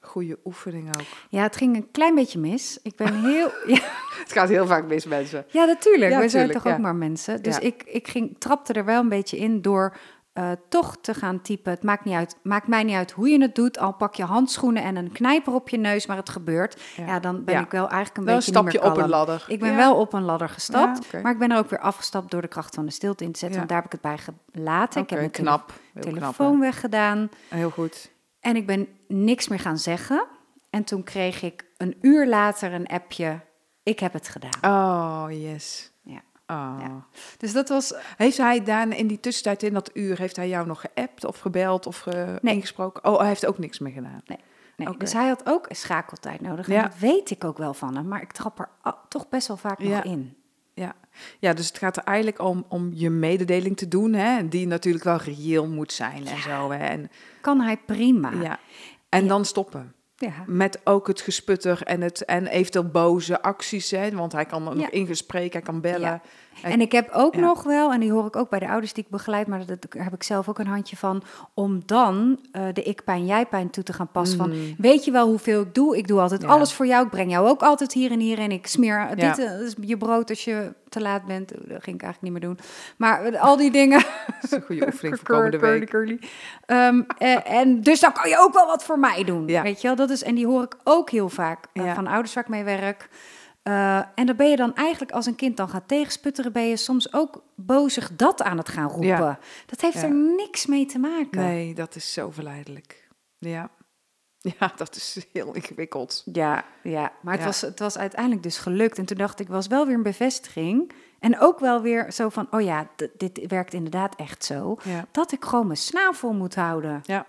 Goede 0.00 0.38
oefening 0.44 0.88
ook. 0.88 1.06
Ja, 1.28 1.42
het 1.42 1.56
ging 1.56 1.76
een 1.76 1.90
klein 1.90 2.14
beetje 2.14 2.38
mis. 2.38 2.78
Ik 2.82 2.96
ben 2.96 3.20
heel... 3.20 3.50
ja, 3.74 3.80
Het 4.18 4.32
gaat 4.32 4.48
heel 4.48 4.66
vaak 4.66 4.86
mis, 4.86 5.06
mensen. 5.06 5.44
ja, 5.48 5.64
natuurlijk. 5.64 6.10
Ja, 6.12 6.20
We 6.20 6.28
zijn 6.28 6.50
toch 6.50 6.64
ja. 6.64 6.72
ook 6.72 6.78
maar 6.78 6.94
mensen. 6.94 7.42
Dus 7.42 7.58
ik, 7.58 7.82
ik 7.82 8.08
ging, 8.08 8.36
trapte 8.38 8.72
er 8.72 8.84
wel 8.84 9.00
een 9.00 9.08
beetje 9.08 9.36
in 9.38 9.62
door 9.62 9.96
eh, 10.34 10.50
toch 10.68 10.96
te 11.00 11.14
gaan 11.14 11.40
typen. 11.42 11.72
Het 11.72 11.82
maakt, 11.82 12.04
niet 12.04 12.14
uit, 12.14 12.36
maakt 12.42 12.66
mij 12.68 12.82
niet 12.82 12.94
uit 12.94 13.10
hoe 13.10 13.28
je 13.28 13.40
het 13.40 13.54
doet. 13.54 13.78
Al 13.78 13.92
pak 13.92 14.14
je 14.14 14.24
handschoenen 14.24 14.82
en 14.82 14.96
een 14.96 15.12
knijper 15.12 15.52
op 15.54 15.68
je 15.68 15.78
neus, 15.78 16.06
maar 16.06 16.16
het 16.16 16.28
gebeurt. 16.28 16.82
Ja, 16.96 17.20
dan 17.20 17.44
ben 17.44 17.54
Ja. 17.54 17.60
ik 17.60 17.70
wel 17.70 17.88
eigenlijk 17.88 18.16
een 18.16 18.24
Wel 18.24 18.34
een 18.34 18.38
beetje 18.40 18.60
niet 18.60 18.70
stapje 18.70 18.88
meer 18.88 18.96
op 18.98 19.02
een 19.04 19.08
ladder. 19.10 19.44
Ik 19.48 19.60
ben 19.60 19.70
Ja. 19.70 19.76
wel 19.76 19.96
op 19.96 20.12
een 20.12 20.22
ladder 20.22 20.48
gestapt, 20.48 21.22
maar 21.22 21.32
ik 21.32 21.38
ben 21.38 21.50
er 21.50 21.58
ook 21.58 21.70
weer 21.70 21.78
afgestapt 21.80 22.30
door 22.30 22.40
de 22.42 22.48
kracht 22.48 22.74
van 22.74 22.84
de 22.84 22.90
stilte 22.92 23.24
in 23.24 23.32
te 23.32 23.38
zetten. 23.38 23.56
Want 23.58 23.68
daar 23.70 23.82
heb 23.82 23.92
ik 23.92 23.92
het 23.92 24.00
bij 24.00 24.34
gelaten. 24.52 25.02
ik 25.02 25.10
heb 25.10 25.18
mijn 25.18 25.30
knap. 25.30 25.72
Heel 25.92 26.02
tele- 26.02 26.16
knap, 26.18 26.32
telefoon 26.34 26.60
weggedaan. 26.60 27.28
Heel 27.48 27.70
goed. 27.70 28.10
En 28.40 28.56
ik 28.56 28.66
ben 28.66 28.88
niks 29.08 29.48
meer 29.48 29.58
gaan 29.60 29.78
zeggen. 29.78 30.24
En 30.70 30.84
toen 30.84 31.02
kreeg 31.02 31.42
ik 31.42 31.64
een 31.76 31.96
uur 32.00 32.26
later 32.26 32.72
een 32.72 32.86
appje. 32.86 33.40
Ik 33.82 33.98
heb 34.00 34.12
het 34.12 34.28
gedaan. 34.28 34.72
Oh, 34.74 35.24
yes. 35.30 35.90
Ja. 36.02 36.20
Oh. 36.46 36.76
Ja. 36.80 37.06
Dus 37.38 37.52
dat 37.52 37.68
was. 37.68 37.94
Heeft 38.16 38.36
hij 38.36 38.62
daarna 38.64 38.94
in 38.94 39.06
die 39.06 39.20
tussentijd, 39.20 39.62
in 39.62 39.72
dat 39.74 39.90
uur, 39.94 40.18
heeft 40.18 40.36
hij 40.36 40.48
jou 40.48 40.66
nog 40.66 40.80
geappt 40.80 41.24
of 41.24 41.38
gebeld 41.38 41.86
of 41.86 41.98
ge- 41.98 42.38
Nee. 42.42 42.54
ingesproken? 42.54 43.04
Oh, 43.04 43.18
hij 43.18 43.28
heeft 43.28 43.46
ook 43.46 43.58
niks 43.58 43.78
meer 43.78 43.92
gedaan. 43.92 44.22
Nee. 44.26 44.38
Dus 44.98 45.12
hij 45.12 45.28
had 45.28 45.42
ook 45.46 45.66
een 45.68 45.76
schakeltijd 45.76 46.40
nodig. 46.40 46.68
En 46.68 46.74
Ja. 46.74 46.82
dat 46.82 46.98
weet 46.98 47.30
ik 47.30 47.44
ook 47.44 47.58
wel 47.58 47.74
van 47.74 47.96
hem. 47.96 48.08
Maar 48.08 48.22
ik 48.22 48.32
trap 48.32 48.58
er 48.58 48.68
toch 49.08 49.28
best 49.28 49.48
wel 49.48 49.56
vaak 49.56 49.80
Ja. 49.80 49.88
nog 49.96 50.04
in. 50.04 50.36
Ja. 50.74 50.94
ja, 51.38 51.52
dus 51.52 51.66
het 51.66 51.78
gaat 51.78 51.96
er 51.96 52.02
eigenlijk 52.04 52.38
om, 52.40 52.64
om 52.68 52.90
je 52.94 53.10
mededeling 53.10 53.76
te 53.76 53.88
doen, 53.88 54.12
hè? 54.12 54.48
die 54.48 54.66
natuurlijk 54.66 55.04
wel 55.04 55.16
reëel 55.16 55.68
moet 55.68 55.92
zijn 55.92 56.26
en 56.26 56.42
zo. 56.42 56.70
Hè? 56.70 56.84
En, 56.86 57.10
Kan 57.40 57.60
hij 57.60 57.76
prima. 57.76 58.30
ja. 58.30 58.58
en 59.08 59.26
dan 59.28 59.44
stoppen. 59.44 59.94
Ja. 60.24 60.44
Met 60.46 60.80
ook 60.84 61.06
het 61.06 61.20
gesputter 61.20 61.82
en, 61.82 62.00
het, 62.00 62.24
en 62.24 62.46
eventueel 62.46 62.88
boze 62.88 63.42
acties. 63.42 63.90
Hè? 63.90 64.10
Want 64.10 64.32
hij 64.32 64.44
kan 64.44 64.62
nog 64.62 64.74
in 64.90 65.06
gesprek, 65.06 65.52
hij 65.52 65.62
kan 65.62 65.80
bellen. 65.80 66.22
En 66.62 66.80
ik 66.80 66.92
heb 66.92 67.10
ook 67.12 67.34
Ja. 67.34 67.40
nog 67.40 67.62
wel, 67.62 67.92
en 67.92 68.00
die 68.00 68.12
hoor 68.12 68.26
ik 68.26 68.36
ook 68.36 68.50
bij 68.50 68.58
de 68.58 68.68
ouders 68.68 68.92
die 68.92 69.04
ik 69.04 69.10
begeleid, 69.10 69.46
maar 69.46 69.58
dat 69.66 69.68
daar 69.68 70.04
heb 70.04 70.14
ik 70.14 70.22
zelf 70.22 70.48
ook 70.48 70.58
een 70.58 70.66
handje 70.66 70.96
van, 70.96 71.22
om 71.54 71.82
dan 71.86 72.38
eh, 72.52 72.62
de 72.72 72.82
ik-pijn-jij-pijn 72.82 73.70
toe 73.70 73.82
te 73.84 73.92
gaan 73.92 74.08
passen. 74.12 74.38
Van, 74.38 74.48
Mhm. 74.50 74.58
weet 74.78 75.04
je 75.04 75.10
wel 75.10 75.26
hoeveel 75.28 75.60
ik 75.60 75.74
doe? 75.74 75.96
Ik 75.96 76.06
doe 76.08 76.20
altijd 76.20 76.42
Ja. 76.42 76.48
alles 76.48 76.72
voor 76.72 76.86
jou. 76.86 77.04
Ik 77.04 77.10
breng 77.10 77.30
jou 77.30 77.48
ook 77.48 77.62
altijd 77.62 77.92
hier 77.92 78.10
en 78.10 78.20
hier 78.20 78.38
en 78.38 78.50
ik 78.50 78.66
smeer 78.66 78.98
Ja. 78.98 79.14
dit 79.34 79.38
eh, 79.46 79.60
is 79.60 79.74
je 79.80 79.96
brood 79.96 80.30
als 80.30 80.44
je 80.44 80.72
te 80.88 81.00
laat 81.00 81.24
bent. 81.24 81.48
Dat 81.48 81.82
ging 81.82 81.96
ik 81.96 82.02
eigenlijk 82.02 82.20
niet 82.22 82.32
meer 82.32 82.40
doen. 82.40 82.58
Maar 82.96 83.24
eh, 83.24 83.42
al 83.42 83.56
die 83.56 83.70
dingen. 83.70 83.98
Dat 84.26 84.42
is 84.42 84.50
een 84.50 84.62
goede 84.62 84.86
oefening 84.86 85.16
voor 85.18 85.26
komende 85.36 85.58
week. 85.58 85.90
curly. 85.90 86.18
Ehm, 86.66 87.02
eh, 87.18 87.50
en 87.52 87.80
dus 87.80 88.00
dan 88.00 88.12
kan 88.12 88.28
je 88.30 88.38
ook 88.38 88.52
wel 88.54 88.66
wat 88.66 88.84
voor 88.84 88.98
mij 88.98 89.24
doen. 89.24 89.46
Weet 89.46 89.80
je 89.80 89.86
wel? 89.86 89.96
Dat 89.96 90.10
is, 90.10 90.22
en 90.22 90.34
die 90.34 90.46
hoor 90.46 90.62
ik 90.62 90.76
ook 90.84 91.10
heel 91.10 91.28
vaak 91.28 91.58
van 91.94 92.06
ouders 92.06 92.34
waar 92.34 92.44
ik 92.44 92.50
mee 92.50 92.64
werk. 92.64 93.08
Eh, 93.64 93.96
en 94.14 94.26
dan 94.26 94.36
ben 94.36 94.50
je 94.50 94.56
dan 94.56 94.74
eigenlijk, 94.74 95.12
als 95.12 95.26
een 95.26 95.34
kind 95.34 95.56
dan 95.56 95.68
gaat 95.68 95.88
tegensputteren, 95.88 96.52
ben 96.52 96.68
je 96.68 96.76
soms 96.76 97.12
ook 97.12 97.42
bozig 97.54 98.10
dat 98.16 98.42
aan 98.42 98.58
het 98.58 98.68
gaan 98.68 98.88
roepen. 98.88 99.08
Ja. 99.08 99.38
Dat 99.66 99.80
heeft 99.80 99.94
Ja. 99.94 100.02
er 100.02 100.14
niks 100.14 100.66
mee 100.66 100.86
te 100.86 100.98
maken. 100.98 101.40
Nee, 101.40 101.74
dat 101.74 101.94
is 101.96 102.12
zo 102.12 102.30
verleidelijk. 102.30 103.08
Ja. 103.38 103.70
ja, 104.58 104.72
dat 104.76 104.96
is 104.96 105.26
heel 105.32 105.54
ingewikkeld. 105.54 106.22
Ja, 106.32 106.64
ja. 106.82 107.12
maar 107.22 107.32
het, 107.32 107.42
Ja. 107.42 107.46
Was, 107.46 107.60
het 107.60 107.78
was 107.78 107.98
uiteindelijk 107.98 108.42
dus 108.42 108.58
gelukt. 108.58 108.98
En 108.98 109.04
toen 109.04 109.16
dacht 109.16 109.40
ik, 109.40 109.48
was 109.48 109.66
wel 109.66 109.86
weer 109.86 109.94
een 109.94 110.02
bevestiging. 110.02 110.92
En 111.20 111.40
ook 111.40 111.58
wel 111.58 111.82
weer 111.82 112.12
zo 112.12 112.28
van, 112.28 112.46
oh 112.50 112.60
ja, 112.60 112.88
dit 113.16 113.46
werkt 113.46 113.72
inderdaad 113.72 114.16
echt 114.16 114.44
zo. 114.44 114.78
Dat 115.10 115.32
ik 115.32 115.44
gewoon 115.44 115.66
mijn 115.66 115.78
snavel 115.78 116.32
moet 116.32 116.54
houden. 116.54 117.00
Ja. 117.02 117.26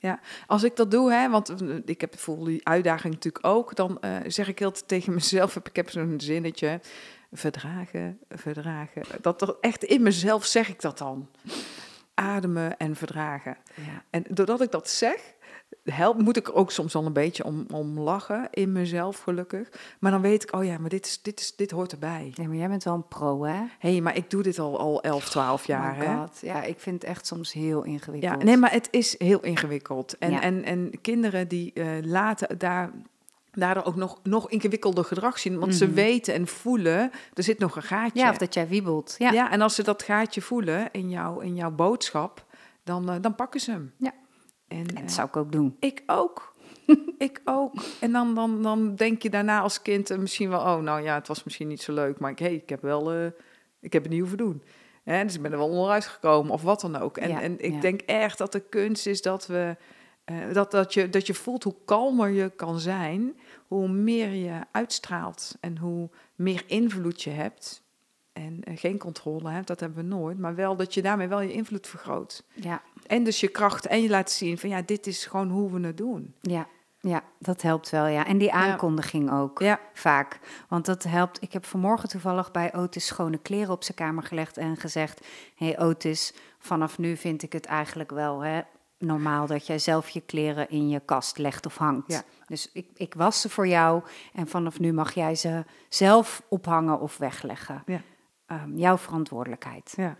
Ja, 0.00 0.20
als 0.46 0.62
ik 0.62 0.76
dat 0.76 0.90
doe, 0.90 1.12
hè, 1.12 1.28
want 1.28 1.48
eh, 1.48 1.76
ik 1.84 2.00
heb, 2.00 2.18
voel 2.18 2.44
die 2.44 2.66
uitdaging 2.66 3.14
natuurlijk 3.14 3.46
ook, 3.46 3.74
dan 3.74 4.00
eh, 4.00 4.16
zeg 4.26 4.48
ik 4.48 4.58
heel 4.58 4.72
tegen 4.86 5.14
mezelf, 5.14 5.56
ik 5.56 5.76
heb 5.76 5.90
zo'n 5.90 6.20
zinnetje, 6.20 6.80
verdragen, 7.32 8.18
verdragen. 8.28 9.02
Dat 9.20 9.38
toch 9.38 9.56
echt 9.60 9.84
in 9.84 10.02
mezelf 10.02 10.44
zeg 10.44 10.68
ik 10.68 10.80
dat 10.80 10.98
dan. 10.98 11.28
Ademen 12.14 12.76
en 12.76 12.96
verdragen. 12.96 13.56
Ja. 13.74 14.04
En 14.10 14.24
doordat 14.28 14.60
ik 14.60 14.70
dat 14.70 14.88
zeg, 14.88 15.34
helpt, 15.84 16.20
moet 16.22 16.36
ik 16.36 16.56
ook 16.56 16.70
soms 16.70 16.94
al 16.94 17.06
een 17.06 17.12
beetje 17.12 17.44
om, 17.44 17.66
om 17.72 17.98
lachen, 18.00 18.48
in 18.50 18.72
mezelf 18.72 19.18
gelukkig. 19.18 19.68
Maar 19.98 20.10
dan 20.10 20.20
weet 20.20 20.42
ik, 20.42 20.54
oh 20.54 20.64
ja, 20.64 20.78
maar 20.78 20.88
dit, 20.90 21.06
is, 21.06 21.22
dit, 21.22 21.40
is, 21.40 21.56
dit 21.56 21.70
hoort 21.70 21.92
erbij. 21.92 22.32
ja, 22.34 22.46
maar 22.46 22.56
jij 22.56 22.68
bent 22.68 22.84
wel 22.84 22.94
een 22.94 23.08
pro, 23.08 23.44
hè? 23.44 23.52
Hé, 23.78 23.90
hey, 23.92 24.00
maar 24.00 24.16
ik 24.16 24.30
doe 24.30 24.42
dit 24.42 24.58
al, 24.58 24.78
al 24.78 25.02
11, 25.02 25.28
12 25.28 25.66
jaar, 25.66 25.92
Oh 25.92 25.98
hè. 26.40 26.46
Ja, 26.46 26.62
ik 26.62 26.80
vind 26.80 27.02
het 27.02 27.10
echt 27.10 27.26
soms 27.26 27.52
heel 27.52 27.82
ingewikkeld. 27.84 28.32
Ja, 28.40 28.44
nee, 28.44 28.56
maar 28.56 28.72
het 28.72 28.88
is 28.90 29.18
heel 29.18 29.40
ingewikkeld. 29.40 30.18
En, 30.18 30.30
Ja. 30.30 30.40
en, 30.42 30.64
en 30.64 31.00
kinderen 31.00 31.48
die 31.48 31.72
eh, 31.72 31.86
laten 32.02 32.58
daar, 32.58 32.90
daardoor 33.52 33.84
ook 33.84 33.96
nog, 33.96 34.18
nog 34.22 34.50
ingewikkelder 34.50 35.04
gedrag 35.04 35.38
zien. 35.38 35.58
Want 35.58 35.74
ze 35.74 35.84
Mhm. 35.84 35.94
weten 35.94 36.34
en 36.34 36.46
voelen, 36.46 37.10
er 37.34 37.42
zit 37.42 37.58
nog 37.58 37.76
een 37.76 37.82
gaatje. 37.82 38.20
Ja, 38.20 38.30
of 38.30 38.36
dat 38.38 38.54
jij 38.54 38.68
wiebelt. 38.68 39.14
Ja. 39.18 39.30
ja. 39.30 39.50
en 39.50 39.60
als 39.60 39.74
ze 39.74 39.82
dat 39.82 40.02
gaatje 40.02 40.40
voelen 40.42 40.88
in, 40.92 41.08
jou, 41.10 41.44
in 41.44 41.54
jouw 41.54 41.70
boodschap, 41.70 42.44
dan, 42.84 43.10
eh, 43.10 43.16
dan 43.20 43.34
pakken 43.34 43.60
ze 43.60 43.70
hem. 43.70 43.92
Ja. 43.96 44.12
En, 44.68 44.78
En 44.78 44.96
eh, 44.96 45.02
dat 45.02 45.12
zou 45.12 45.28
ik 45.28 45.36
ook 45.36 45.52
doen. 45.52 45.76
ik 45.80 46.02
ook. 46.06 46.54
ik 47.18 47.40
ook. 47.44 47.74
En 48.00 48.12
dan, 48.12 48.34
dan, 48.34 48.62
dan 48.62 48.94
denk 48.94 49.22
je 49.22 49.30
daarna 49.30 49.60
als 49.60 49.82
kind 49.82 50.18
misschien 50.18 50.48
wel, 50.48 50.60
oh 50.60 50.78
nou 50.78 51.02
ja, 51.02 51.14
het 51.14 51.28
was 51.28 51.44
misschien 51.44 51.68
niet 51.68 51.82
zo 51.82 51.92
leuk, 51.92 52.18
maar 52.18 52.30
ik, 52.30 52.38
hey, 52.38 52.54
ik 52.54 52.68
heb 52.68 52.82
wel, 52.82 53.12
eh, 53.12 53.26
ik 53.80 53.92
heb 53.92 54.02
het 54.02 54.10
niet 54.10 54.20
hoeven 54.20 54.38
doen. 54.38 54.62
Hè, 55.04 55.24
dus 55.24 55.34
ik 55.34 55.42
ben 55.42 55.52
er 55.52 55.58
wel 55.58 55.68
onderuit 55.68 56.06
gekomen 56.06 56.52
of 56.52 56.62
wat 56.62 56.80
dan 56.80 56.96
ook. 56.96 57.16
En, 57.16 57.28
Ja, 57.28 57.42
en 57.42 57.64
ik 57.64 57.72
ja. 57.72 57.80
denk 57.80 58.00
echt 58.00 58.38
dat 58.38 58.52
de 58.52 58.60
kunst 58.60 59.06
is 59.06 59.22
dat 59.22 59.46
we, 59.46 59.76
eh, 60.24 60.36
dat, 60.52 60.70
dat, 60.70 60.94
je, 60.94 61.08
dat 61.08 61.26
je 61.26 61.34
voelt 61.34 61.64
hoe 61.64 61.74
kalmer 61.84 62.30
je 62.30 62.50
kan 62.56 62.80
zijn, 62.80 63.38
hoe 63.66 63.88
meer 63.88 64.30
je 64.30 64.60
uitstraalt 64.72 65.56
en 65.60 65.78
hoe 65.78 66.10
meer 66.34 66.62
invloed 66.66 67.22
je 67.22 67.30
hebt. 67.30 67.82
En 68.38 68.60
eh, 68.64 68.76
geen 68.76 68.98
controle 68.98 69.50
hebt, 69.50 69.66
dat 69.66 69.80
hebben 69.80 69.98
we 69.98 70.14
nooit. 70.14 70.38
Maar 70.38 70.54
wel 70.54 70.76
dat 70.76 70.94
je 70.94 71.02
daarmee 71.02 71.28
wel 71.28 71.40
je 71.40 71.52
invloed 71.52 71.86
vergroot. 71.86 72.44
Ja, 72.54 72.82
En 73.06 73.24
dus 73.24 73.40
je 73.40 73.48
kracht 73.48 73.86
en 73.86 74.02
je 74.02 74.08
laat 74.08 74.30
zien 74.30 74.58
van 74.58 74.68
ja, 74.68 74.82
dit 74.82 75.06
is 75.06 75.26
gewoon 75.26 75.50
hoe 75.50 75.72
we 75.72 75.86
het 75.86 75.96
doen. 75.96 76.34
ja, 76.40 76.66
ja, 77.00 77.22
dat 77.38 77.62
helpt 77.62 77.90
wel, 77.90 78.06
ja. 78.06 78.26
En 78.26 78.38
die 78.38 78.52
aankondiging 78.52 79.32
ook, 79.32 79.58
Ja, 79.58 79.80
vaak. 79.92 80.38
Want 80.68 80.86
dat 80.86 81.02
helpt. 81.02 81.42
Ik 81.42 81.52
heb 81.52 81.64
vanmorgen 81.64 82.08
toevallig 82.08 82.50
bij 82.50 82.74
Otis 82.74 83.06
schone 83.06 83.38
kleren 83.38 83.72
op 83.72 83.84
zijn 83.84 83.96
kamer 83.96 84.22
gelegd 84.22 84.56
en 84.56 84.76
gezegd... 84.76 85.26
Hé 85.54 85.66
hey 85.66 85.78
Otis, 85.78 86.34
vanaf 86.58 86.98
nu 86.98 87.16
vind 87.16 87.42
ik 87.42 87.52
het 87.52 87.66
eigenlijk 87.66 88.10
wel 88.10 88.40
hè, 88.40 88.60
normaal 88.98 89.46
dat 89.46 89.66
jij 89.66 89.78
zelf 89.78 90.08
je 90.08 90.20
kleren 90.20 90.70
in 90.70 90.88
je 90.88 91.00
kast 91.04 91.38
legt 91.38 91.66
of 91.66 91.76
hangt. 91.76 92.12
Ja. 92.12 92.22
Dus 92.46 92.70
ik, 92.72 92.86
ik 92.94 93.14
was 93.14 93.40
ze 93.40 93.48
voor 93.48 93.66
jou 93.66 94.02
en 94.32 94.48
vanaf 94.48 94.78
nu 94.78 94.92
mag 94.92 95.14
jij 95.14 95.34
ze 95.34 95.64
zelf 95.88 96.42
ophangen 96.48 97.00
of 97.00 97.16
wegleggen. 97.16 97.82
Ja. 97.86 98.00
Ehm, 98.48 98.76
jouw 98.76 98.98
verantwoordelijkheid. 98.98 99.92
ja. 99.96 100.16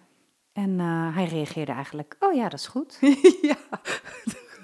En 0.52 0.80
eh, 0.80 1.14
hij 1.14 1.24
reageerde 1.24 1.72
eigenlijk, 1.72 2.16
oh 2.20 2.34
ja, 2.34 2.48
dat 2.48 2.58
is 2.58 2.66
goed. 2.66 2.98
ja. 3.42 3.56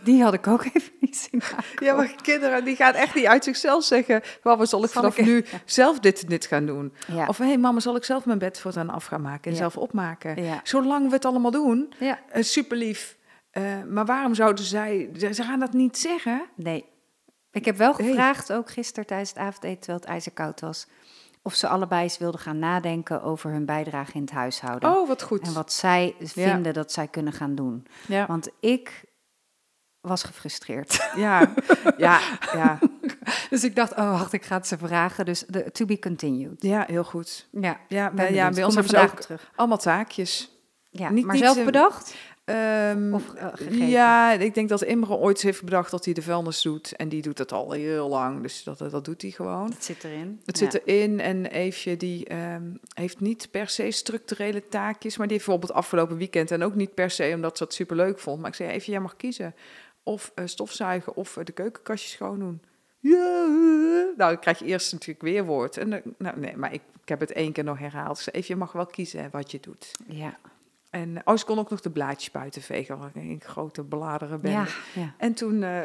Die 0.05 0.22
had 0.22 0.35
ik 0.35 0.46
ook 0.46 0.64
even 0.64 0.92
niet 1.00 1.16
zien 1.16 1.42
ja, 1.79 1.94
maar 1.94 2.14
kinderen 2.22 2.64
die 2.64 2.77
gaan 2.77 2.94
echt 2.94 3.14
niet 3.14 3.27
uit 3.27 3.44
zichzelf 3.44 3.85
zeggen... 3.85 4.22
Mama, 4.42 4.64
zal 4.64 4.85
ik 4.85 4.90
Zal 4.90 5.03
vanaf 5.03 5.18
ik- 5.18 5.24
nu 5.24 5.44
zelf 5.64 6.00
dit 6.00 6.22
en 6.22 6.29
dit 6.29 6.46
gaan 6.46 6.66
doen? 6.66 6.92
Ja. 7.07 7.27
Of 7.27 7.38
hé, 7.38 7.44
hey, 7.44 7.59
mama, 7.59 7.81
zal 7.81 7.96
ik 7.96 8.05
zelf 8.05 8.24
mijn 8.24 8.38
bed 8.38 8.61
voortaan 8.61 8.90
af 8.90 9.05
gaan 9.05 9.20
maken 9.22 9.44
en 9.44 9.50
Ja. 9.53 9.57
zelf 9.57 9.77
opmaken? 9.77 10.42
Ja. 10.42 10.61
Zolang 10.62 11.07
we 11.09 11.14
het 11.14 11.24
allemaal 11.24 11.50
doen, 11.50 11.92
ja. 11.98 12.18
uh, 12.37 12.42
super 12.42 12.77
lief. 12.77 13.16
maar 13.88 14.05
waarom 14.07 14.35
zouden 14.35 14.64
zij... 14.64 15.11
Ze 15.33 15.42
gaan 15.42 15.59
dat 15.61 15.72
niet 15.72 15.98
zeggen. 15.98 16.42
Nee. 16.57 16.85
Ik 17.50 17.64
heb 17.64 17.77
wel 17.77 17.94
gevraagd, 17.94 18.53
ook 18.53 18.70
gisteren 18.70 19.07
tijdens 19.07 19.29
het 19.31 19.38
avondeten, 19.38 19.79
terwijl 19.79 19.98
het 20.00 20.09
ijzerkoud 20.09 20.61
was, 20.61 20.87
of 21.47 21.55
ze 21.55 21.69
allebei 21.69 22.03
eens 22.03 22.19
wilden 22.19 22.41
gaan 22.41 22.59
nadenken 22.59 23.23
over 23.23 23.51
hun 23.51 23.65
bijdrage 23.67 24.13
in 24.15 24.21
het 24.21 24.31
huishouden. 24.31 24.91
Oh, 24.97 25.09
wat 25.09 25.23
goed. 25.23 25.41
En 25.47 25.53
wat 25.53 25.73
zij 25.73 26.15
vinden 26.21 26.73
dat 26.75 26.93
zij 26.93 27.07
kunnen 27.09 27.33
gaan 27.33 27.55
doen. 27.55 27.87
Ja, 28.09 28.27
Want 28.27 28.49
ik 28.61 29.05
was 30.01 30.23
gefrustreerd. 30.23 31.09
ja, 31.17 31.55
ja, 31.97 32.21
ja, 32.55 32.79
Dus 33.51 33.65
ik 33.65 33.77
dacht, 33.77 33.93
oh 33.93 34.11
wacht, 34.19 34.33
ik 34.33 34.45
ga 34.45 34.57
het 34.57 34.67
ze 34.67 34.79
vragen. 34.79 35.25
Dus 35.25 35.45
de, 35.49 35.71
to 35.73 35.85
be 35.85 35.99
continued. 35.99 36.63
ja, 36.63 36.85
heel 36.87 37.05
goed. 37.05 37.49
Ja, 37.51 37.81
Ja, 37.89 38.11
bij, 38.11 38.33
ja, 38.35 38.51
bij 38.51 38.65
ons 38.65 38.75
hebben 38.75 38.91
ze 38.93 38.97
vandaag 38.99 39.15
ook 39.17 39.21
terug. 39.25 39.51
allemaal 39.55 39.79
taakjes. 39.79 40.51
Ja, 40.91 41.11
niet- 41.11 41.25
maar 41.25 41.35
niet 41.35 41.45
zelf 41.45 41.65
bedacht? 41.65 42.15
Ehm, 42.45 43.15
Of, 43.15 43.35
eh, 43.35 43.47
gegeven? 43.53 43.87
ja, 43.89 44.33
ik 44.33 44.55
denk 44.55 44.69
dat 44.69 44.83
Imre 44.83 45.15
ooit 45.15 45.43
heeft 45.43 45.65
bedacht 45.65 45.91
dat 45.91 46.05
hij 46.05 46.15
de 46.15 46.23
vuilnis 46.23 46.63
doet. 46.63 46.97
En 46.97 47.09
die 47.09 47.23
doet 47.23 47.37
dat 47.37 47.53
al 47.53 47.71
heel 47.71 48.09
lang, 48.09 48.43
dus 48.43 48.63
dat, 48.63 48.79
dat 48.79 49.05
doet 49.05 49.23
hij 49.23 49.31
gewoon. 49.31 49.71
Het 49.71 49.85
zit 49.85 50.05
erin. 50.05 50.41
Het 50.45 50.59
Ja. 50.59 50.71
zit 50.71 50.83
erin 50.87 51.21
en 51.21 51.47
Eefje 51.47 51.97
die 51.97 52.27
ehm, 52.27 52.63
heeft 52.95 53.21
niet 53.21 53.49
per 53.51 53.69
se 53.69 53.91
structurele 53.91 54.69
taakjes, 54.69 55.17
maar 55.17 55.27
die 55.27 55.37
heeft 55.37 55.49
bijvoorbeeld 55.49 55.79
afgelopen 55.79 56.17
weekend 56.17 56.51
en 56.51 56.63
ook 56.63 56.75
niet 56.75 56.95
per 56.95 57.11
se 57.11 57.33
omdat 57.35 57.57
ze 57.57 57.65
het 57.65 57.75
superleuk 57.75 58.19
vond. 58.19 58.41
Maar 58.41 58.49
ik 58.51 58.55
zei 58.57 58.71
Eefje, 58.71 58.91
jij 58.93 59.01
mag 59.01 59.17
kiezen 59.17 59.55
of 60.03 60.33
eh, 60.35 60.45
stofzuigen 60.47 61.17
of 61.17 61.37
eh, 61.37 61.45
de 61.45 61.53
keukenkastjes 61.53 62.11
schoon 62.13 62.39
doen. 62.39 62.63
Ja, 63.01 63.45
eh. 63.45 63.51
nou 64.17 64.31
dan 64.31 64.39
krijg 64.39 64.59
je 64.59 64.65
eerst 64.65 64.93
natuurlijk 64.93 65.23
weerwoord. 65.23 65.77
En 65.77 65.89
nou, 66.19 66.39
nee, 66.39 66.57
maar 66.57 66.73
ik, 66.73 66.83
ik 67.03 67.09
heb 67.09 67.21
het 67.21 67.33
één 67.33 67.53
keer 67.53 67.65
nog 67.65 67.79
herhaald. 67.79 68.19
Zei, 68.19 68.37
Eefje, 68.37 68.53
je 68.53 68.59
mag 68.59 68.73
wel 68.73 68.87
kiezen 68.87 69.29
wat 69.33 69.51
je 69.51 69.59
doet. 69.61 69.91
Ja. 70.07 70.37
En 70.95 71.21
oh, 71.25 71.37
ze 71.37 71.45
kon 71.45 71.59
ook 71.59 71.71
nog 71.71 71.81
de 71.81 71.91
blaadjes 71.91 72.31
buiten 72.31 72.63
vegen, 72.63 72.99
wat 72.99 73.11
een 73.15 73.41
grote 73.45 73.85
bladeren 73.85 74.41
ben. 74.41 74.51
Ja, 74.51 74.67
ja. 74.95 75.15
En 75.19 75.35
toen 75.35 75.63
eh, 75.63 75.83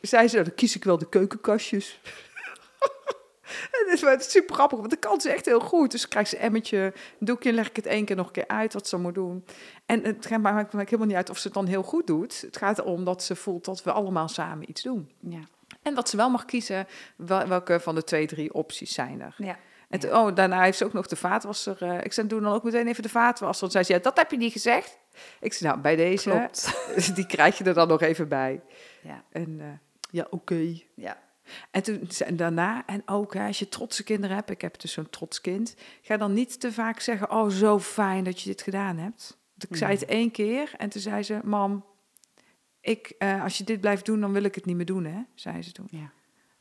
zei 0.00 0.28
ze, 0.28 0.34
"Nou, 0.34 0.46
dan 0.46 0.54
kies 0.56 0.76
ik 0.76 0.84
wel 0.84 0.98
de 0.98 1.08
keukenkastjes. 1.08 2.00
en 3.90 3.98
dat 4.00 4.20
is 4.20 4.30
super 4.30 4.54
grappig, 4.54 4.78
want 4.78 4.90
dat 4.90 4.98
kan 4.98 5.20
ze 5.20 5.30
echt 5.30 5.44
heel 5.44 5.60
goed. 5.60 5.90
Dus 5.90 6.08
krijgt 6.08 6.30
ze 6.30 6.36
een 6.36 6.42
emmetje, 6.42 6.78
een 7.20 7.26
doekje, 7.26 7.52
leg 7.52 7.68
ik 7.68 7.76
het 7.76 7.86
één 7.86 8.04
keer 8.04 8.16
nog 8.16 8.26
een 8.26 8.32
keer 8.32 8.48
uit 8.48 8.72
wat 8.72 8.88
ze 8.88 8.96
moet 8.96 9.14
doen. 9.14 9.44
En 9.86 10.04
het 10.04 10.30
maakt 10.30 10.72
maakt 10.72 10.72
helemaal 10.90 11.06
niet 11.06 11.16
uit 11.16 11.30
of 11.30 11.38
ze 11.38 11.46
het 11.46 11.56
dan 11.56 11.66
heel 11.66 11.82
goed 11.82 12.06
doet. 12.06 12.40
Het 12.40 12.56
gaat 12.56 12.78
erom 12.78 13.04
dat 13.04 13.22
ze 13.22 13.36
voelt 13.36 13.64
dat 13.64 13.82
we 13.82 13.92
allemaal 13.92 14.28
samen 14.28 14.70
iets 14.70 14.82
doen. 14.82 15.12
ja. 15.20 15.40
En 15.82 15.94
dat 15.94 16.08
ze 16.08 16.16
wel 16.16 16.30
mag 16.30 16.44
kiezen 16.44 16.86
wel- 17.16 17.46
welke 17.48 17.80
van 17.80 17.94
de 17.94 18.04
twee, 18.04 18.26
drie 18.26 18.54
opties 18.54 18.94
zijn 18.94 19.20
er. 19.20 19.34
ja. 19.38 19.58
En 19.88 20.00
toen- 20.00 20.12
oh, 20.14 20.34
daarna 20.34 20.62
heeft 20.62 20.78
ze 20.78 20.84
ook 20.84 20.92
nog 20.92 21.06
de 21.06 21.16
vaatwasser. 21.16 21.82
eh, 21.82 22.04
ik 22.04 22.12
zei, 22.12 22.26
doe 22.26 22.40
dan 22.40 22.52
ook 22.52 22.62
meteen 22.62 22.86
even 22.86 23.02
de 23.02 23.08
vaatwasser. 23.08 23.60
Want 23.60 23.72
zei 23.72 23.84
ze, 23.84 23.92
ja, 23.92 23.98
dat 23.98 24.16
heb 24.16 24.30
je 24.30 24.36
niet 24.36 24.52
gezegd. 24.52 24.98
Ik 25.40 25.52
zei, 25.52 25.70
nou, 25.70 25.82
bij 25.82 25.96
deze, 25.96 26.30
Klopt. 26.30 26.88
die 27.16 27.26
krijg 27.26 27.58
je 27.58 27.64
er 27.64 27.74
dan 27.74 27.88
nog 27.88 28.00
even 28.00 28.28
bij. 28.28 28.60
Ja. 29.02 29.24
En 29.30 29.60
eh, 29.60 29.66
ja, 30.10 30.26
oké. 30.30 30.74
Ja. 30.94 31.22
En 31.70 31.82
toen 31.82 32.08
en 32.26 32.36
daarna, 32.36 32.86
en 32.86 33.02
ook 33.06 33.34
hè, 33.34 33.46
als 33.46 33.58
je 33.58 33.68
trotse 33.68 34.04
kinderen 34.04 34.36
hebt, 34.36 34.50
ik 34.50 34.60
heb 34.60 34.80
dus 34.80 34.92
zo'n 34.92 35.10
trots 35.10 35.40
kind, 35.40 35.74
ga 36.02 36.16
dan 36.16 36.32
niet 36.32 36.60
te 36.60 36.72
vaak 36.72 37.00
zeggen, 37.00 37.30
oh, 37.30 37.48
zo 37.48 37.78
fijn 37.78 38.24
dat 38.24 38.40
je 38.40 38.48
dit 38.48 38.62
gedaan 38.62 38.96
hebt. 38.96 39.38
Want 39.54 39.70
ik 39.70 39.76
zei 39.76 39.92
het 39.92 40.04
één 40.04 40.30
keer 40.30 40.70
en 40.76 40.88
toen 40.88 41.00
zei 41.00 41.22
ze, 41.22 41.40
mam, 41.44 41.84
ik, 42.80 43.12
eh, 43.18 43.42
als 43.42 43.58
je 43.58 43.64
dit 43.64 43.80
blijft 43.80 44.04
doen, 44.04 44.20
dan 44.20 44.32
wil 44.32 44.42
ik 44.44 44.54
het 44.54 44.64
niet 44.64 44.76
meer 44.76 44.86
doen, 44.86 45.04
hè, 45.04 45.20
zei 45.34 45.62
ze 45.62 45.72
toen. 45.72 45.88
Ja. 45.90 46.12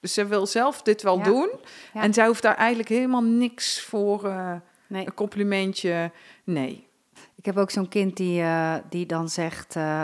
Dus 0.03 0.13
ze 0.13 0.25
wil 0.25 0.45
zelf 0.47 0.81
dit 0.81 1.01
wel 1.01 1.17
Ja. 1.17 1.23
doen. 1.23 1.49
Ja. 1.93 2.01
En 2.01 2.13
zij 2.13 2.27
hoeft 2.27 2.41
daar 2.41 2.55
eigenlijk 2.55 2.89
helemaal 2.89 3.23
niks 3.23 3.81
voor 3.81 4.25
eh, 4.27 4.51
Nee. 4.87 5.05
een 5.05 5.13
complimentje. 5.13 6.11
Nee. 6.43 6.87
Ik 7.35 7.45
heb 7.45 7.57
ook 7.57 7.71
zo'n 7.71 7.87
kind 7.89 8.17
die, 8.17 8.41
eh, 8.41 8.75
die 8.89 9.05
dan 9.05 9.29
zegt... 9.29 9.75
eh, 9.75 10.03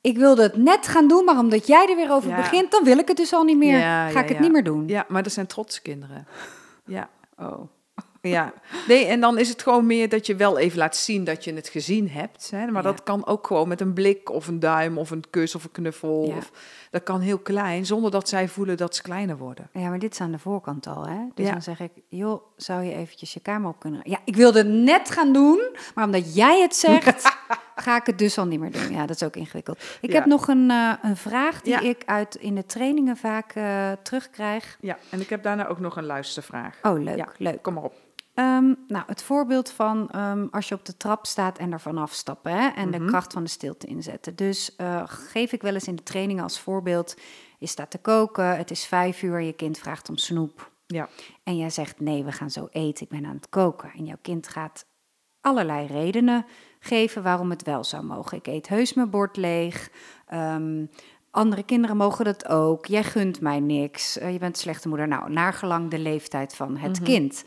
ik 0.00 0.16
wilde 0.16 0.42
het 0.42 0.56
net 0.56 0.88
gaan 0.88 1.08
doen, 1.08 1.24
maar 1.24 1.38
omdat 1.38 1.66
jij 1.66 1.86
er 1.88 1.96
weer 1.96 2.12
over 2.12 2.30
Ja. 2.30 2.36
begint... 2.36 2.70
dan 2.70 2.84
wil 2.84 2.98
ik 2.98 3.08
het 3.08 3.16
dus 3.16 3.32
al 3.32 3.44
niet 3.44 3.56
meer. 3.56 3.78
Ga 3.80 4.20
ik 4.22 4.28
het 4.28 4.40
niet 4.40 4.52
meer 4.52 4.64
doen. 4.64 4.88
Ja, 4.88 5.04
maar 5.08 5.22
dat 5.22 5.32
zijn 5.32 5.46
trotse 5.46 5.82
kinderen. 5.82 6.26
Ja. 6.86 7.08
Oh. 7.38 7.60
Ja, 8.30 8.52
nee, 8.88 9.04
en 9.06 9.20
dan 9.20 9.38
is 9.38 9.48
het 9.48 9.62
gewoon 9.62 9.86
meer 9.86 10.08
dat 10.08 10.26
je 10.26 10.36
wel 10.36 10.58
even 10.58 10.78
laat 10.78 10.96
zien 10.96 11.24
dat 11.24 11.44
je 11.44 11.54
het 11.54 11.68
gezien 11.68 12.10
hebt. 12.10 12.50
Hè? 12.50 12.66
Maar 12.66 12.82
Ja. 12.82 12.90
dat 12.90 13.02
kan 13.02 13.26
ook 13.26 13.46
gewoon 13.46 13.68
met 13.68 13.80
een 13.80 13.92
blik 13.92 14.30
of 14.30 14.46
een 14.48 14.60
duim 14.60 14.98
of 14.98 15.10
een 15.10 15.24
kus 15.30 15.54
of 15.54 15.64
een 15.64 15.70
knuffel. 15.70 16.24
Ja. 16.26 16.36
Of, 16.36 16.50
dat 16.90 17.02
kan 17.02 17.20
heel 17.20 17.38
klein, 17.38 17.86
zonder 17.86 18.10
dat 18.10 18.28
zij 18.28 18.48
voelen 18.48 18.76
dat 18.76 18.94
ze 18.96 19.02
kleiner 19.02 19.36
worden. 19.36 19.68
Ja, 19.72 19.88
maar 19.88 19.98
dit 19.98 20.12
is 20.12 20.20
aan 20.20 20.30
de 20.32 20.38
voorkant 20.38 20.86
al, 20.86 21.06
hè? 21.06 21.18
Dus 21.34 21.46
Ja. 21.46 21.52
dan 21.52 21.62
zeg 21.62 21.80
ik, 21.80 21.90
joh, 22.08 22.42
zou 22.56 22.82
je 22.82 22.94
eventjes 22.94 23.32
je 23.34 23.40
kamer 23.40 23.68
op 23.70 23.78
kunnen... 23.80 24.00
Ja, 24.04 24.18
ik 24.24 24.36
wilde 24.36 24.58
het 24.58 24.68
net 24.68 25.10
gaan 25.10 25.32
doen, 25.32 25.62
maar 25.94 26.04
omdat 26.04 26.34
jij 26.34 26.60
het 26.60 26.76
zegt, 26.76 27.36
ga 27.76 27.96
ik 27.96 28.06
het 28.06 28.18
dus 28.18 28.38
al 28.38 28.46
niet 28.46 28.60
meer 28.60 28.70
doen. 28.72 28.90
Ja, 28.90 29.06
dat 29.06 29.16
is 29.16 29.22
ook 29.22 29.36
ingewikkeld. 29.36 29.82
Ik 30.00 30.10
Ja. 30.10 30.14
heb 30.14 30.24
nog 30.26 30.48
een, 30.48 30.70
eh, 30.70 30.92
een 31.02 31.16
vraag 31.16 31.60
die 31.62 31.72
Ja. 31.72 31.80
ik 31.80 32.02
uit 32.06 32.34
in 32.34 32.54
de 32.54 32.66
trainingen 32.66 33.16
vaak 33.16 33.52
eh, 33.54 33.92
terugkrijg. 34.02 34.76
Ja, 34.80 34.98
en 35.10 35.20
ik 35.20 35.28
heb 35.30 35.42
daarna 35.42 35.66
ook 35.66 35.80
nog 35.80 35.96
een 35.96 36.06
luistervraag. 36.06 36.78
Oh, 36.82 37.02
leuk, 37.02 37.16
Ja. 37.16 37.28
leuk. 37.38 37.62
Kom 37.62 37.74
maar 37.74 37.82
op. 37.82 37.94
Ehm, 38.34 38.74
nou, 38.86 39.04
het 39.06 39.22
voorbeeld 39.22 39.70
van 39.70 40.10
ehm, 40.10 40.46
als 40.50 40.68
je 40.68 40.74
op 40.74 40.84
de 40.84 40.96
trap 40.96 41.26
staat 41.26 41.58
en 41.58 41.72
ervan 41.72 41.98
afstappen 41.98 42.52
hè, 42.52 42.68
en 42.68 42.90
de 42.90 42.98
Mhm. 42.98 43.06
kracht 43.08 43.32
van 43.32 43.42
de 43.44 43.50
stilte 43.50 43.86
inzetten. 43.86 44.36
Dus 44.36 44.76
eh, 44.76 45.02
geef 45.06 45.52
ik 45.52 45.62
wel 45.62 45.74
eens 45.74 45.88
in 45.88 45.96
de 45.96 46.02
training 46.02 46.42
als 46.42 46.60
voorbeeld: 46.60 47.14
je 47.58 47.66
staat 47.66 47.90
te 47.90 47.98
koken, 47.98 48.56
het 48.56 48.70
is 48.70 48.84
vijf 48.86 49.22
uur, 49.22 49.40
je 49.40 49.52
kind 49.52 49.78
vraagt 49.78 50.08
om 50.08 50.16
snoep. 50.16 50.72
Ja. 50.86 51.08
En 51.44 51.56
jij 51.56 51.70
zegt: 51.70 52.00
nee, 52.00 52.24
we 52.24 52.32
gaan 52.32 52.50
zo 52.50 52.68
eten, 52.70 53.04
ik 53.04 53.10
ben 53.10 53.26
aan 53.26 53.34
het 53.36 53.48
koken. 53.48 53.90
En 53.96 54.04
jouw 54.04 54.18
kind 54.22 54.48
gaat 54.48 54.86
allerlei 55.40 55.86
redenen 55.86 56.46
geven 56.78 57.22
waarom 57.22 57.50
het 57.50 57.62
wel 57.62 57.84
zou 57.84 58.04
mogen. 58.04 58.38
Ik 58.38 58.46
eet 58.46 58.68
heus 58.68 58.94
mijn 58.94 59.10
bord 59.10 59.36
leeg. 59.36 59.90
Ehm, 60.26 60.86
andere 61.30 61.62
kinderen 61.62 61.96
mogen 61.96 62.24
dat 62.24 62.48
ook. 62.48 62.86
Jij 62.86 63.04
gunt 63.04 63.40
mij 63.40 63.60
niks. 63.60 64.18
Eh, 64.18 64.32
je 64.32 64.38
bent 64.38 64.54
een 64.54 64.60
slechte 64.62 64.88
moeder. 64.88 65.08
Nou, 65.08 65.30
naargelang 65.30 65.90
de 65.90 65.98
leeftijd 65.98 66.54
van 66.56 66.76
het 66.76 66.96
Mhm. 67.00 67.04
kind. 67.04 67.44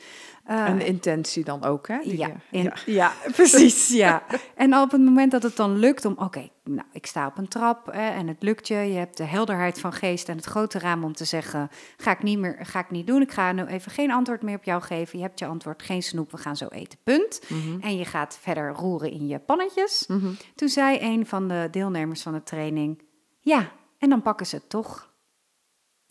Eh, 0.48 0.66
En 0.66 0.78
de 0.78 0.86
intentie 0.86 1.44
dan 1.44 1.64
ook, 1.64 1.88
hè? 1.88 1.98
Die 2.04 2.18
ja, 2.18 2.28
je- 2.28 2.34
in- 2.58 2.64
ja. 2.64 2.74
ja. 2.86 3.14
precies. 3.36 3.88
Ja. 3.90 4.24
En 4.56 4.76
op 4.78 4.92
het 4.92 5.02
moment 5.02 5.32
dat 5.32 5.44
het 5.44 5.56
dan 5.56 5.78
lukt 5.78 6.06
om, 6.06 6.14
oké, 6.18 6.50
nou, 6.64 6.88
ik 6.92 7.06
sta 7.06 7.28
op 7.28 7.38
een 7.38 7.48
trap 7.48 7.86
hè, 7.86 8.10
en 8.10 8.28
het 8.28 8.44
lukt 8.44 8.68
je, 8.68 8.76
je 8.76 8.98
hebt 8.98 9.18
de 9.18 9.24
helderheid 9.24 9.80
van 9.80 9.94
geest 9.94 10.30
en 10.30 10.36
het 10.36 10.46
grote 10.46 10.80
raam 10.80 11.04
om 11.04 11.14
te 11.14 11.26
zeggen, 11.26 11.70
ga 11.98 12.12
ik 12.12 12.24
niet 12.24 12.40
meer, 12.40 12.58
ga 12.62 12.80
ik 12.80 12.90
niet 12.90 13.08
doen. 13.08 13.22
Ik 13.22 13.32
ga 13.32 13.52
nu 13.52 13.66
even 13.66 13.92
geen 13.92 14.12
antwoord 14.12 14.42
meer 14.42 14.56
op 14.56 14.64
jou 14.64 14.82
geven. 14.82 15.18
Je 15.20 15.24
hebt 15.24 15.40
je 15.40 15.46
antwoord, 15.46 15.82
geen 15.84 16.04
snoep, 16.04 16.32
we 16.32 16.38
gaan 16.38 16.56
zo 16.58 16.68
eten. 16.68 17.00
Punt. 17.04 17.42
Mhm. 17.48 17.80
En 17.82 17.98
je 17.98 18.06
gaat 18.06 18.38
verder 18.42 18.72
roeren 18.74 19.12
in 19.12 19.28
je 19.28 19.40
pannetjes. 19.40 20.06
Mhm. 20.08 20.28
Toen 20.56 20.70
zei 20.70 20.98
een 21.02 21.26
van 21.26 21.48
de 21.48 21.68
deelnemers 21.72 22.22
van 22.22 22.34
de 22.34 22.44
training, 22.44 23.02
ja, 23.40 23.72
en 23.98 24.10
dan 24.10 24.22
pakken 24.22 24.46
ze 24.46 24.56
het 24.56 24.70
toch. 24.70 25.12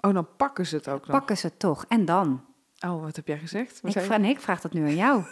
Oh, 0.00 0.14
dan 0.14 0.28
pakken 0.36 0.66
ze 0.66 0.76
het 0.76 0.88
ook 0.88 1.06
nog. 1.06 1.16
Pakken 1.18 1.36
ze 1.38 1.46
het 1.46 1.58
toch. 1.58 1.84
En 1.88 2.04
dan? 2.04 2.44
Oh, 2.84 3.02
wat 3.02 3.16
heb 3.16 3.26
jij 3.26 3.38
gezegd? 3.38 3.80
Wat 3.82 3.94
Ik 3.94 4.02
vraag, 4.02 4.18
nee, 4.18 4.30
ik 4.30 4.40
vraag 4.40 4.60
dat 4.60 4.72
nu 4.72 4.82
aan 4.82 4.96
jou. 4.96 5.22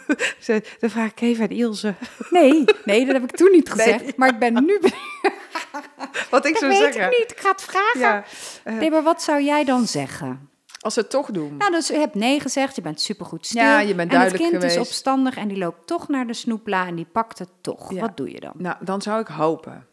Dan 0.79 0.89
vraag 0.89 1.11
ik 1.11 1.21
even 1.21 1.43
aan 1.43 1.49
Ilse. 1.49 1.93
Nee, 2.29 2.63
nee, 2.85 3.05
dat 3.05 3.13
heb 3.13 3.23
ik 3.23 3.35
toen 3.35 3.51
niet 3.51 3.69
gezegd. 3.71 4.03
Nee. 4.03 4.13
Maar 4.15 4.29
ik 4.29 4.39
ben 4.39 4.65
nu 4.65 4.79
Wat 6.29 6.45
ik 6.45 6.51
Dat 6.51 6.61
zou 6.61 6.71
weet 6.71 6.93
zeggen. 6.93 7.11
ik 7.11 7.17
niet. 7.19 7.31
Ik 7.31 7.39
ga 7.39 7.51
het 7.51 7.61
vragen. 7.61 7.99
Ja, 7.99 8.23
eh, 8.63 8.77
Nee, 8.77 8.91
maar 8.91 9.03
wat 9.03 9.21
zou 9.21 9.43
jij 9.43 9.63
dan 9.63 9.87
zeggen? 9.87 10.49
als 10.85 10.93
ze 10.93 10.99
het 10.99 11.09
toch 11.09 11.31
doen. 11.31 11.57
Nou, 11.57 11.71
dus 11.71 11.87
je 11.87 11.97
hebt 11.97 12.15
nee 12.15 12.39
gezegd, 12.39 12.75
je 12.75 12.81
bent 12.81 13.01
supergoed 13.01 13.45
stil. 13.45 13.61
Ja, 13.61 13.79
je 13.79 13.95
bent 13.95 14.11
En 14.11 14.19
het 14.19 14.29
duidelijk 14.29 14.59
kind 14.59 14.71
is 14.71 14.77
opstandig 14.77 15.37
en 15.37 15.47
die 15.47 15.57
loopt 15.57 15.87
toch 15.87 16.07
naar 16.07 16.27
de 16.27 16.33
snoepla 16.33 16.87
en 16.87 16.95
die 16.95 17.07
pakt 17.11 17.39
het 17.39 17.49
toch. 17.61 17.93
Ja. 17.93 18.01
Wat 18.01 18.17
doe 18.17 18.31
je 18.31 18.39
dan? 18.39 18.53
Nou, 18.57 18.75
dan 18.79 19.01
zou 19.01 19.19
ik 19.19 19.27
hopen. 19.27 19.87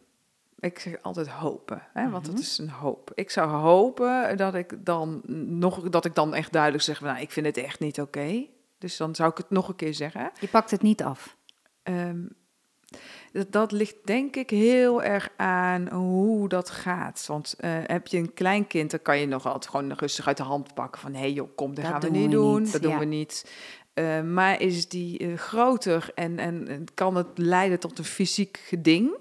Ik 0.62 0.78
zeg 0.78 1.02
altijd 1.02 1.28
hopen, 1.28 1.82
hè, 1.92 2.10
want 2.10 2.22
Mhm. 2.26 2.32
het 2.36 2.42
is 2.42 2.58
een 2.58 2.68
hoop. 2.70 3.10
Ik 3.14 3.30
zou 3.30 3.50
hopen 3.50 4.36
dat 4.36 4.54
ik 4.54 4.84
dan 4.84 5.20
nog 5.58 5.80
dat 5.80 6.04
ik 6.04 6.14
dan 6.14 6.34
echt 6.34 6.52
duidelijk 6.52 6.82
zeg, 6.82 7.00
nou, 7.00 7.18
ik 7.20 7.30
vind 7.30 7.46
het 7.46 7.56
echt 7.56 7.80
niet 7.80 8.00
oké. 8.00 8.46
Dus 8.78 8.96
dan 8.96 9.14
zou 9.14 9.30
ik 9.30 9.36
het 9.36 9.50
nog 9.50 9.68
een 9.68 9.76
keer 9.76 9.94
zeggen. 9.94 10.30
Je 10.40 10.48
pakt 10.48 10.70
het 10.70 10.82
niet 10.82 11.02
af. 11.02 11.36
Ehm, 11.82 12.20
dat, 13.32 13.52
dat 13.52 13.72
ligt 13.72 13.96
denk 14.04 14.36
ik 14.36 14.50
heel 14.50 15.02
erg 15.02 15.28
aan 15.36 15.88
hoe 15.88 16.48
dat 16.48 16.70
gaat. 16.70 17.24
Want 17.26 17.54
eh, 17.58 17.70
heb 17.86 18.06
je 18.06 18.18
een 18.18 18.34
klein 18.34 18.66
kind, 18.66 18.90
dan 18.90 19.02
kan 19.02 19.18
je 19.18 19.26
nog 19.26 19.46
altijd 19.46 19.68
gewoon 19.68 19.92
rustig 19.92 20.26
uit 20.26 20.36
de 20.36 20.42
hand 20.42 20.74
pakken 20.74 21.00
van 21.00 21.12
hé 21.12 21.18
hey 21.20 21.32
joh, 21.32 21.48
kom, 21.56 21.74
dat, 21.74 21.84
Dat 21.84 21.92
gaan 21.92 22.00
we 22.00 22.10
niet 22.18 22.30
doen. 22.30 22.62
niet, 22.62 22.72
Dat 22.72 22.82
doen 22.82 22.98
we 22.98 23.04
niet. 23.04 23.52
Eh, 23.94 24.22
maar 24.22 24.60
is 24.60 24.88
die 24.88 25.18
eh, 25.18 25.36
groter 25.36 26.10
en, 26.14 26.38
en, 26.38 26.68
en 26.68 26.84
kan 26.94 27.16
het 27.16 27.26
leiden 27.34 27.80
tot 27.80 27.98
een 27.98 28.04
fysiek 28.04 28.62
geding, 28.66 29.16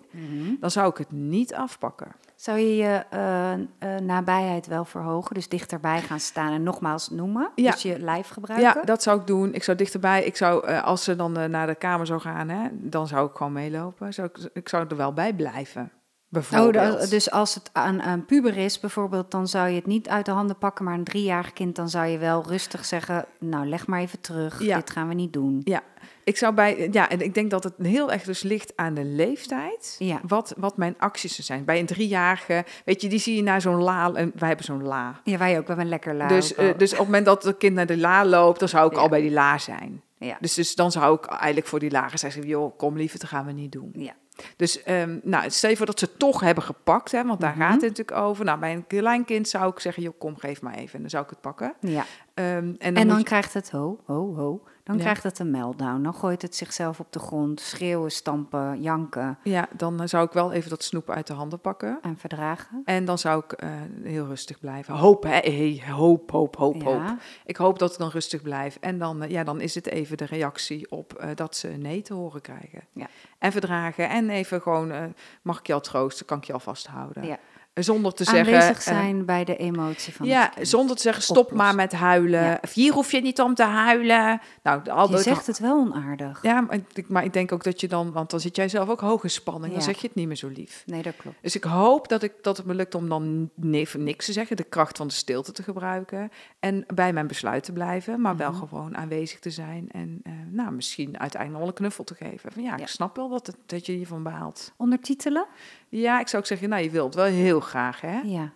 dan 0.60 0.72
zou 0.72 0.90
ik 0.90 0.98
het 0.98 1.12
niet 1.12 1.54
afpakken. 1.54 2.12
Zou 2.36 2.60
je 2.60 2.76
je 2.76 3.04
eh, 3.10 3.96
nabijheid 3.98 4.68
wel 4.68 4.86
verhogen? 4.86 5.34
Dus 5.34 5.50
dichterbij 5.50 6.02
gaan 6.02 6.20
staan 6.20 6.54
en 6.54 6.64
nogmaals 6.64 7.10
noemen? 7.10 7.52
Ja. 7.56 7.72
Dus 7.72 7.82
je 7.82 8.00
lijf 8.00 8.30
gebruiken? 8.30 8.74
Ja, 8.76 8.86
dat 8.86 9.04
zou 9.04 9.20
ik 9.20 9.28
doen. 9.28 9.54
Ik 9.54 9.64
zou 9.64 9.78
dichterbij. 9.78 10.24
Ik 10.24 10.38
zou, 10.38 10.68
als 10.68 11.04
ze 11.04 11.16
dan 11.16 11.32
naar 11.32 11.68
de 11.68 11.76
kamer 11.76 12.06
zou 12.06 12.20
gaan, 12.20 12.50
hè, 12.50 12.68
dan 12.72 13.08
zou 13.08 13.30
ik 13.30 13.36
gewoon 13.36 13.54
meelopen. 13.54 14.14
Zou 14.14 14.28
ik, 14.34 14.50
ik 14.54 14.70
zou 14.70 14.86
er 14.90 14.96
wel 14.96 15.14
bij 15.14 15.34
blijven. 15.34 15.92
Oh, 16.34 16.38
Bijvoorbeeld. 16.39 17.10
dus 17.10 17.32
als 17.32 17.56
het 17.56 17.70
aan 17.74 18.02
een 18.02 18.26
puber 18.26 18.58
is 18.58 18.80
bijvoorbeeld, 18.80 19.32
dan 19.32 19.48
zou 19.48 19.70
je 19.70 19.76
het 19.76 19.86
niet 19.86 20.10
uit 20.10 20.26
de 20.26 20.32
handen 20.32 20.58
pakken, 20.58 20.86
maar 20.86 20.94
een 20.94 21.04
driejarig 21.04 21.54
kind, 21.54 21.76
dan 21.76 21.89
zou 21.89 22.06
je 22.08 22.17
wel 22.17 22.44
rustig 22.48 22.86
zeggen, 22.86 23.26
nou 23.39 23.65
leg 23.67 23.88
maar 23.88 24.00
even 24.00 24.22
terug, 24.22 24.63
Ja. 24.63 24.76
dit 24.76 24.89
gaan 24.89 25.08
we 25.08 25.13
niet 25.13 25.34
doen. 25.34 25.62
Ja, 25.63 25.82
ik 26.24 26.38
zou 26.38 26.54
bij. 26.54 26.88
Ja, 26.91 27.10
en 27.10 27.22
ik 27.22 27.34
denk 27.34 27.52
dat 27.52 27.63
het 27.63 27.74
heel 27.82 28.12
erg 28.12 28.24
dus 28.24 28.41
ligt 28.44 28.74
aan 28.76 28.94
de 28.94 29.04
leeftijd. 29.06 29.96
Ja. 30.00 30.20
Wat, 30.28 30.54
wat 30.58 30.78
mijn 30.78 30.96
acties 30.98 31.38
er 31.38 31.44
zijn. 31.44 31.65
Bij 31.65 31.80
een 31.80 31.86
driejarige, 31.86 32.65
weet 32.86 33.02
je, 33.02 33.10
die 33.10 33.20
zie 33.20 33.36
je 33.36 33.44
naar 33.44 33.62
zo'n 33.62 33.82
la. 33.82 34.13
En 34.13 34.32
wij 34.36 34.48
hebben 34.48 34.65
zo'n 34.65 34.84
la. 34.84 35.22
Ja, 35.24 35.38
wij 35.38 35.52
ook, 35.52 35.62
we 35.62 35.67
hebben 35.67 35.86
een 35.86 35.89
lekker 35.91 36.15
laag. 36.15 36.30
Dus, 36.30 36.56
eh, 36.56 36.78
dus 36.78 36.91
op 36.91 36.98
het 36.98 37.06
moment 37.08 37.26
dat 37.26 37.44
het 37.44 37.58
kind 37.58 37.76
naar 37.76 37.86
de 37.86 37.98
la 37.98 38.26
loopt, 38.26 38.60
dan 38.60 38.70
zou 38.70 38.88
ik 38.88 38.94
Ja. 38.96 39.00
al 39.00 39.10
bij 39.10 39.22
die 39.22 39.32
la 39.32 39.58
zijn. 39.58 40.01
Ja. 40.26 40.38
Dus, 40.39 40.53
dus 40.53 40.76
dan 40.76 40.91
zou 40.91 41.15
ik 41.15 41.26
eigenlijk 41.26 41.67
voor 41.67 41.80
die 41.80 41.91
lage 41.91 42.17
zeggen, 42.17 42.47
joh, 42.47 42.78
kom 42.78 42.97
liever, 42.97 43.19
dat 43.19 43.30
gaan 43.30 43.45
we 43.45 43.51
niet 43.51 43.72
doen. 43.72 43.89
ja. 43.93 44.13
Dus 44.55 44.84
ehm, 44.84 45.19
nou, 45.24 45.49
stel 45.49 45.69
je 45.69 45.78
voor 45.78 45.86
dat 45.86 45.99
ze 45.99 46.05
het 46.05 46.19
toch 46.19 46.39
hebben 46.39 46.63
gepakt, 46.63 47.11
hè, 47.11 47.24
want 47.26 47.39
daar 47.41 47.51
Mhm. 47.51 47.61
gaat 47.61 47.72
het 47.72 47.82
natuurlijk 47.82 48.17
over. 48.17 48.45
Nou, 48.45 48.59
bij 48.59 48.74
een 48.74 48.88
klein 48.88 49.26
kind 49.26 49.47
zou 49.47 49.72
ik 49.72 49.80
zeggen, 49.80 50.03
joh, 50.03 50.13
kom, 50.19 50.38
geef 50.38 50.61
maar 50.61 50.74
even. 50.74 50.93
En 50.95 50.99
dan 51.01 51.09
zou 51.09 51.24
ik 51.24 51.30
het 51.30 51.41
pakken. 51.41 51.74
ja. 51.80 52.05
Ehm, 52.34 52.47
en 52.47 52.76
dan, 52.78 52.95
En 52.95 53.07
dan 53.07 53.17
je- 53.17 53.24
krijgt 53.24 53.53
het, 53.53 53.72
ho, 53.72 53.99
ho, 54.05 54.36
ho, 54.36 54.63
dan 54.92 55.00
Ja. 55.00 55.04
krijgt 55.06 55.24
het 55.24 55.39
een 55.39 55.52
meltdown. 55.52 56.02
Dan 56.02 56.14
gooit 56.14 56.42
het 56.42 56.56
zichzelf 56.56 57.00
op 57.00 57.12
de 57.14 57.20
grond, 57.20 57.60
schreeuwen, 57.60 58.12
stampen, 58.12 58.82
janken 58.82 59.38
Ja, 59.44 59.68
dan 59.78 60.02
eh, 60.02 60.08
zou 60.08 60.26
ik 60.26 60.32
wel 60.32 60.52
even 60.52 60.70
dat 60.70 60.84
snoep 60.84 61.10
uit 61.10 61.28
de 61.28 61.34
handen 61.34 61.60
pakken. 61.60 62.00
en 62.02 62.18
verdragen. 62.18 62.82
En 62.86 63.06
dan 63.06 63.18
zou 63.18 63.44
ik 63.44 63.52
eh, 63.52 63.70
heel 64.04 64.26
rustig 64.26 64.60
blijven. 64.60 64.94
Hoop, 64.94 65.24
hè? 65.24 65.30
Hey, 65.30 65.84
hoop, 65.89 66.32
hoop, 66.32 66.56
hoop, 66.56 66.84
hoop. 66.84 67.02
Ik 67.46 67.58
hoop 67.58 67.80
dat 67.80 67.92
ik 67.92 67.98
dan 67.98 68.10
rustig 68.10 68.42
blijf. 68.42 68.78
En 68.82 68.98
dan, 68.98 69.24
eh, 69.24 69.30
ja, 69.30 69.44
dan 69.44 69.62
is 69.62 69.76
het 69.76 69.88
even 69.88 70.18
de 70.18 70.26
reactie 70.26 70.92
op 70.92 71.26
dat 71.36 71.56
ze 71.56 71.68
nee 71.68 72.02
te 72.02 72.14
horen 72.14 72.42
krijgen. 72.42 72.82
Ja. 72.94 73.08
En 73.39 73.52
verdragen. 73.52 74.10
En 74.10 74.30
even 74.30 74.62
gewoon, 74.62 75.14
mag 75.42 75.60
ik 75.60 75.68
je 75.68 75.74
al 75.74 75.82
troosten? 75.82 76.26
Kan 76.26 76.38
ik 76.38 76.44
je 76.44 76.54
al 76.54 76.60
vasthouden? 76.60 77.26
Ja. 77.26 77.38
Zonder 77.74 78.13
te 78.13 78.24
zeggen... 78.24 78.53
Aanwezig 78.53 78.78
eh, 78.78 78.84
zijn 78.84 79.26
bij 79.26 79.43
de 79.43 79.55
emotie 79.57 80.13
van 80.13 80.26
ja, 80.28 80.51
zonder 80.61 80.95
te 80.95 81.01
zeggen, 81.01 81.24
stop 81.24 81.38
Oplossen. 81.38 81.57
maar 81.65 81.76
met 81.76 81.91
huilen. 81.93 82.43
Ja. 82.43 82.59
Of 82.61 82.74
hier 82.74 82.93
hoef 82.93 83.11
je 83.11 83.22
niet 83.22 83.41
om 83.41 83.55
te 83.55 83.63
huilen. 83.63 84.41
Nou, 84.63 84.89
al 84.89 85.05
Je 85.05 85.11
dat- 85.11 85.24
zegt 85.24 85.47
het 85.47 85.59
wel 85.59 85.78
onaardig. 85.78 86.39
Ja, 86.43 86.61
maar 86.61 86.80
ik, 86.93 87.09
maar 87.09 87.24
ik 87.24 87.34
denk 87.34 87.51
ook 87.51 87.63
dat 87.63 87.82
je 87.82 87.88
dan... 87.88 88.11
Want 88.11 88.30
dan 88.30 88.39
zit 88.39 88.55
jij 88.55 88.69
zelf 88.69 88.89
ook 88.89 88.99
hoog 88.99 89.24
in 89.24 89.30
spanning. 89.30 89.65
Dan 89.74 89.80
Ja. 89.82 89.86
zeg 89.88 90.01
je 90.01 90.07
het 90.07 90.15
niet 90.15 90.28
meer 90.28 90.36
zo 90.36 90.47
lief. 90.47 90.84
Nee, 90.86 91.01
dat 91.01 91.15
klopt. 91.17 91.38
Dus 91.41 91.55
ik 91.55 91.63
hoop 91.63 92.07
dat, 92.07 92.24
ik, 92.24 92.34
dat 92.41 92.57
het 92.57 92.65
me 92.65 92.74
lukt 92.74 92.95
om 92.95 93.09
dan 93.09 93.49
niks 93.55 94.26
te 94.26 94.32
zeggen, 94.32 94.55
de 94.55 94.63
kracht 94.63 94.97
van 94.97 95.07
de 95.07 95.13
stilte 95.13 95.51
te 95.51 95.63
gebruiken 95.63 96.32
en 96.59 96.84
bij 96.93 97.13
mijn 97.13 97.28
besluit 97.28 97.63
te 97.63 97.72
blijven, 97.74 98.22
maar 98.22 98.38
wel 98.38 98.51
Mhm. 98.51 98.59
gewoon 98.59 98.97
aanwezig 98.97 99.39
te 99.39 99.49
zijn 99.49 99.89
en 99.91 100.19
eh, 100.24 100.32
nou, 100.49 100.72
misschien 100.72 101.19
uiteindelijk 101.19 101.59
wel 101.61 101.69
een 101.72 101.78
knuffel 101.78 102.03
te 102.03 102.15
geven. 102.15 102.51
Van 102.51 102.63
ja, 102.63 102.76
Ja. 102.76 102.82
ik 102.82 102.88
snap 102.88 103.15
wel 103.15 103.30
dat, 103.30 103.47
het, 103.47 103.55
dat 103.65 103.86
je 103.86 103.91
hiervan 103.91 104.24
behaalt. 104.24 104.72
Ondertitelen? 104.78 105.45
Ja, 105.89 106.19
ik 106.19 106.28
zou 106.28 106.41
ook 106.41 106.47
zeggen, 106.47 106.69
nou, 106.69 106.84
je 106.84 106.89
wilt 106.89 107.15
wel 107.15 107.26
heel 107.26 107.61
graag, 107.62 108.01
hè? 108.01 108.20
Ja. 108.20 108.51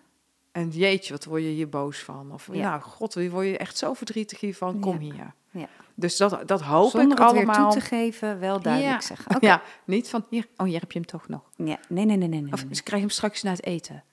En 0.51 0.69
jeetje, 0.69 1.13
wat 1.13 1.25
word 1.25 1.41
je 1.41 1.47
hier 1.47 1.69
boos 1.69 1.99
van? 1.99 2.31
Of 2.33 2.49
Ja. 2.51 2.69
nou, 2.69 2.81
god, 2.81 3.13
wie 3.13 3.31
word 3.31 3.45
je 3.47 3.57
echt 3.57 3.77
zo 3.77 3.93
verdrietig 3.93 4.39
hiervan? 4.39 4.79
Kom 4.79 5.01
Ja. 5.01 5.11
hier. 5.13 5.33
Ja. 5.51 5.67
Dus 5.95 6.17
dat, 6.17 6.47
dat 6.47 6.61
hoop 6.61 6.89
Zonder 6.89 7.11
ik 7.11 7.17
het 7.23 7.27
allemaal. 7.27 7.71
toe 7.71 7.79
te 7.81 7.85
geven, 7.87 8.39
wel 8.39 8.61
duidelijk 8.61 8.93
Ja. 9.01 9.07
zeggen. 9.07 9.35
Oké. 9.35 9.45
Ja, 9.45 9.61
niet 9.85 10.09
van 10.09 10.25
hier, 10.29 10.47
oh, 10.57 10.65
hier 10.67 10.79
heb 10.79 10.91
je 10.91 10.99
hem 10.99 11.07
toch 11.07 11.27
nog. 11.27 11.41
Ja. 11.55 11.77
Nee, 11.89 12.05
nee, 12.05 12.17
nee, 12.17 12.27
nee. 12.27 12.41
nee, 12.41 12.53
Of 12.53 12.65
nee. 12.65 12.75
ze 12.75 12.83
krijgen 12.83 13.07
hem 13.07 13.17
straks 13.17 13.43
na 13.43 13.51
het 13.51 13.63
eten. 13.63 14.03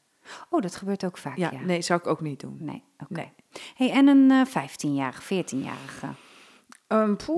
Oh, 0.51 0.61
dat 0.61 0.77
gebeurt 0.77 1.05
ook 1.05 1.19
vaak, 1.19 1.37
ja. 1.37 1.51
Nee, 1.65 1.83
zou 1.83 2.01
ik 2.01 2.07
ook 2.07 2.21
niet 2.21 2.41
doen. 2.41 2.57
Nee, 2.61 2.83
oké. 2.99 3.13
Nee. 3.15 3.33
Hey, 3.75 3.91
en 3.91 4.07
een 4.07 4.31
eh 4.31 4.47
15-jarige, 4.47 5.23
14-jarige. 5.45 6.07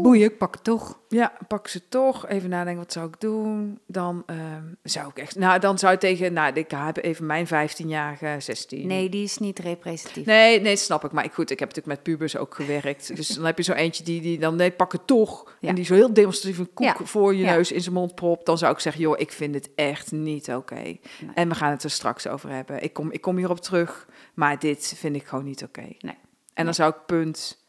Boeien, 0.03 0.25
ik 0.25 0.39
pak 0.39 0.55
het 0.55 0.65
toch. 0.65 0.99
Ja, 1.09 1.33
pak 1.49 1.69
ze 1.69 1.89
toch. 1.89 2.29
Even 2.29 2.49
nadenken, 2.51 2.83
wat 2.83 2.93
zou 2.93 3.07
ik 3.09 3.21
doen? 3.21 3.79
Dan 3.87 4.23
ehm, 4.27 4.63
zou 4.83 5.09
ik 5.09 5.19
echt... 5.19 5.37
Nou, 5.37 5.59
dan 5.61 5.79
zou 5.79 5.93
ik 5.95 6.01
tegen... 6.01 6.33
Nou, 6.33 6.53
ik 6.55 6.71
heb 6.71 6.97
even 6.97 7.27
mijn 7.27 7.47
15-jarige, 7.47 8.37
16. 8.39 8.87
Nee, 8.87 9.09
die 9.09 9.25
is 9.25 9.39
niet 9.39 9.59
representatief. 9.59 10.27
Nee, 10.27 10.61
nee, 10.61 10.77
snap 10.77 11.05
ik. 11.05 11.13
Maar 11.13 11.29
goed, 11.33 11.51
ik 11.51 11.59
heb 11.59 11.69
natuurlijk 11.69 11.97
met 11.97 12.03
pubers 12.03 12.37
ook 12.37 12.55
gewerkt. 12.55 13.17
Dus 13.17 13.29
dan 13.29 13.45
heb 13.45 13.57
je 13.57 13.63
zo 13.63 13.73
eentje 13.73 14.05
die, 14.05 14.21
die 14.21 14.39
dan... 14.39 14.57
Nee, 14.57 14.71
pak 14.71 14.93
het 14.93 15.07
toch. 15.07 15.57
Ja. 15.61 15.69
En 15.69 15.75
die 15.75 15.85
zo 15.85 15.95
heel 15.95 16.13
demonstratief 16.13 16.59
een 16.59 16.73
koek 16.75 16.87
Ja. 16.87 16.97
voor 17.05 17.35
je 17.35 17.43
Ja. 17.45 17.55
neus 17.55 17.73
in 17.73 17.81
zijn 17.81 17.95
mond 17.95 18.15
propt. 18.15 18.47
Dan 18.47 18.59
zou 18.59 18.73
ik 18.73 18.79
zeggen, 18.79 19.03
joh, 19.03 19.19
ik 19.19 19.33
vind 19.33 19.55
het 19.55 19.71
echt 19.75 20.13
niet 20.13 20.51
oké. 20.51 20.97
En 21.35 21.49
we 21.49 21.55
gaan 21.55 21.71
het 21.71 21.85
er 21.85 21.91
straks 21.91 22.27
over 22.27 22.51
hebben. 22.51 22.83
Ik 22.83 22.93
kom, 22.93 23.11
ik 23.13 23.21
kom 23.21 23.37
hierop 23.37 23.61
terug. 23.61 24.07
Maar 24.35 24.59
dit 24.59 24.95
vind 24.97 25.17
ik 25.17 25.25
gewoon 25.27 25.45
niet 25.45 25.63
oké. 25.65 25.81
Nee. 25.81 25.95
En 26.01 26.17
Nee. 26.55 26.65
dan 26.65 26.75
zou 26.75 26.91
ik 26.91 27.07
punt... 27.07 27.63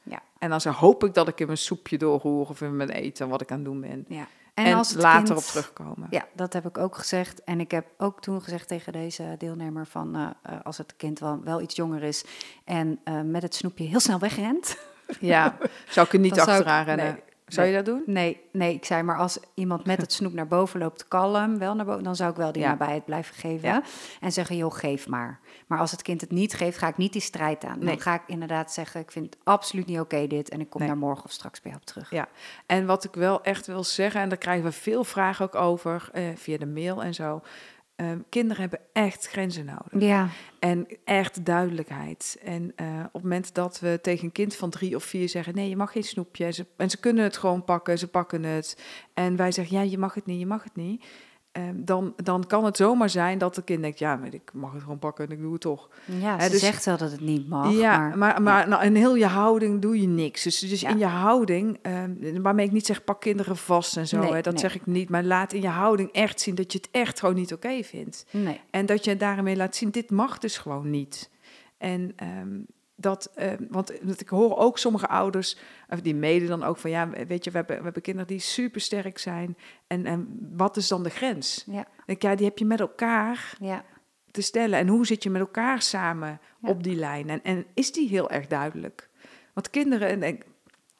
En 0.51 0.59
dan 0.63 0.73
hoop 0.73 1.03
ik 1.03 1.13
dat 1.13 1.27
ik 1.27 1.39
in 1.39 1.45
mijn 1.45 1.57
soepje 1.57 1.97
doorroer 1.97 2.49
of 2.49 2.61
in 2.61 2.75
mijn 2.75 2.89
eten 2.89 3.29
wat 3.29 3.41
ik 3.41 3.51
aan 3.51 3.57
het 3.57 3.65
doen 3.65 3.81
ben. 3.81 4.05
Ja. 4.07 4.27
En, 4.53 4.73
als 4.73 4.93
later 4.93 5.23
kind- 5.25 5.37
op 5.37 5.43
terugkomen. 5.43 6.07
Ja, 6.09 6.25
dat 6.33 6.53
heb 6.53 6.65
ik 6.67 6.77
ook 6.77 6.95
gezegd. 6.95 7.43
En 7.43 7.59
ik 7.59 7.71
heb 7.71 7.85
ook 7.97 8.21
toen 8.21 8.41
gezegd 8.41 8.67
tegen 8.67 8.93
deze 8.93 9.35
deelnemer 9.37 9.85
van... 9.85 10.15
eh, 10.15 10.29
eh, 10.53 10.59
als 10.63 10.77
het 10.77 10.93
kind 10.97 11.19
wel, 11.19 11.41
wel 11.43 11.61
iets 11.61 11.75
jonger 11.75 12.03
is 12.03 12.25
en 12.63 12.99
eh, 13.03 13.21
met 13.21 13.41
het 13.41 13.55
snoepje 13.55 13.83
heel 13.85 13.99
snel 13.99 14.19
wegrent... 14.19 14.77
Ja, 15.19 15.57
zou 15.89 16.05
ik 16.05 16.13
er 16.13 16.19
niet 16.19 16.37
ik- 16.37 16.43
achteraan 16.47 16.85
rennen. 16.85 17.05
nee, 17.05 17.23
zou 17.47 17.67
je 17.67 17.73
dat 17.73 17.85
doen? 17.85 18.03
Nee, 18.05 18.41
nee, 18.51 18.73
ik 18.73 18.85
zei 18.85 19.03
maar 19.03 19.17
als 19.17 19.37
iemand 19.53 19.85
met 19.85 20.01
het 20.01 20.13
snoep 20.13 20.33
naar 20.33 20.47
boven 20.47 20.79
loopt, 20.79 21.07
kalm, 21.07 21.57
wel 21.57 21.75
naar 21.75 21.85
boven, 21.85 22.03
dan 22.03 22.15
zou 22.15 22.31
ik 22.31 22.35
wel 22.37 22.51
die 22.51 22.61
Ja. 22.61 22.67
nabijheid 22.69 23.05
blijven 23.05 23.35
geven. 23.35 23.67
Ja. 23.69 23.83
En 24.21 24.31
zeggen, 24.31 24.57
joh, 24.57 24.73
geef 24.73 25.07
maar. 25.07 25.39
Maar 25.67 25.79
als 25.79 25.91
het 25.91 26.01
kind 26.01 26.21
het 26.21 26.31
niet 26.31 26.53
geeft, 26.53 26.77
ga 26.77 26.87
ik 26.87 26.97
niet 26.97 27.11
die 27.13 27.21
strijd 27.21 27.63
aan. 27.63 27.77
Nee. 27.79 27.87
Dan 27.87 27.99
ga 27.99 28.13
ik 28.13 28.21
inderdaad 28.27 28.71
zeggen, 28.73 28.99
ik 29.01 29.11
vind 29.11 29.25
het 29.25 29.37
absoluut 29.43 29.85
niet 29.85 29.99
oké 29.99 30.27
dit. 30.27 30.49
En 30.49 30.59
ik 30.59 30.69
kom 30.69 30.79
Nee. 30.81 30.89
daar 30.89 30.97
morgen 30.99 31.25
of 31.25 31.31
straks 31.31 31.61
bij 31.61 31.71
jou 31.71 31.83
op 31.83 31.89
terug. 31.89 32.09
Ja. 32.09 32.27
En 32.65 32.85
wat 32.85 33.03
ik 33.03 33.13
wel 33.13 33.43
echt 33.43 33.67
wil 33.67 33.83
zeggen, 33.83 34.21
en 34.21 34.29
daar 34.29 34.37
krijgen 34.37 34.63
we 34.63 34.71
veel 34.71 35.03
vragen 35.03 35.45
ook 35.45 35.55
over 35.55 36.09
eh, 36.13 36.23
via 36.35 36.57
de 36.57 36.65
mail 36.67 37.03
en 37.03 37.13
zo. 37.13 37.41
Ehm, 37.95 38.19
kinderen 38.29 38.61
hebben 38.61 38.79
echt 38.93 39.27
grenzen 39.27 39.65
nodig. 39.65 40.09
Ja, 40.09 40.29
En 40.59 40.87
echt 41.03 41.45
duidelijkheid. 41.45 42.39
En 42.43 42.71
eh, 42.75 42.99
op 43.05 43.13
het 43.13 43.21
moment 43.21 43.53
dat 43.53 43.79
we 43.79 43.99
tegen 44.01 44.25
een 44.25 44.31
kind 44.31 44.55
van 44.55 44.69
drie 44.69 44.95
of 44.95 45.03
vier 45.03 45.29
zeggen: 45.29 45.55
nee, 45.55 45.69
je 45.69 45.75
mag 45.75 45.91
geen 45.91 46.03
snoepje. 46.03 46.45
En 46.45 46.53
ze, 46.53 46.65
en 46.77 46.89
ze 46.89 46.99
kunnen 46.99 47.23
het 47.23 47.37
gewoon 47.37 47.63
pakken, 47.63 47.97
ze 47.97 48.07
pakken 48.07 48.43
het. 48.43 48.83
En 49.13 49.35
wij 49.35 49.51
zeggen: 49.51 49.77
ja, 49.77 49.83
je 49.83 49.97
mag 49.97 50.13
het 50.13 50.25
niet, 50.25 50.39
je 50.39 50.45
mag 50.45 50.63
het 50.63 50.75
niet. 50.75 51.05
Ehm, 51.55 51.73
dan, 51.75 52.13
dan 52.23 52.47
kan 52.47 52.65
het 52.65 52.77
zomaar 52.77 53.09
zijn 53.09 53.37
dat 53.37 53.55
het 53.55 53.65
kind 53.65 53.81
denkt: 53.81 53.99
ja, 53.99 54.15
maar 54.15 54.33
ik 54.33 54.51
mag 54.53 54.73
het 54.73 54.81
gewoon 54.81 54.99
pakken 54.99 55.25
en 55.25 55.31
ik 55.31 55.39
doe 55.41 55.51
het 55.51 55.61
toch. 55.61 55.89
ja 56.05 56.39
ze 56.39 56.49
dus- 56.49 56.59
zegt 56.59 56.85
wel 56.85 56.97
dat 56.97 57.11
het 57.11 57.19
niet 57.21 57.49
mag. 57.49 57.73
ja, 57.73 57.97
maar, 57.97 58.17
maar, 58.17 58.41
maar, 58.41 58.67
nou, 58.67 58.83
in 58.83 58.95
heel 58.95 59.15
je 59.15 59.25
houding 59.25 59.81
doe 59.81 60.01
je 60.01 60.07
niks. 60.07 60.43
Dus, 60.43 60.59
dus 60.59 60.81
Ja. 60.81 60.89
in 60.89 60.97
je 60.97 61.05
houding, 61.05 61.79
ehm, 61.81 62.41
waarmee 62.41 62.65
ik 62.65 62.71
niet 62.71 62.85
zeg 62.85 63.03
pak 63.03 63.21
kinderen 63.21 63.57
vast 63.57 63.97
en 63.97 64.07
zo, 64.07 64.19
Nee, 64.19 64.33
hè, 64.33 64.41
dat 64.41 64.53
nee. 64.53 64.61
zeg 64.61 64.75
ik 64.75 64.85
niet. 64.85 65.09
Maar 65.09 65.23
laat 65.23 65.53
in 65.53 65.61
je 65.61 65.67
houding 65.67 66.11
echt 66.11 66.41
zien 66.41 66.55
dat 66.55 66.71
je 66.71 66.77
het 66.77 66.89
echt 66.91 67.19
gewoon 67.19 67.35
niet 67.35 67.53
oké 67.53 67.83
vindt. 67.83 68.25
Nee, 68.31 68.61
En 68.71 68.85
dat 68.85 69.05
je 69.05 69.17
daarmee 69.17 69.55
laat 69.55 69.75
zien, 69.75 69.89
dit 69.91 70.11
mag 70.11 70.37
dus 70.37 70.57
gewoon 70.57 70.89
niet. 70.89 71.29
En 71.77 72.11
ehm, 72.15 72.57
dat, 72.95 73.31
ehm, 73.35 73.63
want 73.69 74.21
ik 74.21 74.29
hoor 74.29 74.57
ook 74.57 74.77
sommige 74.77 75.07
ouders, 75.07 75.57
of 75.89 76.01
die 76.01 76.15
mede 76.15 76.47
dan 76.47 76.63
ook 76.63 76.77
van, 76.77 76.89
ja, 76.89 77.09
weet 77.09 77.43
je, 77.43 77.51
we 77.51 77.57
hebben, 77.57 77.77
we 77.77 77.83
hebben 77.83 78.01
kinderen 78.01 78.27
die 78.27 78.39
super 78.39 78.81
sterk 78.81 79.17
zijn. 79.17 79.57
En, 79.87 80.05
en 80.05 80.49
wat 80.55 80.77
is 80.77 80.87
dan 80.87 81.03
de 81.03 81.09
grens? 81.09 81.63
ja, 81.71 81.87
Ik 82.05 82.21
ja, 82.21 82.35
die 82.35 82.45
heb 82.45 82.57
je 82.57 82.65
met 82.65 82.79
elkaar 82.79 83.55
ja, 83.59 83.85
te 84.31 84.41
stellen. 84.41 84.79
En 84.79 84.87
hoe 84.87 85.05
zit 85.05 85.23
je 85.23 85.29
met 85.29 85.41
elkaar 85.41 85.81
samen 85.81 86.39
Ja. 86.61 86.69
op 86.69 86.83
die 86.83 86.95
lijn? 86.95 87.29
En, 87.29 87.43
en 87.43 87.65
is 87.73 87.91
die 87.91 88.09
heel 88.09 88.29
erg 88.29 88.47
duidelijk? 88.47 89.09
Want 89.53 89.69
kinderen, 89.69 90.07
en 90.07 90.23
ik, 90.23 90.45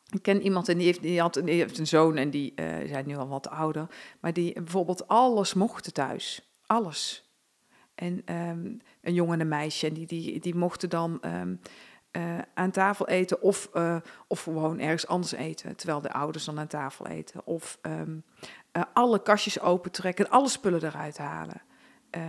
ik 0.10 0.22
ken 0.22 0.42
iemand 0.42 0.70
en 0.70 0.78
die 0.78 0.86
heeft, 0.86 1.02
die, 1.02 1.20
had, 1.22 1.34
die 1.34 1.54
heeft 1.54 1.78
een 1.78 1.88
zoon 1.88 2.18
en 2.18 2.30
die 2.30 2.54
eh, 2.56 2.88
zijn 2.90 3.08
nu 3.08 3.16
al 3.16 3.28
wat 3.28 3.50
ouder, 3.50 3.88
maar 4.20 4.34
die 4.34 4.54
bijvoorbeeld 4.54 5.08
alles 5.08 5.54
mochten 5.54 5.94
thuis. 5.94 6.50
Alles. 6.66 7.25
En 7.96 8.22
ehm, 8.26 8.74
een 9.02 9.14
jongen 9.14 9.34
en 9.34 9.40
een 9.40 9.48
meisje, 9.48 9.88
en 9.88 9.94
die, 9.94 10.08
die, 10.08 10.40
die 10.40 10.56
mochten 10.56 10.90
dan 10.90 11.22
ehm, 11.22 11.56
eh, 12.16 12.38
aan 12.54 12.72
tafel 12.72 13.08
eten 13.08 13.42
of, 13.42 13.70
eh, 13.74 13.96
of 14.28 14.44
gewoon 14.44 14.80
ergens 14.80 15.08
anders 15.08 15.32
eten, 15.32 15.76
terwijl 15.76 16.02
de 16.02 16.12
ouders 16.12 16.46
dan 16.46 16.60
aan 16.60 16.68
tafel 16.68 17.08
eten. 17.08 17.46
Of 17.46 17.78
ehm, 17.82 18.18
eh, 18.72 18.82
alle 18.94 19.22
kastjes 19.22 19.60
opentrekken, 19.60 20.30
alle 20.30 20.50
spullen 20.50 20.84
eruit 20.84 21.18
halen. 21.18 21.62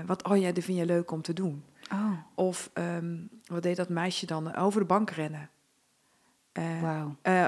Wat, 0.07 0.25
oh 0.29 0.37
ja, 0.37 0.53
dat 0.53 0.65
vind 0.65 0.79
je 0.79 0.87
leuk 0.87 1.11
om 1.11 1.23
te 1.23 1.33
doen. 1.33 1.65
oh, 1.93 2.13
Of 2.35 2.71
wat 3.45 3.63
deed 3.63 3.77
dat 3.77 3.89
meisje 3.89 4.27
dan? 4.27 4.55
Over 4.57 4.81
de 4.81 4.87
bank 4.87 5.11
rennen. 5.11 5.51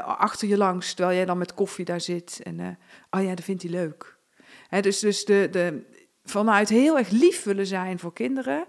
Achter 0.04 0.48
je 0.48 0.56
langs, 0.56 0.94
terwijl 0.94 1.16
jij 1.16 1.26
dan 1.26 1.38
met 1.38 1.54
koffie 1.54 1.84
daar 1.84 2.00
zit. 2.00 2.40
En, 2.42 2.78
oh 3.10 3.22
ja, 3.22 3.34
dat 3.34 3.44
vindt 3.44 3.62
hij 3.62 3.70
leuk. 3.70 4.16
Hè, 4.68 4.80
dus 4.80 4.98
dus 4.98 5.24
de, 5.24 5.48
de, 5.50 5.86
vanuit 6.30 6.68
heel 6.68 6.98
erg 6.98 7.08
lief 7.10 7.42
willen 7.42 7.66
zijn 7.66 7.98
voor 7.98 8.12
kinderen. 8.12 8.64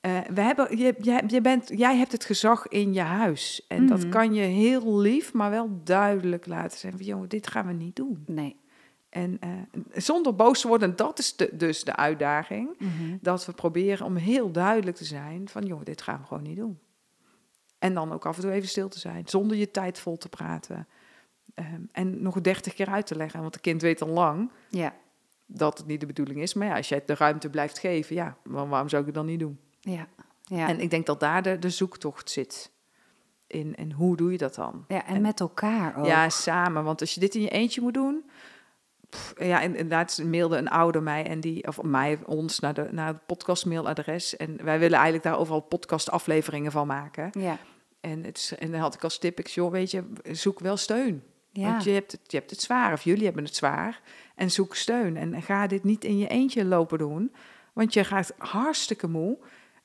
eh, 0.00 0.18
we 0.34 0.40
hebben, 0.40 0.78
je, 0.78 0.94
je, 1.00 1.22
je 1.26 1.40
bent, 1.40 1.68
jij 1.74 1.96
hebt 1.96 2.12
het 2.12 2.24
gezag 2.24 2.68
in 2.68 2.92
je 2.92 3.00
huis. 3.00 3.64
En 3.68 3.86
dat 3.86 3.98
Mhm. 4.00 4.08
kan 4.10 4.34
je 4.34 4.40
heel 4.42 4.98
lief, 4.98 5.32
maar 5.32 5.50
wel 5.50 5.80
duidelijk 5.84 6.46
laten 6.46 6.78
zijn. 6.78 6.92
Van, 6.96 7.04
jongen, 7.06 7.28
dit 7.28 7.46
gaan 7.46 7.66
we 7.66 7.72
niet 7.72 7.96
doen. 7.96 8.22
Nee. 8.26 8.56
En 9.08 9.36
eh, 9.40 9.50
zonder 9.92 10.34
boos 10.34 10.60
te 10.60 10.68
worden, 10.68 10.90
en 10.90 10.96
dat 10.96 11.18
is 11.18 11.36
de, 11.36 11.50
dus 11.52 11.84
de 11.84 11.96
uitdaging. 11.96 12.68
Mhm. 12.78 13.16
Dat 13.20 13.46
we 13.46 13.52
proberen 13.52 14.06
om 14.06 14.16
heel 14.16 14.50
duidelijk 14.50 14.96
te 14.96 15.04
zijn 15.04 15.48
van, 15.48 15.62
jongen, 15.62 15.84
dit 15.84 16.02
gaan 16.02 16.20
we 16.20 16.26
gewoon 16.26 16.42
niet 16.42 16.56
doen. 16.56 16.78
En 17.78 17.94
dan 17.94 18.12
ook 18.12 18.26
af 18.26 18.36
en 18.36 18.42
toe 18.42 18.50
even 18.52 18.68
stil 18.68 18.88
te 18.88 18.98
zijn, 18.98 19.22
zonder 19.28 19.56
je 19.56 19.70
tijd 19.70 19.98
vol 19.98 20.16
te 20.16 20.28
praten. 20.28 20.86
Ehm, 21.54 21.80
en 21.92 22.22
nog 22.22 22.40
dertig 22.40 22.74
keer 22.74 22.88
uit 22.88 23.06
te 23.06 23.16
leggen, 23.16 23.40
want 23.40 23.54
het 23.54 23.62
kind 23.62 23.82
weet 23.82 24.02
al 24.02 24.08
lang 24.08 24.50
Ja, 24.68 24.94
dat 25.50 25.78
het 25.78 25.86
niet 25.86 26.00
de 26.00 26.06
bedoeling 26.06 26.40
is. 26.42 26.54
Maar 26.54 26.66
ja, 26.66 26.76
als 26.76 26.88
jij 26.88 26.98
het 26.98 27.06
de 27.06 27.14
ruimte 27.14 27.50
blijft 27.50 27.78
geven, 27.78 28.14
ja, 28.16 28.36
wa- 28.42 28.66
waarom 28.66 28.88
zou 28.88 29.00
ik 29.00 29.06
het 29.06 29.16
dan 29.16 29.26
niet 29.26 29.40
doen? 29.40 29.58
ja, 29.80 30.06
ja. 30.44 30.68
En 30.68 30.80
ik 30.80 30.90
denk 30.90 31.06
dat 31.06 31.20
daar 31.20 31.42
de, 31.42 31.58
de 31.58 31.70
zoektocht 31.70 32.30
zit. 32.30 32.70
In, 33.46 33.76
en 33.76 33.92
hoe 33.92 34.16
doe 34.16 34.32
je 34.32 34.38
dat 34.38 34.54
dan? 34.54 34.84
ja, 34.88 35.06
en 35.06 35.20
met 35.22 35.40
elkaar 35.40 35.96
ook. 35.96 36.06
Ja, 36.06 36.28
samen. 36.28 36.84
Want 36.84 37.00
als 37.00 37.14
je 37.14 37.20
dit 37.20 37.34
in 37.34 37.40
je 37.40 37.48
eentje 37.48 37.80
moet 37.80 37.94
doen. 37.94 38.30
pff, 39.08 39.34
ja, 39.38 39.60
en- 39.62 39.76
inderdaad 39.76 40.22
mailde 40.24 40.56
een 40.56 40.68
ouder 40.68 41.02
mij 41.02 41.26
en 41.26 41.40
die, 41.40 41.66
of 41.68 41.82
mij, 41.82 42.18
ons 42.26 42.58
naar, 42.58 42.74
de, 42.74 42.88
naar 42.90 43.06
het 43.06 43.26
podcastmailadres. 43.26 44.36
En 44.36 44.64
wij 44.64 44.78
willen 44.78 44.94
eigenlijk 44.94 45.24
daar 45.24 45.38
overal 45.38 45.60
podcastafleveringen 45.60 46.72
van 46.72 46.86
maken. 46.86 47.30
ja. 47.32 47.58
En, 48.00 48.24
het, 48.24 48.36
is- 48.38 48.54
en 48.58 48.70
dan 48.70 48.80
had 48.80 48.94
ik 48.94 49.04
als 49.04 49.18
tip, 49.18 49.38
ik 49.38 49.46
joh, 49.46 49.70
weet 49.70 49.90
je, 49.90 50.04
zoek 50.30 50.60
wel 50.60 50.76
steun. 50.76 51.22
ja. 51.52 51.70
Want 51.70 51.84
je 51.84 51.90
hebt, 51.90 52.12
het, 52.12 52.20
je 52.26 52.36
hebt 52.36 52.50
het 52.50 52.60
zwaar, 52.60 52.92
of 52.92 53.02
jullie 53.02 53.24
hebben 53.24 53.44
het 53.44 53.56
zwaar. 53.56 54.00
En 54.38 54.50
zoek 54.50 54.74
steun. 54.74 55.16
En 55.16 55.42
ga 55.42 55.66
dit 55.66 55.84
niet 55.84 56.04
in 56.04 56.18
je 56.18 56.28
eentje 56.28 56.64
lopen 56.64 56.98
doen. 56.98 57.32
Want 57.72 57.94
je 57.94 58.04
gaat 58.04 58.34
hartstikke 58.38 59.08
moe. 59.08 59.38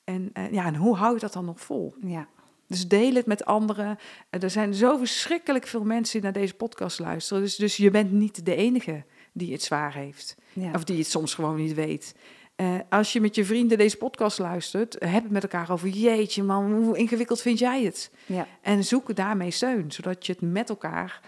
En, 0.03 0.29
eh, 0.33 0.51
ja, 0.51 0.65
en 0.65 0.75
hoe 0.75 0.95
hou 0.95 1.13
je 1.13 1.19
dat 1.19 1.33
dan 1.33 1.45
nog 1.45 1.59
vol? 1.59 1.95
ja. 2.01 2.27
Dus 2.67 2.87
deel 2.87 3.13
het 3.13 3.25
met 3.25 3.45
anderen. 3.45 3.97
er 4.29 4.49
zijn 4.49 4.73
zo 4.73 4.97
verschrikkelijk 4.97 5.67
veel 5.67 5.83
mensen 5.83 6.13
die 6.13 6.21
naar 6.21 6.41
deze 6.41 6.53
podcast 6.53 6.99
luisteren. 6.99 7.43
Dus, 7.43 7.55
dus 7.55 7.77
je 7.77 7.91
bent 7.91 8.11
niet 8.11 8.45
de 8.45 8.55
enige 8.55 9.03
die 9.31 9.51
het 9.51 9.61
zwaar 9.61 9.93
heeft. 9.93 10.35
Ja. 10.53 10.71
Of 10.73 10.83
die 10.83 10.97
het 10.97 11.07
soms 11.07 11.33
gewoon 11.33 11.55
niet 11.55 11.73
weet. 11.73 12.15
Uh, 12.55 12.75
als 12.89 13.13
je 13.13 13.21
met 13.21 13.35
je 13.35 13.45
vrienden 13.45 13.77
deze 13.77 13.97
podcast 13.97 14.39
luistert, 14.39 14.95
heb 14.99 15.23
het 15.23 15.31
met 15.31 15.43
elkaar 15.43 15.71
over 15.71 15.87
jeetje 15.87 16.43
man, 16.43 16.73
hoe 16.73 16.97
ingewikkeld 16.97 17.41
vind 17.41 17.59
jij 17.59 17.83
het? 17.83 18.11
Ja. 18.25 18.47
En 18.61 18.83
zoek 18.83 19.15
daarmee 19.15 19.51
steun, 19.51 19.91
zodat 19.91 20.25
je 20.25 20.31
het 20.31 20.41
met 20.41 20.69
elkaar 20.69 21.19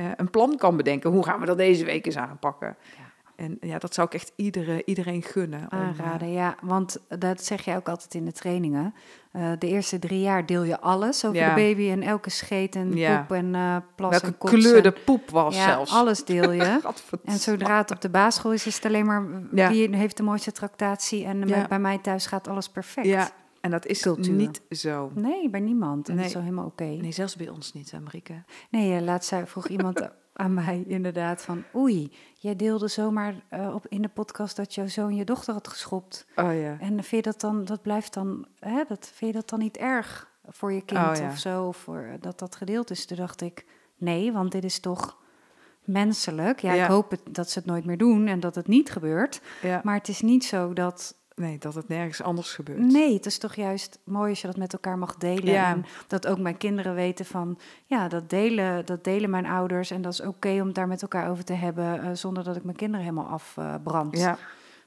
uh, 0.00 0.06
een 0.16 0.30
plan 0.30 0.56
kan 0.56 0.76
bedenken. 0.76 1.10
Hoe 1.10 1.24
gaan 1.24 1.40
we 1.40 1.46
dat 1.46 1.56
deze 1.56 1.84
week 1.84 2.06
eens 2.06 2.16
aanpakken? 2.16 2.76
Ja. 2.96 3.04
En 3.36 3.56
ja, 3.60 3.78
dat 3.78 3.94
zou 3.94 4.06
ik 4.06 4.14
echt 4.14 4.32
iedere, 4.36 4.82
iedereen 4.84 5.22
gunnen. 5.22 5.60
om, 5.72 5.78
Aanraden, 5.78 6.32
ja. 6.32 6.54
Want 6.62 6.98
dat 7.08 7.44
zeg 7.44 7.64
je 7.64 7.76
ook 7.76 7.88
altijd 7.88 8.14
in 8.14 8.24
de 8.24 8.32
trainingen. 8.32 8.94
Uh, 9.32 9.50
de 9.58 9.68
eerste 9.68 9.98
drie 9.98 10.20
jaar 10.20 10.46
deel 10.46 10.62
je 10.62 10.80
alles 10.80 11.24
over 11.24 11.38
Ja. 11.38 11.48
de 11.48 11.54
baby 11.60 11.90
en 11.90 12.02
elke 12.02 12.30
scheet 12.30 12.74
en 12.74 12.96
Ja. 12.96 13.18
poep 13.20 13.36
en 13.36 13.54
eh 13.54 13.76
plas 13.94 14.10
welke 14.10 14.26
en 14.26 14.38
kleur 14.38 14.82
de 14.82 14.92
poep 14.92 15.30
was 15.30 15.56
ja, 15.56 15.64
zelfs. 15.64 15.92
alles 15.92 16.24
deel 16.24 16.50
je. 16.50 16.80
En 17.24 17.38
zodra 17.38 17.76
het 17.76 17.90
op 17.90 18.00
de 18.00 18.08
basisschool 18.10 18.52
is, 18.52 18.66
is 18.66 18.74
het 18.74 18.84
alleen 18.84 19.06
maar 19.06 19.26
wie 19.50 19.96
heeft 19.96 20.16
de 20.16 20.22
mooiste 20.22 20.52
tractatie. 20.52 21.24
En 21.24 21.46
bij 21.68 21.78
mij 21.78 21.98
thuis 21.98 22.26
gaat 22.26 22.48
alles 22.48 22.68
perfect. 22.68 23.32
En 23.66 23.72
dat 23.72 23.86
is 23.86 24.00
Cultuur. 24.02 24.32
niet 24.34 24.60
zo. 24.70 25.10
Nee, 25.14 25.50
bij 25.50 25.60
niemand. 25.60 26.08
En 26.08 26.16
dat 26.16 26.24
is 26.24 26.32
Nee. 26.32 26.42
zo 26.42 26.48
helemaal 26.48 26.66
oké. 26.66 26.84
Nee, 26.84 27.12
zelfs 27.12 27.36
bij 27.36 27.48
ons 27.48 27.72
niet, 27.72 27.92
Marieke. 28.02 28.44
Nee, 28.70 28.96
eh, 28.96 29.02
laatst 29.02 29.28
zei, 29.28 29.46
vroeg 29.46 29.68
iemand 29.68 30.08
aan 30.32 30.54
mij 30.54 30.84
inderdaad 30.86 31.42
van... 31.42 31.64
Oei, 31.74 32.12
jij 32.38 32.56
deelde 32.56 32.88
zomaar 32.88 33.34
eh, 33.48 33.74
op, 33.74 33.86
in 33.88 34.02
de 34.02 34.08
podcast 34.08 34.56
dat 34.56 34.74
jouw 34.74 34.86
zoon 34.86 35.14
je 35.14 35.24
dochter 35.24 35.52
had 35.54 35.68
geschopt. 35.68 36.26
Oh 36.36 36.60
ja. 36.60 36.76
En 36.80 36.88
vind 37.04 37.08
je 37.10 37.22
dat 37.22 37.40
dan, 37.40 37.64
dat 37.64 37.82
blijft 37.82 38.14
dan, 38.14 38.46
hè, 38.58 38.82
dat, 38.88 39.10
vind 39.14 39.32
je 39.32 39.38
dat 39.38 39.48
dan 39.48 39.58
niet 39.58 39.76
erg 39.76 40.30
voor 40.48 40.72
je 40.72 40.82
kind 40.82 41.00
Oh, 41.00 41.12
ja. 41.16 41.28
of 41.28 41.38
zo? 41.38 41.64
Of 41.66 41.76
voor, 41.76 42.16
dat 42.20 42.38
dat 42.38 42.56
gedeeld 42.56 42.90
is? 42.90 43.06
Toen 43.06 43.16
dacht 43.16 43.40
ik, 43.40 43.64
nee, 43.96 44.32
want 44.32 44.52
dit 44.52 44.64
is 44.64 44.80
toch 44.80 45.16
menselijk. 45.84 46.60
Ja, 46.60 46.72
Ja. 46.72 46.84
ik 46.84 46.90
hoop 46.90 47.10
het, 47.10 47.20
dat 47.30 47.50
ze 47.50 47.58
het 47.58 47.68
nooit 47.68 47.84
meer 47.84 47.98
doen 47.98 48.26
en 48.26 48.40
dat 48.40 48.54
het 48.54 48.66
niet 48.66 48.90
gebeurt. 48.90 49.40
ja. 49.62 49.80
Maar 49.84 49.94
het 49.94 50.08
is 50.08 50.20
niet 50.20 50.44
zo 50.44 50.72
dat... 50.72 51.14
Nee, 51.36 51.58
dat 51.58 51.74
het 51.74 51.88
nergens 51.88 52.22
anders 52.22 52.54
gebeurt. 52.54 52.78
Nee, 52.78 53.14
het 53.14 53.26
is 53.26 53.38
toch 53.38 53.54
juist 53.54 53.98
mooi 54.04 54.30
als 54.30 54.40
je 54.40 54.46
dat 54.46 54.56
met 54.56 54.72
elkaar 54.72 54.98
mag 54.98 55.16
delen. 55.16 55.52
Ja. 55.52 55.70
En 55.70 55.84
dat 56.06 56.26
ook 56.26 56.38
mijn 56.38 56.56
kinderen 56.56 56.94
weten 56.94 57.24
van... 57.24 57.58
Ja, 57.86 58.08
dat 58.08 58.30
delen, 58.30 58.86
dat 58.86 59.04
delen 59.04 59.30
mijn 59.30 59.46
ouders. 59.46 59.90
En 59.90 60.02
dat 60.02 60.12
is 60.12 60.20
oké 60.20 60.48
om 60.60 60.66
het 60.66 60.74
daar 60.74 60.88
met 60.88 61.02
elkaar 61.02 61.30
over 61.30 61.44
te 61.44 61.52
hebben... 61.52 62.02
eh, 62.02 62.10
zonder 62.12 62.44
dat 62.44 62.56
ik 62.56 62.64
mijn 62.64 62.76
kinderen 62.76 63.04
helemaal 63.04 63.26
afbrand. 63.26 64.18
Ja, 64.18 64.38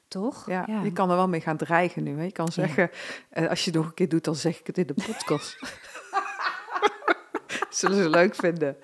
Toch? 0.08 0.46
ja, 0.46 0.66
je 0.82 0.92
kan 0.92 1.10
er 1.10 1.16
wel 1.16 1.28
mee 1.28 1.40
gaan 1.40 1.56
dreigen 1.56 2.02
nu. 2.02 2.16
Hè. 2.16 2.24
Je 2.24 2.32
kan 2.32 2.52
zeggen, 2.52 2.90
eh, 3.30 3.48
als 3.48 3.64
je 3.64 3.70
het 3.70 3.78
nog 3.78 3.88
een 3.88 3.94
keer 3.94 4.08
doet, 4.08 4.24
dan 4.24 4.34
zeg 4.34 4.60
ik 4.60 4.66
het 4.66 4.78
in 4.78 4.86
de 4.86 4.94
podcast. 4.94 5.58
Zullen 7.70 7.96
ze 7.96 8.08
leuk 8.08 8.34
vinden. 8.34 8.76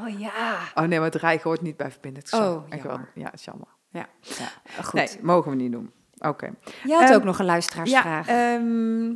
Oh 0.00 0.18
ja. 0.18 0.58
Oh 0.74 0.84
nee, 0.84 1.00
maar 1.00 1.10
dreigen 1.10 1.48
hoort 1.48 1.62
niet 1.62 1.76
bij 1.76 1.90
verbindend. 1.90 2.32
Oh, 2.32 2.68
jammer. 2.68 3.10
Ja, 3.14 3.32
is 3.32 3.44
jammer. 3.44 3.68
Ja. 3.90 4.08
Ja. 4.20 4.82
Goed. 4.82 4.92
Nee, 4.92 5.08
mogen 5.20 5.50
we 5.50 5.56
niet 5.56 5.72
doen. 5.72 5.92
Oké. 6.28 6.54
Jij 6.84 6.96
had 6.98 7.08
Ehm, 7.08 7.14
ook 7.14 7.24
nog 7.24 7.38
een 7.38 7.44
luisteraarsvraag. 7.44 8.26
Ja, 8.26 8.54
ehm, 8.54 9.10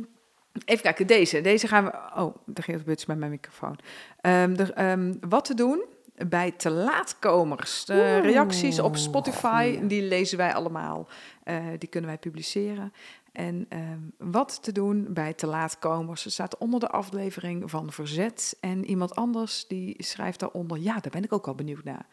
even 0.65 0.83
kijken, 0.83 1.07
deze. 1.07 1.41
Deze 1.41 1.67
gaan 1.67 1.85
we... 1.85 1.91
Oh, 2.15 2.35
er 2.53 2.63
ging 2.63 2.85
het 2.85 3.07
met 3.07 3.17
mijn 3.17 3.31
microfoon. 3.31 3.79
Ehm, 4.21 4.53
de, 4.53 5.17
wat 5.29 5.45
te 5.45 5.53
doen 5.53 5.83
bij 6.27 6.51
te 6.51 6.69
laatkomers. 6.69 7.85
De 7.85 7.93
Oeh, 7.93 8.31
reacties 8.31 8.79
op 8.79 8.95
Spotify, 8.95 9.71
goeie. 9.73 9.87
die 9.87 10.01
lezen 10.01 10.37
wij 10.37 10.53
allemaal. 10.53 11.07
Eh, 11.43 11.55
die 11.77 11.89
kunnen 11.89 12.09
wij 12.09 12.19
publiceren. 12.19 12.93
En 13.31 13.67
wat 14.17 14.63
te 14.63 14.71
doen 14.71 15.07
bij 15.09 15.33
te 15.33 15.47
laatkomers. 15.47 16.23
Het 16.23 16.33
staat 16.33 16.57
onder 16.57 16.79
de 16.79 16.87
aflevering 16.89 17.69
van 17.69 17.91
Verzet. 17.91 18.57
En 18.59 18.85
iemand 18.85 19.15
anders 19.15 19.67
die 19.67 19.95
schrijft 19.97 20.39
daaronder... 20.39 20.77
Ja, 20.79 20.93
daar 20.93 21.11
ben 21.11 21.23
ik 21.23 21.33
ook 21.33 21.45
wel 21.45 21.55
benieuwd 21.55 21.83
naar. 21.83 22.05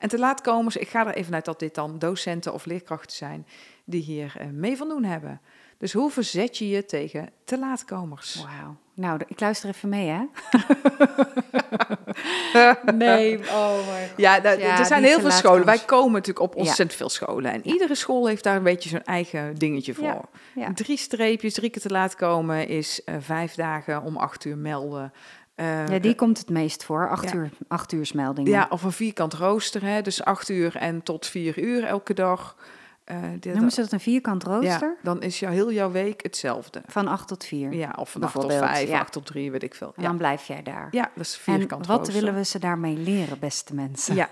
En 0.00 0.08
te 0.08 0.18
laatkomers, 0.18 0.76
ik 0.76 0.88
ga 0.88 1.06
er 1.06 1.14
even 1.14 1.34
uit 1.34 1.44
dat 1.44 1.58
dit 1.58 1.74
dan 1.74 1.98
docenten 1.98 2.52
of 2.52 2.64
leerkrachten 2.64 3.16
zijn... 3.16 3.46
die 3.84 4.02
hier 4.02 4.34
eh, 4.38 4.46
mee 4.46 4.76
van 4.76 4.88
doen 4.88 5.04
hebben. 5.04 5.40
Dus 5.78 5.92
hoe 5.92 6.10
verzet 6.10 6.58
je 6.58 6.68
je 6.68 6.84
tegen 6.84 7.30
te 7.44 7.58
laatkomers? 7.58 8.44
Wauw. 8.44 8.76
Nou, 8.94 9.20
ik 9.26 9.40
luister 9.40 9.68
even 9.68 9.88
mee, 9.88 10.08
hè? 10.08 10.22
nee, 12.92 13.38
oh 13.38 13.86
mijn 13.86 14.08
god. 14.08 14.16
Ja, 14.16 14.36
Ja, 14.36 14.78
er 14.78 14.86
zijn 14.86 15.04
heel 15.04 15.20
veel 15.20 15.30
scholen. 15.30 15.64
Wij 15.64 15.78
komen 15.78 16.12
natuurlijk 16.12 16.40
op 16.40 16.52
Ja. 16.54 16.58
ontzettend 16.58 16.94
veel 16.94 17.08
scholen. 17.08 17.52
En 17.52 17.66
iedere 17.66 17.94
school 17.94 18.26
heeft 18.26 18.44
daar 18.44 18.56
een 18.56 18.62
beetje 18.62 18.88
zijn 18.88 19.04
eigen 19.04 19.54
dingetje 19.54 19.94
voor. 19.94 20.04
Ja, 20.04 20.20
ja. 20.54 20.72
Drie 20.74 20.96
streepjes, 20.96 21.54
drie 21.54 21.70
keer 21.70 21.82
te 21.82 21.90
laat 21.90 22.14
komen 22.14 22.68
is 22.68 23.04
eh, 23.04 23.14
vijf 23.18 23.54
dagen 23.54 24.02
om 24.02 24.16
acht 24.16 24.44
uur 24.44 24.56
melden. 24.58 25.12
Eh, 25.60 25.88
Ja, 25.88 25.98
die 25.98 26.14
komt 26.14 26.38
het 26.38 26.48
meest 26.48 26.84
voor. 26.84 27.08
Acht, 27.10 27.30
Ja. 27.30 27.34
uur, 27.36 27.50
acht 27.68 27.92
uursmeldingen. 27.92 28.50
ja, 28.50 28.66
of 28.70 28.82
een 28.82 28.92
vierkant 28.92 29.34
rooster, 29.34 29.82
hè? 29.82 30.02
dus 30.02 30.24
acht 30.24 30.48
uur 30.48 30.76
en 30.76 31.02
tot 31.02 31.26
vier 31.26 31.58
uur 31.58 31.84
elke 31.84 32.14
dag. 32.14 32.56
Dit- 33.40 33.52
Noemen 33.52 33.70
ze 33.72 33.80
dat 33.80 33.92
een 33.92 34.00
vierkant 34.00 34.44
rooster? 34.44 34.88
ja, 34.88 34.94
dan 35.02 35.22
is 35.22 35.38
jou, 35.40 35.52
heel 35.54 35.72
jouw 35.72 35.90
week 35.90 36.22
hetzelfde. 36.22 36.82
Van 36.86 37.08
acht 37.08 37.28
tot 37.28 37.44
vier. 37.44 37.72
Ja, 37.72 37.94
of 37.98 38.10
van 38.10 38.22
acht 38.22 38.32
tot 38.34 38.52
vijf, 38.52 38.88
ja. 38.88 39.00
acht 39.00 39.12
tot 39.12 39.26
drie, 39.26 39.50
weet 39.50 39.62
ik 39.62 39.74
veel. 39.74 39.92
En 39.96 40.02
dan 40.02 40.16
blijf 40.16 40.46
jij 40.46 40.62
daar. 40.62 40.88
ja 40.90 41.10
dat 41.14 41.24
is 41.24 41.40
en 41.46 41.54
vierkant 41.54 41.86
wat 41.86 41.96
rooster. 41.98 42.14
willen 42.14 42.34
we 42.34 42.44
ze 42.44 42.58
daarmee 42.58 42.96
leren, 42.96 43.38
beste 43.38 43.74
mensen? 43.74 44.14
Ja, 44.14 44.28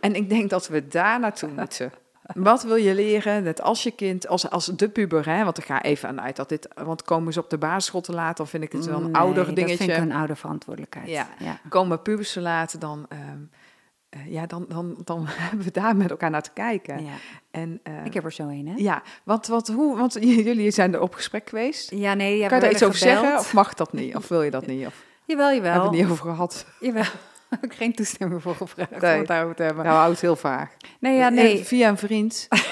en 0.00 0.14
ik 0.14 0.28
denk 0.28 0.50
dat 0.50 0.68
we 0.68 0.86
daar 0.88 1.20
naartoe 1.20 1.50
moeten. 1.56 1.92
Wat 2.34 2.62
wil 2.62 2.76
je 2.76 2.94
leren, 2.94 3.42
net 3.42 3.62
als 3.62 3.82
je 3.82 3.90
kind, 3.90 4.28
als, 4.28 4.50
als 4.50 4.66
de 4.66 4.88
puber, 4.88 5.26
hè? 5.26 5.44
want 5.44 5.58
ik 5.58 5.64
ga 5.64 5.82
even 5.82 6.08
aan 6.08 6.20
uit 6.20 6.36
dat 6.36 6.48
dit, 6.48 6.68
want 6.74 7.02
komen 7.02 7.32
ze 7.32 7.40
op 7.40 7.50
de 7.50 7.58
basisschool 7.58 8.00
te 8.00 8.12
laat, 8.12 8.36
dan 8.36 8.46
vind 8.48 8.62
ik 8.62 8.72
het 8.72 8.86
wel 8.86 8.96
een 8.96 9.02
Nee, 9.10 9.14
ouder 9.14 9.44
dat 9.46 9.54
dingetje. 9.56 9.76
vind 9.76 9.90
ik 9.90 9.96
een 9.96 10.12
ouder 10.12 10.36
verantwoordelijkheid. 10.36 11.08
Ja. 11.08 11.28
ja. 11.38 11.60
Komen 11.68 12.02
pubers 12.02 12.32
te 12.32 12.40
laat, 12.40 12.80
dan, 12.80 13.06
ehm, 13.08 13.20
eh, 14.08 14.32
ja, 14.32 14.46
dan, 14.46 14.64
dan, 14.68 14.98
dan 15.04 15.24
hebben 15.28 15.64
we 15.64 15.70
daar 15.70 15.96
met 15.96 16.10
elkaar 16.10 16.30
naar 16.30 16.42
te 16.42 16.52
kijken. 16.54 17.04
Ja. 17.04 17.10
En, 17.50 17.80
eh, 17.82 18.04
Ik 18.04 18.14
heb 18.14 18.24
er 18.24 18.32
zo 18.32 18.48
een, 18.48 18.66
hè? 18.68 18.74
ja, 18.76 19.02
want, 19.24 19.46
wat, 19.46 19.68
hoe, 19.68 19.96
want 19.96 20.12
jullie 20.20 20.70
zijn 20.70 20.94
er 20.94 21.00
op 21.00 21.14
gesprek 21.14 21.48
geweest. 21.48 21.90
Ja, 21.90 22.14
nee, 22.14 22.38
ja, 22.38 22.46
kan 22.48 22.56
je 22.56 22.62
daar 22.62 22.72
iets 22.72 22.82
over 22.82 22.98
zeggen 22.98 23.38
of 23.38 23.52
mag 23.52 23.74
dat 23.74 23.92
niet? 23.92 24.16
Of 24.16 24.28
wil 24.28 24.42
je 24.42 24.50
dat 24.50 24.66
niet? 24.66 24.86
Of 24.86 24.94
Jawel, 25.24 25.46
hebben 25.46 25.62
we 25.70 25.76
jawel. 25.76 25.90
het 25.90 26.00
niet 26.00 26.10
over 26.10 26.24
gehad? 26.30 26.66
Jawel. 26.80 27.04
Heb 27.60 27.64
ik 27.64 27.72
geen 27.72 27.94
toestemming 27.94 28.42
voor 28.42 28.54
gevraagd 28.56 29.00
Nee. 29.00 29.12
om 29.12 29.18
het 29.18 29.28
daarover 29.28 29.56
te 29.56 29.62
hebben. 29.62 29.84
Nou, 29.84 29.96
houdt 29.96 30.20
heel 30.20 30.36
vaag. 30.36 30.70
nee, 31.00 31.16
ja, 31.16 31.28
nee. 31.28 31.64
Via 31.64 31.88
een 31.88 31.98
vriend. 31.98 32.48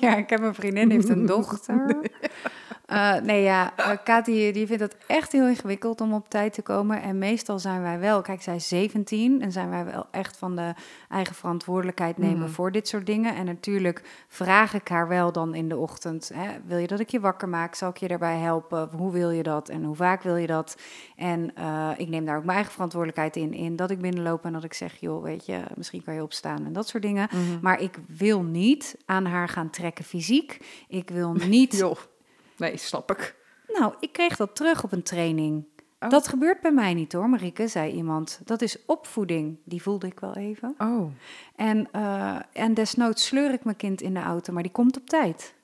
Ja, 0.00 0.16
ik 0.16 0.30
heb 0.30 0.40
een 0.42 0.54
vriendin, 0.54 0.88
die 0.88 0.96
heeft 0.96 1.08
een 1.08 1.26
dochter. 1.36 1.96
Eh, 2.88 3.14
nee, 3.14 3.42
ja, 3.42 3.72
uh, 4.08 4.24
die, 4.24 4.66
vindt 4.66 4.82
het 4.82 4.96
echt 5.06 5.32
heel 5.32 5.48
ingewikkeld 5.48 6.00
om 6.00 6.12
op 6.12 6.28
tijd 6.28 6.52
te 6.52 6.62
komen. 6.62 7.02
En 7.02 7.18
meestal 7.18 7.58
zijn 7.58 7.82
wij 7.82 7.98
wel, 7.98 8.20
kijk, 8.22 8.42
zij 8.42 8.54
is 8.54 8.68
17 8.68 9.42
en 9.42 9.52
zijn 9.52 9.70
wij 9.70 9.84
wel 9.84 10.06
echt 10.10 10.36
van 10.36 10.56
de 10.56 10.74
eigen 11.08 11.34
verantwoordelijkheid 11.34 12.18
nemen 12.18 12.38
Mhm. 12.38 12.48
voor 12.48 12.72
dit 12.72 12.88
soort 12.88 13.06
dingen. 13.06 13.34
En 13.34 13.44
natuurlijk 13.44 14.02
vraag 14.28 14.74
ik 14.74 14.88
haar 14.88 15.08
wel 15.08 15.32
dan 15.32 15.54
in 15.54 15.68
de 15.68 15.76
ochtend, 15.76 16.30
hè, 16.34 16.50
wil 16.66 16.78
je 16.78 16.86
dat 16.86 17.00
ik 17.00 17.08
je 17.08 17.20
wakker 17.20 17.48
maak? 17.48 17.74
Zal 17.74 17.88
ik 17.90 17.96
je 17.96 18.08
daarbij 18.08 18.38
helpen? 18.38 18.88
Hoe 18.96 19.12
wil 19.12 19.30
je 19.30 19.42
dat? 19.42 19.68
En 19.68 19.84
hoe 19.84 19.96
vaak 19.96 20.22
wil 20.22 20.36
je 20.36 20.46
dat? 20.46 20.76
En 21.16 21.54
eh, 21.54 21.90
ik 21.96 22.08
neem 22.08 22.24
daar 22.24 22.36
ook 22.36 22.44
mijn 22.44 22.54
eigen 22.56 22.72
verantwoordelijkheid 22.72 23.36
in, 23.36 23.52
in 23.54 23.76
dat 23.76 23.90
ik 23.90 24.00
binnenloop 24.00 24.44
en 24.44 24.52
dat 24.52 24.64
ik 24.64 24.74
zeg, 24.74 24.96
joh, 25.00 25.22
weet 25.22 25.46
je, 25.46 25.60
misschien 25.74 26.04
kan 26.04 26.14
je 26.14 26.22
opstaan 26.22 26.64
en 26.66 26.72
dat 26.72 26.88
soort 26.88 27.02
dingen. 27.02 27.28
Mhm. 27.32 27.58
Maar 27.62 27.80
ik 27.80 27.98
wil 28.06 28.42
niet 28.42 28.96
aan 29.06 29.24
haar 29.24 29.48
gaan 29.48 29.70
trekken 29.70 30.04
fysiek. 30.04 30.58
Ik 30.88 31.10
wil 31.10 31.32
niet. 31.48 31.76
Joh. 31.76 31.96
Nee, 32.58 32.76
snap 32.76 33.10
ik. 33.10 33.36
Nou, 33.78 33.94
ik 34.00 34.12
kreeg 34.12 34.36
dat 34.36 34.56
terug 34.56 34.84
op 34.84 34.92
een 34.92 35.02
training. 35.02 35.64
Oh. 36.00 36.10
Dat 36.10 36.28
gebeurt 36.28 36.60
bij 36.60 36.72
mij 36.72 36.94
niet 36.94 37.12
hoor, 37.12 37.28
Marieke, 37.28 37.68
zei 37.68 37.92
iemand. 37.92 38.40
Dat 38.44 38.62
is 38.62 38.84
opvoeding. 38.86 39.58
Die 39.64 39.82
voelde 39.82 40.06
ik 40.06 40.20
wel 40.20 40.34
even. 40.36 40.74
Oh. 40.78 41.10
En, 41.56 41.88
eh, 41.92 42.36
en 42.52 42.74
desnoods 42.74 43.26
sleur 43.26 43.52
ik 43.52 43.64
mijn 43.64 43.76
kind 43.76 44.00
in 44.00 44.14
de 44.14 44.20
auto, 44.20 44.52
maar 44.52 44.62
die 44.62 44.72
komt 44.72 44.96
op 44.96 45.06
tijd. 45.08 45.54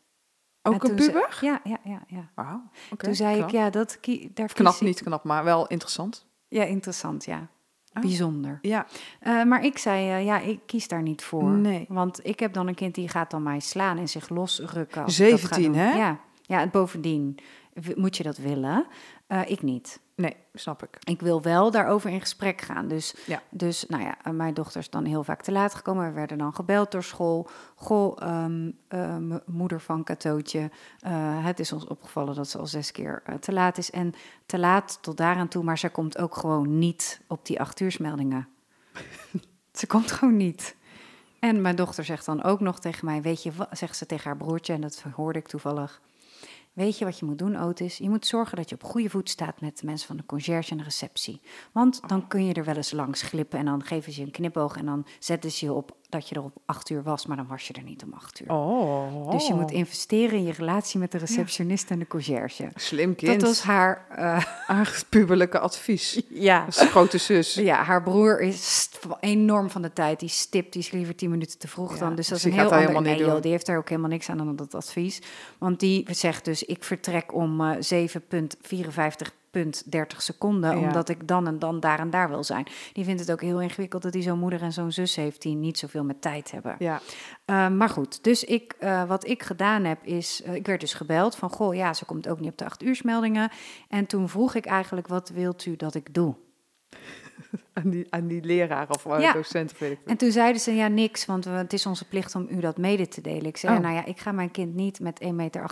Ook 0.63 0.85
een 0.85 1.03
ze- 1.03 1.11
puber? 1.11 1.39
ja, 1.41 1.61
ja, 1.65 1.79
ja. 1.85 2.03
ja. 2.07 2.31
Wauw. 2.35 2.63
toen 2.97 3.15
zei 3.15 3.37
knap. 3.37 3.49
ik, 3.49 3.55
ja, 3.55 3.71
dat 3.71 3.99
daar 4.35 4.47
kies 4.47 4.53
Knap, 4.53 4.81
niet 4.81 5.03
knap, 5.03 5.25
maar 5.25 5.45
wel 5.45 5.67
interessant. 5.67 6.27
Ja, 6.49 6.65
interessant, 6.65 7.25
ja. 7.25 7.49
Oh. 7.95 8.03
Bijzonder. 8.03 8.59
Ja, 8.63 8.87
Eh, 9.21 9.43
maar 9.45 9.65
ik 9.65 9.79
zei, 9.79 10.11
eh, 10.11 10.25
ja, 10.25 10.39
ik 10.39 10.61
kies 10.67 10.89
daar 10.89 11.03
niet 11.03 11.23
voor. 11.23 11.51
Nee. 11.51 11.87
Want 11.89 12.27
ik 12.27 12.41
heb 12.41 12.53
dan 12.53 12.67
een 12.67 12.75
kind 12.75 12.95
die 12.95 13.09
gaat 13.09 13.31
dan 13.31 13.43
mij 13.43 13.61
slaan 13.61 13.99
en 13.99 14.09
zich 14.09 14.29
losrukken. 14.29 15.03
als 15.05 15.21
ik 15.21 15.31
dat 15.31 15.41
ga 15.41 15.47
17, 15.47 15.73
doen. 15.73 15.81
hè? 15.81 15.93
Ja, 15.97 16.19
ja, 16.47 16.61
en 16.61 16.71
bovendien 16.71 17.39
moet 17.95 18.17
je 18.17 18.23
dat 18.23 18.37
willen. 18.37 18.87
Eh, 19.27 19.51
ik 19.51 19.63
niet. 19.63 20.03
nee, 20.17 20.37
snap 20.53 20.83
ik. 20.83 20.99
Ik 21.05 21.21
wil 21.21 21.43
wel 21.43 21.71
daarover 21.71 22.11
in 22.11 22.21
gesprek 22.21 22.61
gaan. 22.61 22.89
Dus, 22.89 23.15
Ja. 23.27 23.43
dus 23.51 23.85
nou 23.89 24.03
ja, 24.03 24.17
eh, 24.23 24.33
mijn 24.33 24.55
dochter 24.55 24.81
is 24.81 24.91
dan 24.91 25.05
heel 25.05 25.25
vaak 25.25 25.43
te 25.43 25.53
laat 25.53 25.75
gekomen. 25.75 26.07
We 26.07 26.13
werden 26.13 26.39
dan 26.39 26.55
gebeld 26.55 26.91
door 26.91 27.03
school. 27.03 27.49
Goh, 27.75 28.17
ehm, 28.23 28.71
eh, 28.89 29.17
moeder 29.47 29.81
van 29.81 30.05
Katootje. 30.05 30.71
het 31.43 31.61
is 31.61 31.73
ons 31.73 31.87
opgevallen 31.87 32.35
dat 32.35 32.49
ze 32.49 32.59
al 32.59 32.67
zes 32.67 32.93
keer 32.93 33.23
te 33.41 33.53
laat 33.53 33.79
is. 33.79 33.91
En 33.91 34.13
te 34.47 34.59
laat 34.59 34.99
tot 35.03 35.17
daaraan 35.17 35.49
toe, 35.49 35.63
maar 35.65 35.79
ze 35.79 35.89
komt 35.89 36.19
ook 36.19 36.37
gewoon 36.37 36.79
niet 36.79 37.21
op 37.27 37.47
die 37.47 37.61
acht 37.61 37.81
uursmeldingen. 37.81 38.49
ze 39.73 39.87
komt 39.87 40.13
gewoon 40.13 40.37
niet. 40.37 40.77
En 41.41 41.61
mijn 41.61 41.77
dochter 41.77 42.05
zegt 42.05 42.27
dan 42.27 42.43
ook 42.43 42.61
nog 42.61 42.81
tegen 42.81 43.05
mij, 43.05 43.23
weet 43.23 43.43
je 43.43 43.53
wat, 43.53 43.69
zegt 43.71 43.97
ze 43.97 44.07
tegen 44.07 44.25
haar 44.25 44.37
broertje, 44.37 44.73
en 44.73 44.81
dat 44.81 45.05
hoorde 45.15 45.39
ik 45.39 45.49
toevallig. 45.49 46.01
Weet 46.75 46.99
je 46.99 47.05
wat 47.05 47.19
je 47.19 47.25
moet 47.25 47.39
doen, 47.39 47.57
Otis? 47.57 47.99
Je 47.99 48.09
moet 48.09 48.27
zorgen 48.27 48.57
dat 48.57 48.69
je 48.69 48.75
op 48.75 48.85
goede 48.85 49.11
voet 49.11 49.29
staat 49.29 49.61
met 49.61 49.79
de 49.79 49.87
mensen 49.87 50.07
van 50.07 50.17
de 50.17 50.27
conciërge 50.27 50.71
en 50.71 50.77
de 50.77 50.83
receptie. 50.83 51.41
Want 51.73 52.09
dan 52.09 52.27
kun 52.29 52.45
je 52.45 52.55
er 52.55 52.65
wel 52.65 52.77
eens 52.77 52.93
langs 52.93 53.23
glippen 53.23 53.59
en 53.59 53.65
dan 53.65 53.83
geven 53.83 54.13
ze 54.13 54.21
je 54.21 54.27
een 54.27 54.33
knipoog 54.33 54.77
en 54.77 54.87
dan 54.87 55.07
zetten 55.19 55.51
ze 55.51 55.65
je 55.65 55.73
op 55.73 55.97
dat 56.15 56.29
je 56.29 56.35
er 56.35 56.43
op 56.43 56.57
acht 56.67 56.91
uur 56.91 57.03
was, 57.03 57.27
maar 57.27 57.37
dan 57.37 57.47
was 57.47 57.67
je 57.67 57.73
er 57.73 57.83
niet 57.83 58.03
om 58.03 58.13
acht 58.13 58.41
uur. 58.41 58.51
Oh. 58.51 59.31
Dus 59.31 59.47
je 59.47 59.55
moet 59.55 59.71
investeren 59.71 60.39
in 60.39 60.45
je 60.45 60.53
relatie 60.53 61.01
met 61.01 61.13
de 61.13 61.19
receptionist 61.19 61.91
en 61.91 61.99
de 61.99 62.07
conciërge. 62.07 62.69
Slim 62.75 63.15
kind. 63.15 63.41
Dat 63.41 63.49
was 63.49 63.63
haar, 63.63 64.07
eh, 64.11 64.45
haar 64.67 65.03
puberlijke 65.09 65.59
advies. 65.59 66.23
ja. 66.49 66.65
Als 66.65 66.81
grote 66.81 67.19
zus. 67.19 67.55
Ja, 67.55 67.83
haar 67.83 68.03
broer 68.03 68.41
is 68.41 68.89
enorm 69.21 69.71
van 69.71 69.83
de 69.83 69.93
tijd. 69.93 70.21
Die 70.21 70.29
stipt, 70.29 70.73
die 70.73 70.83
is 70.83 70.91
liever 70.91 71.15
tien 71.15 71.31
minuten 71.31 71.59
te 71.59 71.69
vroeg 71.69 71.93
Ja, 71.93 71.99
dan. 71.99 72.15
Dus 72.15 72.29
dat 72.29 72.37
dus 72.37 72.47
is 72.47 72.53
die 72.53 72.53
een 72.53 72.59
heel 72.59 72.65
ander... 72.65 72.79
helemaal 72.89 73.13
niet 73.13 73.21
nee, 73.21 73.31
joh, 73.31 73.43
die 73.43 73.51
heeft 73.51 73.67
daar 73.67 73.79
ook 73.79 73.89
helemaal 73.89 74.11
niks 74.11 74.29
aan 74.29 74.37
dan 74.37 74.57
dat 74.57 74.75
advies. 74.75 75.23
Want 75.59 75.81
die 75.81 76.07
zegt 76.11 76.45
dus, 76.45 76.63
ik 76.63 76.85
vertrek 76.85 77.35
om 77.35 77.61
eh 79.55 79.63
7,54,30 79.63 80.17
seconden... 80.17 80.79
Ja. 80.79 80.87
omdat 80.87 81.09
ik 81.09 81.29
dan 81.29 81.47
en 81.47 81.59
dan 81.59 81.81
daar 81.81 81.99
en 81.99 82.11
daar 82.11 82.29
wil 82.29 82.45
zijn. 82.45 82.67
Die 82.93 83.05
vindt 83.05 83.21
het 83.21 83.33
ook 83.33 83.41
heel 83.41 83.61
ingewikkeld 83.61 84.03
dat 84.03 84.15
hij 84.15 84.23
zo'n 84.23 84.39
moeder 84.39 84.63
en 84.63 84.73
zo'n 84.73 84.93
zus 84.93 85.17
heeft... 85.17 85.43
die 85.43 85.55
niet 85.55 85.79
zoveel 85.79 86.05
met 86.05 86.23
tijd 86.23 86.51
hebben. 86.51 86.77
Ja. 86.79 87.01
Uh, 87.47 87.69
maar 87.69 87.89
goed, 87.89 88.25
dus 88.25 88.45
ik, 88.45 88.75
uh, 88.81 89.05
wat 89.05 89.27
ik 89.27 89.43
gedaan 89.43 89.85
heb 89.85 90.05
is, 90.05 90.43
uh, 90.47 90.55
ik 90.55 90.67
werd 90.67 90.81
dus 90.81 90.95
gebeld 90.95 91.37
van, 91.37 91.51
goh, 91.51 91.75
ja, 91.75 91.95
ze 91.95 92.05
komt 92.05 92.29
ook 92.29 92.41
niet 92.41 92.51
op 92.51 92.59
de 92.59 92.65
acht 92.65 92.83
uursmeldingen. 92.83 93.51
En 93.89 94.07
toen 94.07 94.29
vroeg 94.29 94.55
ik 94.55 94.67
eigenlijk, 94.67 95.07
wat 95.07 95.29
wilt 95.29 95.67
u 95.67 95.77
dat 95.77 95.95
ik 95.95 96.15
doe? 96.15 96.35
Aan 97.73 97.91
die, 97.91 98.07
aan 98.11 98.27
die 98.27 98.45
leraar 98.45 98.91
of 98.91 99.05
Ja. 99.05 99.19
ja. 99.19 99.33
docent 99.33 99.73
of 99.73 99.79
weet 99.79 99.93
ik 99.93 99.99
En 100.07 100.17
toen 100.17 100.31
zeiden 100.31 100.61
ze, 100.61 100.75
ja, 100.75 100.89
niks, 100.89 101.27
want 101.27 101.45
het 101.45 101.73
is 101.73 101.87
onze 101.87 102.09
plicht 102.09 102.35
om 102.35 102.47
u 102.51 102.61
dat 102.61 102.79
mede 102.79 103.09
te 103.09 103.21
delen. 103.21 103.45
Ik 103.47 103.57
zei, 103.57 103.77
Oh. 103.77 103.83
nou 103.83 103.95
ja, 103.95 104.05
ik 104.05 104.21
ga 104.21 104.33
mijn 104.33 104.51
kind 104.51 104.75
niet 104.75 105.01
met 105.01 105.21
1,78 105.25 105.35
meter 105.35 105.65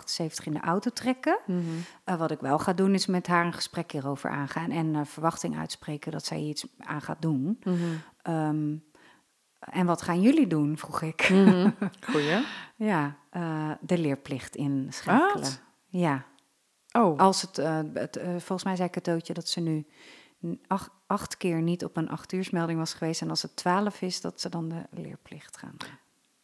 in 0.45 0.53
de 0.53 0.61
auto 0.61 0.91
trekken. 0.91 1.39
Mhm. 1.47 1.59
Uh, 2.07 2.17
wat 2.17 2.31
ik 2.31 2.41
wel 2.41 2.59
ga 2.59 2.73
doen, 2.73 2.95
is 2.95 3.07
met 3.07 3.27
haar 3.27 3.47
een 3.47 3.53
gesprek 3.53 3.93
hierover 3.93 4.31
aangaan 4.31 4.71
en 4.71 4.87
uh, 4.95 5.01
verwachting 5.05 5.59
uitspreken 5.59 6.13
dat 6.13 6.25
zij 6.25 6.39
iets 6.39 6.67
aan 6.79 7.03
gaat 7.03 7.23
doen. 7.23 7.59
Mhm. 7.63 8.37
Um, 8.49 8.85
en 9.59 9.87
wat 9.87 10.03
gaan 10.03 10.21
jullie 10.21 10.47
doen, 10.47 10.79
vroeg 10.79 11.03
ik. 11.03 11.29
Mhm. 11.31 11.71
Goeie. 12.11 12.45
Ja, 12.77 13.17
uh, 13.37 13.71
de 13.81 13.99
leerplicht 13.99 14.57
inschakelen. 14.57 15.43
Wat? 15.43 15.61
Ja, 15.87 16.25
Oh, 16.99 17.19
als 17.19 17.43
het, 17.43 17.57
het 17.95 18.21
volgens 18.23 18.65
mij 18.65 18.77
zei 18.77 18.89
Katootje 18.89 19.33
dat 19.35 19.49
ze 19.49 19.61
nu 19.61 19.87
acht, 20.67 20.91
acht 21.07 21.37
keer 21.37 21.63
niet 21.63 21.85
op 21.85 21.97
een 21.97 22.09
acht 22.09 22.33
uursmelding 22.33 22.79
was 22.79 22.95
geweest. 22.95 23.21
En 23.21 23.31
als 23.31 23.43
het 23.43 23.57
twaalf 23.57 24.03
is, 24.03 24.21
dat 24.21 24.41
ze 24.41 24.49
dan 24.49 24.69
de 24.69 24.83
leerplicht 24.91 25.57
gaan. 25.57 25.77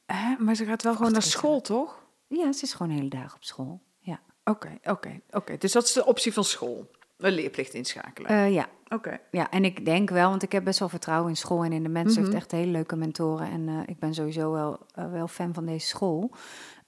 Hè? 0.06 0.36
maar 0.38 0.54
ze 0.54 0.64
gaat 0.64 0.82
wel 0.82 0.94
gewoon 0.96 1.12
naar 1.12 1.22
school, 1.22 1.60
toch? 1.60 2.06
Ja, 2.26 2.52
ze 2.52 2.62
is 2.64 2.72
gewoon 2.72 2.92
hele 2.92 3.08
dagen 3.08 3.36
op 3.36 3.44
school. 3.44 3.80
Ja, 3.98 4.20
Oké, 4.44 4.78
oké, 4.84 5.20
oké. 5.30 5.56
Dus 5.56 5.72
dat 5.72 5.84
is 5.84 5.92
de 5.92 6.06
optie 6.06 6.32
van 6.32 6.44
school. 6.44 6.90
Een 7.16 7.32
leerplicht 7.32 7.74
inschakelen. 7.74 8.30
uh, 8.30 8.52
ja. 8.52 8.68
Oké. 8.88 9.20
ja, 9.30 9.50
en 9.50 9.64
ik 9.64 9.84
denk 9.84 10.10
wel, 10.10 10.30
want 10.30 10.42
ik 10.42 10.52
heb 10.52 10.64
best 10.64 10.78
wel 10.78 10.88
vertrouwen 10.88 11.28
in 11.28 11.36
school 11.36 11.64
en 11.64 11.72
in 11.72 11.82
de 11.82 11.88
mensen. 11.88 12.12
Ze 12.12 12.20
Mhm. 12.20 12.30
heeft 12.30 12.42
echt 12.42 12.52
hele 12.52 12.70
leuke 12.70 12.96
mentoren 12.96 13.50
en 13.50 13.68
uh, 13.68 13.80
ik 13.86 13.98
ben 13.98 14.14
sowieso 14.14 14.52
wel, 14.52 14.86
uh, 14.98 15.10
wel 15.12 15.28
fan 15.28 15.54
van 15.54 15.66
deze 15.66 15.86
school. 15.86 16.30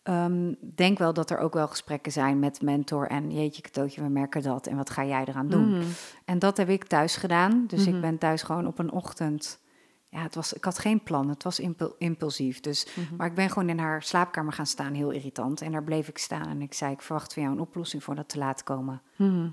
Um, 0.05 0.57
denk 0.75 0.99
wel 0.99 1.13
dat 1.13 1.31
er 1.31 1.39
ook 1.39 1.53
wel 1.55 1.69
gesprekken 1.69 2.13
zijn 2.13 2.39
met 2.39 2.63
mentor 2.63 3.07
en 3.07 3.31
jeetje 3.33 3.63
katootje, 3.63 4.03
we 4.03 4.09
merken 4.09 4.43
dat 4.43 4.67
en 4.67 4.77
wat 4.77 4.91
ga 4.91 5.05
jij 5.05 5.25
eraan 5.25 5.49
doen? 5.49 5.71
Mhm. 5.71 5.83
En 6.25 6.39
dat 6.39 6.57
heb 6.57 6.69
ik 6.69 6.85
thuis 6.85 7.17
gedaan. 7.17 7.65
Dus 7.67 7.87
Mhm. 7.87 7.95
ik 7.95 8.01
ben 8.01 8.19
thuis 8.19 8.43
gewoon 8.43 8.67
op 8.67 8.79
een 8.79 8.93
ochtend. 8.93 9.61
Ja, 10.09 10.23
het 10.23 10.35
was, 10.35 10.53
ik 10.53 10.65
had 10.65 10.79
geen 10.79 11.03
plan. 11.03 11.29
Het 11.29 11.43
was 11.43 11.61
impul- 11.61 11.95
impulsief. 11.99 12.61
Dus, 12.61 12.87
Mhm. 12.97 13.17
Maar 13.17 13.27
ik 13.27 13.35
ben 13.35 13.49
gewoon 13.51 13.69
in 13.69 13.79
haar 13.79 14.03
slaapkamer 14.03 14.53
gaan 14.53 14.67
staan, 14.67 14.95
heel 14.95 15.11
irritant. 15.11 15.61
En 15.61 15.73
daar 15.73 15.85
bleef 15.85 16.09
ik 16.09 16.19
staan 16.19 16.47
en 16.49 16.63
ik 16.63 16.75
zei: 16.75 16.93
Ik 16.93 17.03
verwacht 17.03 17.33
van 17.35 17.43
jou 17.43 17.55
een 17.55 17.61
oplossing 17.61 18.05
voor 18.05 18.15
dat 18.15 18.29
te 18.29 18.39
laat 18.39 18.63
komen. 18.63 19.03
Mhm. 19.17 19.49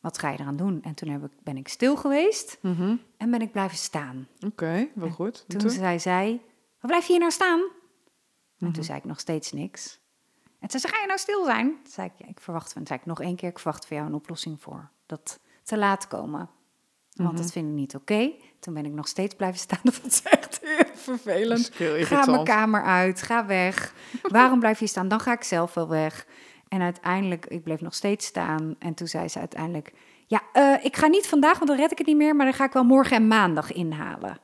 Wat 0.00 0.18
ga 0.18 0.30
je 0.30 0.38
eraan 0.40 0.56
doen? 0.56 0.82
En 0.82 0.94
toen 0.94 1.08
heb 1.08 1.24
ik, 1.24 1.30
ben 1.42 1.56
ik 1.56 1.68
stil 1.68 1.96
geweest 1.96 2.58
Mhm. 2.62 2.96
en 3.16 3.30
ben 3.30 3.40
ik 3.40 3.52
blijven 3.52 3.78
staan. 3.78 4.26
Oké, 4.46 4.88
wel 4.94 5.10
goed. 5.10 5.44
En 5.48 5.58
Toen 5.58 5.70
zei 5.70 5.98
zij: 5.98 6.40
Wat 6.80 6.90
blijf 6.90 7.04
je 7.06 7.10
hier 7.12 7.20
nou 7.20 7.32
staan? 7.32 7.60
En 8.62 8.68
Mhm. 8.68 8.76
toen 8.76 8.84
zei 8.84 8.98
ik 8.98 9.04
nog 9.04 9.20
steeds 9.20 9.52
niks. 9.52 10.00
En 10.60 10.68
toen 10.68 10.80
zei: 10.80 10.92
Ga 10.92 11.00
je 11.00 11.06
nou 11.06 11.18
stil 11.18 11.44
zijn? 11.44 11.66
Toen 11.82 11.92
zei 11.92 12.06
ik: 12.06 12.12
ja, 12.16 12.26
Ik 12.28 12.40
verwacht 12.40 12.72
van. 12.72 12.86
Zei 12.86 12.98
ik 12.98 13.06
nog 13.06 13.20
één 13.20 13.36
keer: 13.36 13.48
Ik 13.48 13.58
verwacht 13.58 13.86
van 13.86 13.96
jou 13.96 14.08
een 14.08 14.14
oplossing 14.14 14.62
voor 14.62 14.90
dat 15.06 15.40
te 15.62 15.78
laat 15.78 16.08
komen. 16.08 16.48
Want 17.12 17.32
Mhm. 17.32 17.42
dat 17.42 17.52
vind 17.52 17.68
ik 17.68 17.74
niet 17.74 17.94
oké. 17.94 18.32
Toen 18.60 18.74
ben 18.74 18.84
ik 18.86 18.92
nog 18.92 19.08
steeds 19.08 19.34
blijven 19.34 19.58
staan. 19.60 19.78
Dat 19.92 20.00
was 20.02 20.22
echt 20.22 20.60
heel 20.62 20.84
vervelend. 20.94 21.80
is 21.80 22.06
Ga 22.06 22.24
mijn 22.30 22.44
kamer 22.44 22.82
uit, 22.82 23.22
ga 23.22 23.46
weg. 23.46 23.94
Waarom 24.22 24.58
blijf 24.58 24.80
je 24.80 24.86
staan? 24.86 25.08
Dan 25.08 25.20
ga 25.20 25.32
ik 25.32 25.42
zelf 25.42 25.74
wel 25.74 25.88
weg. 25.88 26.26
En 26.68 26.80
uiteindelijk, 26.82 27.46
ik 27.46 27.62
bleef 27.62 27.80
nog 27.80 27.94
steeds 27.94 28.26
staan. 28.26 28.76
En 28.78 28.94
toen 28.94 29.06
zei 29.06 29.28
ze 29.28 29.38
uiteindelijk: 29.38 29.92
Ja, 30.26 30.42
eh, 30.52 30.84
ik 30.84 30.96
ga 30.96 31.06
niet 31.06 31.26
vandaag, 31.28 31.54
want 31.58 31.70
dan 31.70 31.76
red 31.78 31.90
ik 31.92 31.98
het 31.98 32.06
niet 32.06 32.16
meer. 32.16 32.36
Maar 32.36 32.46
dan 32.46 32.54
ga 32.54 32.64
ik 32.64 32.72
wel 32.72 32.84
morgen 32.84 33.16
en 33.16 33.26
maandag 33.26 33.72
inhalen. 33.72 34.38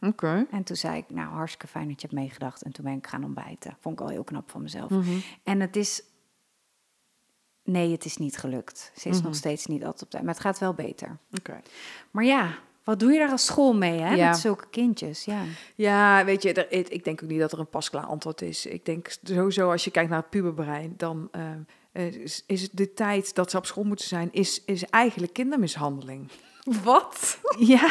Oké. 0.00 0.46
En 0.50 0.62
toen 0.64 0.76
zei 0.76 0.96
ik: 0.96 1.04
Nou, 1.10 1.28
hartstikke 1.28 1.66
fijn 1.66 1.88
dat 1.88 2.00
je 2.00 2.06
hebt 2.06 2.20
meegedacht. 2.20 2.62
En 2.62 2.72
toen 2.72 2.84
ben 2.84 2.94
ik 2.94 3.06
gaan 3.06 3.24
ontbijten. 3.24 3.76
Vond 3.80 4.00
ik 4.00 4.06
al 4.06 4.10
heel 4.12 4.24
knap 4.24 4.50
van 4.50 4.62
mezelf. 4.62 4.90
Mhm. 4.90 5.18
En 5.42 5.60
het 5.60 5.76
is. 5.76 6.02
Nee, 7.64 7.92
het 7.92 8.04
is 8.04 8.16
niet 8.16 8.36
gelukt. 8.36 8.92
Ze 8.96 9.08
is 9.08 9.16
Mhm. 9.16 9.26
nog 9.26 9.34
steeds 9.34 9.66
niet 9.66 9.84
altijd 9.84 10.02
op 10.02 10.10
tijd. 10.10 10.22
Maar 10.24 10.34
het 10.34 10.42
gaat 10.42 10.58
wel 10.58 10.74
beter. 10.74 11.18
Oké. 11.38 11.60
Maar 12.10 12.24
ja, 12.24 12.54
wat 12.84 13.00
doe 13.00 13.12
je 13.12 13.18
daar 13.18 13.30
als 13.30 13.44
school 13.46 13.74
mee, 13.74 13.98
hè? 14.00 14.14
Ja. 14.14 14.28
Met 14.28 14.38
zulke 14.38 14.66
kindjes, 14.70 15.24
ja. 15.24 15.42
Ja, 15.74 16.24
weet 16.24 16.42
je, 16.42 16.52
er, 16.52 16.92
ik 16.92 17.04
denk 17.04 17.22
ook 17.22 17.28
niet 17.28 17.40
dat 17.40 17.52
er 17.52 17.58
een 17.58 17.68
pasklaar 17.68 18.04
antwoord 18.06 18.42
is. 18.42 18.66
Ik 18.66 18.84
denk 18.84 19.16
sowieso 19.22 19.70
als 19.70 19.84
je 19.84 19.90
kijkt 19.90 20.10
naar 20.10 20.20
het 20.20 20.30
puberbrein, 20.30 20.94
dan 20.96 21.28
eh, 21.32 21.50
eh, 21.92 22.14
is, 22.14 22.44
is 22.46 22.62
het 22.62 22.70
de 22.74 22.94
tijd 22.94 23.34
dat 23.34 23.50
ze 23.50 23.56
op 23.56 23.66
school 23.66 23.84
moeten 23.84 24.06
zijn, 24.06 24.28
is, 24.32 24.64
is 24.64 24.84
eigenlijk 24.84 25.32
kindermishandeling. 25.32 26.28
Wat? 26.84 27.38
Ja. 27.58 27.88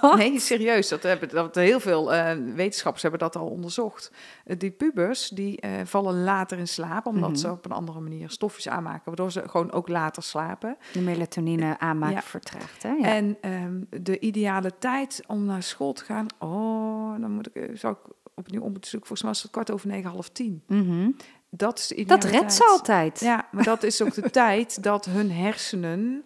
Wat? 0.00 0.16
Nee, 0.16 0.38
serieus. 0.40 0.88
Dat 0.88 1.02
hebben, 1.02 1.28
dat, 1.28 1.54
heel 1.54 1.80
veel 1.80 2.12
eh, 2.14 2.36
wetenschappers 2.54 3.02
hebben 3.02 3.20
dat 3.20 3.36
al 3.36 3.46
onderzocht. 3.46 4.12
Eh, 4.44 4.58
die 4.58 4.70
pubers 4.70 5.28
die 5.28 5.60
eh, 5.60 5.70
vallen 5.84 6.22
later 6.24 6.58
in 6.58 6.68
slaap, 6.68 7.06
omdat 7.06 7.28
Mhm. 7.30 7.38
ze 7.38 7.50
op 7.50 7.64
een 7.64 7.70
andere 7.72 8.00
manier 8.00 8.30
stofjes 8.30 8.68
aanmaken, 8.68 9.02
waardoor 9.04 9.32
ze 9.32 9.42
gewoon 9.48 9.72
ook 9.72 9.88
later 9.88 10.22
slapen. 10.22 10.76
De 10.92 11.00
melatonine 11.00 11.78
aanmaak 11.78 12.12
Ja. 12.12 12.22
vertraagt, 12.22 12.82
hè? 12.82 12.90
Ja. 12.92 13.04
En 13.04 13.36
ehm, 13.40 13.80
de 14.02 14.18
ideale 14.18 14.72
tijd 14.78 15.22
om 15.26 15.44
naar 15.44 15.62
school 15.62 15.92
te 15.92 16.04
gaan, 16.04 16.26
oh, 16.38 17.20
dan 17.20 17.30
moet 17.30 17.48
ik, 17.52 17.70
zou 17.74 17.92
ik 17.94 18.12
opnieuw 18.34 18.62
om 18.62 18.70
moeten 18.72 18.90
zoeken. 18.90 19.08
Volgens 19.08 19.22
mij 19.22 19.30
was 19.30 19.42
het 19.42 19.50
kwart 19.52 19.70
over 19.70 19.88
negen, 19.88 20.10
half 20.10 20.28
tien. 20.28 20.62
Mhm. 20.66 21.10
Dat 21.52 21.78
is 21.78 21.86
de 21.88 22.04
Dat 22.04 22.24
redt 22.24 22.52
ze 22.52 22.58
tijd. 22.58 22.70
altijd. 22.70 23.20
Ja, 23.20 23.48
maar 23.52 23.64
dat 23.64 23.82
is 23.82 24.02
ook 24.02 24.14
de 24.14 24.30
tijd 24.40 24.82
dat 24.82 25.04
hun 25.04 25.30
hersenen 25.32 26.24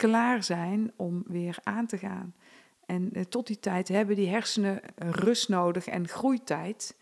klaar 0.00 0.42
zijn 0.42 0.92
om 0.96 1.22
weer 1.26 1.58
aan 1.62 1.86
te 1.86 1.98
gaan. 1.98 2.34
En 2.86 3.10
eh, 3.12 3.22
tot 3.22 3.46
die 3.46 3.58
tijd 3.60 3.88
hebben 3.88 4.16
die 4.16 4.28
hersenen 4.28 4.80
rust 4.96 5.48
nodig 5.48 5.86
en 5.86 6.08
groeitijd. 6.08 6.96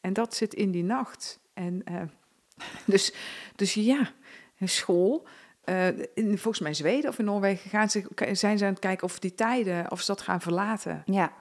En 0.00 0.12
dat 0.12 0.34
zit 0.34 0.54
in 0.54 0.70
die 0.70 0.84
nacht. 0.84 1.40
En 1.54 1.82
eh, 1.84 2.02
dus, 2.92 3.14
dus 3.56 3.74
ja, 3.74 4.10
school. 4.60 5.26
eh, 5.64 5.88
in, 5.88 6.38
volgens 6.38 6.60
mij 6.60 6.70
in 6.70 6.76
Zweden 6.76 7.10
of 7.10 7.18
in 7.18 7.24
Noorwegen 7.24 7.70
gaan 7.70 7.90
ze, 7.90 8.06
zijn 8.32 8.58
ze 8.58 8.64
aan 8.64 8.70
het 8.70 8.78
kijken 8.78 9.04
of 9.06 9.18
die 9.18 9.34
tijden, 9.34 9.90
of 9.90 10.00
ze 10.00 10.06
dat 10.06 10.20
gaan 10.22 10.40
verlaten. 10.40 11.02
Ja. 11.04 11.32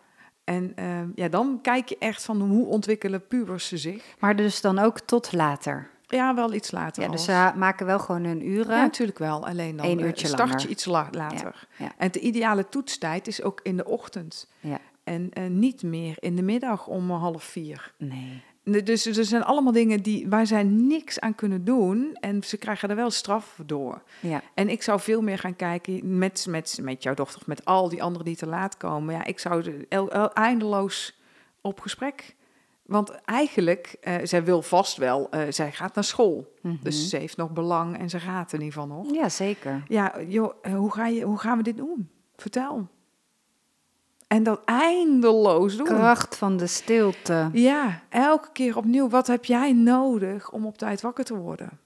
En 0.44 0.72
eh, 0.76 1.02
ja, 1.16 1.28
dan 1.28 1.60
kijk 1.62 1.90
je 1.90 1.98
echt 1.98 2.24
van 2.24 2.42
hoe 2.42 2.66
ontwikkelen 2.68 3.28
pubers 3.28 3.68
ze 3.68 3.78
zich. 3.78 4.16
Maar 4.20 4.36
dus 4.36 4.62
dan 4.62 4.80
ook 4.80 5.00
tot 5.00 5.32
later. 5.32 5.90
Ja, 6.14 6.36
wel 6.36 6.54
iets 6.54 6.72
later. 6.72 7.04
Ja, 7.04 7.10
dus 7.10 7.24
ze 7.24 7.52
maken 7.56 7.86
wel 7.86 8.00
gewoon 8.00 8.24
hun 8.24 8.48
uren. 8.48 8.76
Ja, 8.76 8.82
natuurlijk 8.82 9.20
wel. 9.20 9.46
Alleen 9.46 9.76
dan 9.78 9.86
Eén 9.86 10.00
eh, 10.00 10.06
uurtje 10.06 10.28
start 10.28 10.50
langer. 10.50 10.62
je 10.62 10.68
iets 10.68 10.86
la- 10.86 11.08
later. 11.12 11.68
ja. 11.78 11.92
En 11.98 12.12
de 12.12 12.20
ideale 12.20 12.70
toetstijd 12.70 13.28
is 13.28 13.42
ook 13.42 13.60
in 13.64 13.78
de 13.78 13.86
ochtend. 13.86 14.48
Ja. 14.60 14.80
En 15.04 15.30
eh, 15.34 15.48
niet 15.48 15.84
meer 15.84 16.16
in 16.20 16.36
de 16.36 16.42
middag 16.42 16.88
om 16.88 17.10
eh, 17.10 17.20
half 17.22 17.44
vier. 17.44 17.94
Nee. 17.98 18.42
Ne- 18.64 18.84
Dus 18.84 19.06
er 19.06 19.26
zijn 19.26 19.44
allemaal 19.44 19.72
dingen 19.74 20.02
die, 20.04 20.30
waar 20.30 20.48
zij 20.48 20.64
niks 20.64 21.20
aan 21.20 21.36
kunnen 21.36 21.64
doen. 21.66 22.16
En 22.20 22.44
ze 22.44 22.58
krijgen 22.58 22.90
er 22.90 22.96
wel 22.96 23.12
straf 23.12 23.60
door. 23.66 24.02
Ja. 24.20 24.42
En 24.54 24.70
ik 24.70 24.84
zou 24.84 25.00
veel 25.00 25.22
meer 25.22 25.38
gaan 25.40 25.56
kijken 25.56 26.18
met, 26.18 26.46
met, 26.50 26.78
met 26.82 27.04
jouw 27.04 27.14
dochter, 27.14 27.42
met 27.46 27.66
al 27.66 27.90
die 27.90 28.04
anderen 28.04 28.26
die 28.26 28.36
te 28.36 28.48
laat 28.48 28.78
komen. 28.78 29.14
Ja, 29.16 29.24
ik 29.26 29.40
zou 29.40 29.64
de- 29.64 29.86
el- 29.90 30.12
el- 30.12 30.34
eindeloos 30.34 31.18
op 31.62 31.80
gesprek. 31.80 32.36
Want 32.94 33.12
eigenlijk, 33.26 33.96
eh, 34.02 34.16
zij 34.24 34.44
wil 34.44 34.62
vast 34.62 34.98
wel, 34.98 35.28
eh, 35.30 35.42
zij 35.50 35.72
gaat 35.72 35.96
naar 35.96 36.04
school. 36.04 36.54
Mhm. 36.62 36.76
Dus 36.82 37.10
ze 37.10 37.18
heeft 37.18 37.38
nog 37.38 37.52
belang 37.52 37.98
en 37.98 38.10
ze 38.10 38.20
gaat 38.20 38.54
in 38.54 38.62
ieder 38.62 38.74
geval 38.74 38.96
nog. 38.98 39.14
Ja, 39.14 39.30
zeker. 39.30 39.84
Ja, 39.88 40.22
joh, 40.28 40.54
eh, 40.62 40.76
hoe, 40.76 40.92
ga 40.92 41.08
je, 41.08 41.22
hoe 41.24 41.38
gaan 41.38 41.58
we 41.58 41.64
dit 41.64 41.78
doen? 41.78 42.10
Vertel. 42.36 42.88
En 44.28 44.44
dat 44.44 44.62
eindeloos 44.66 45.78
doen. 45.78 45.86
Kracht 45.86 46.36
van 46.38 46.58
de 46.58 46.68
stilte. 46.68 47.50
Ja, 47.54 48.02
elke 48.10 48.50
keer 48.52 48.78
opnieuw. 48.78 49.10
Wat 49.10 49.28
heb 49.28 49.46
jij 49.46 49.74
nodig 49.74 50.52
om 50.52 50.66
op 50.66 50.78
tijd 50.78 51.02
wakker 51.02 51.26
te 51.26 51.36
worden? 51.36 51.80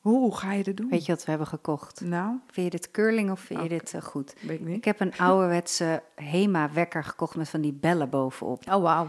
Hoe 0.00 0.36
ga 0.36 0.52
je 0.52 0.62
dit 0.62 0.76
doen? 0.76 0.88
Weet 0.88 1.06
je 1.06 1.12
wat 1.12 1.24
we 1.24 1.30
hebben 1.30 1.48
gekocht? 1.48 2.00
Nou, 2.00 2.36
Vind 2.46 2.72
je 2.72 2.78
dit 2.78 2.90
curling 2.90 3.30
of 3.30 3.40
vind 3.40 3.58
je 3.60 3.64
Oké. 3.64 3.74
dit 3.74 4.02
goed? 4.02 4.34
weet 4.40 4.60
ik 4.60 4.66
niet. 4.66 4.76
Ik 4.76 4.84
heb 4.84 5.00
een 5.00 5.18
ouderwetse 5.18 6.02
Hema-wekker 6.14 7.04
gekocht 7.04 7.36
met 7.36 7.48
van 7.48 7.60
die 7.60 7.72
bellen 7.72 8.10
bovenop. 8.10 8.62
Oh, 8.72 8.82
wauw. 8.82 9.08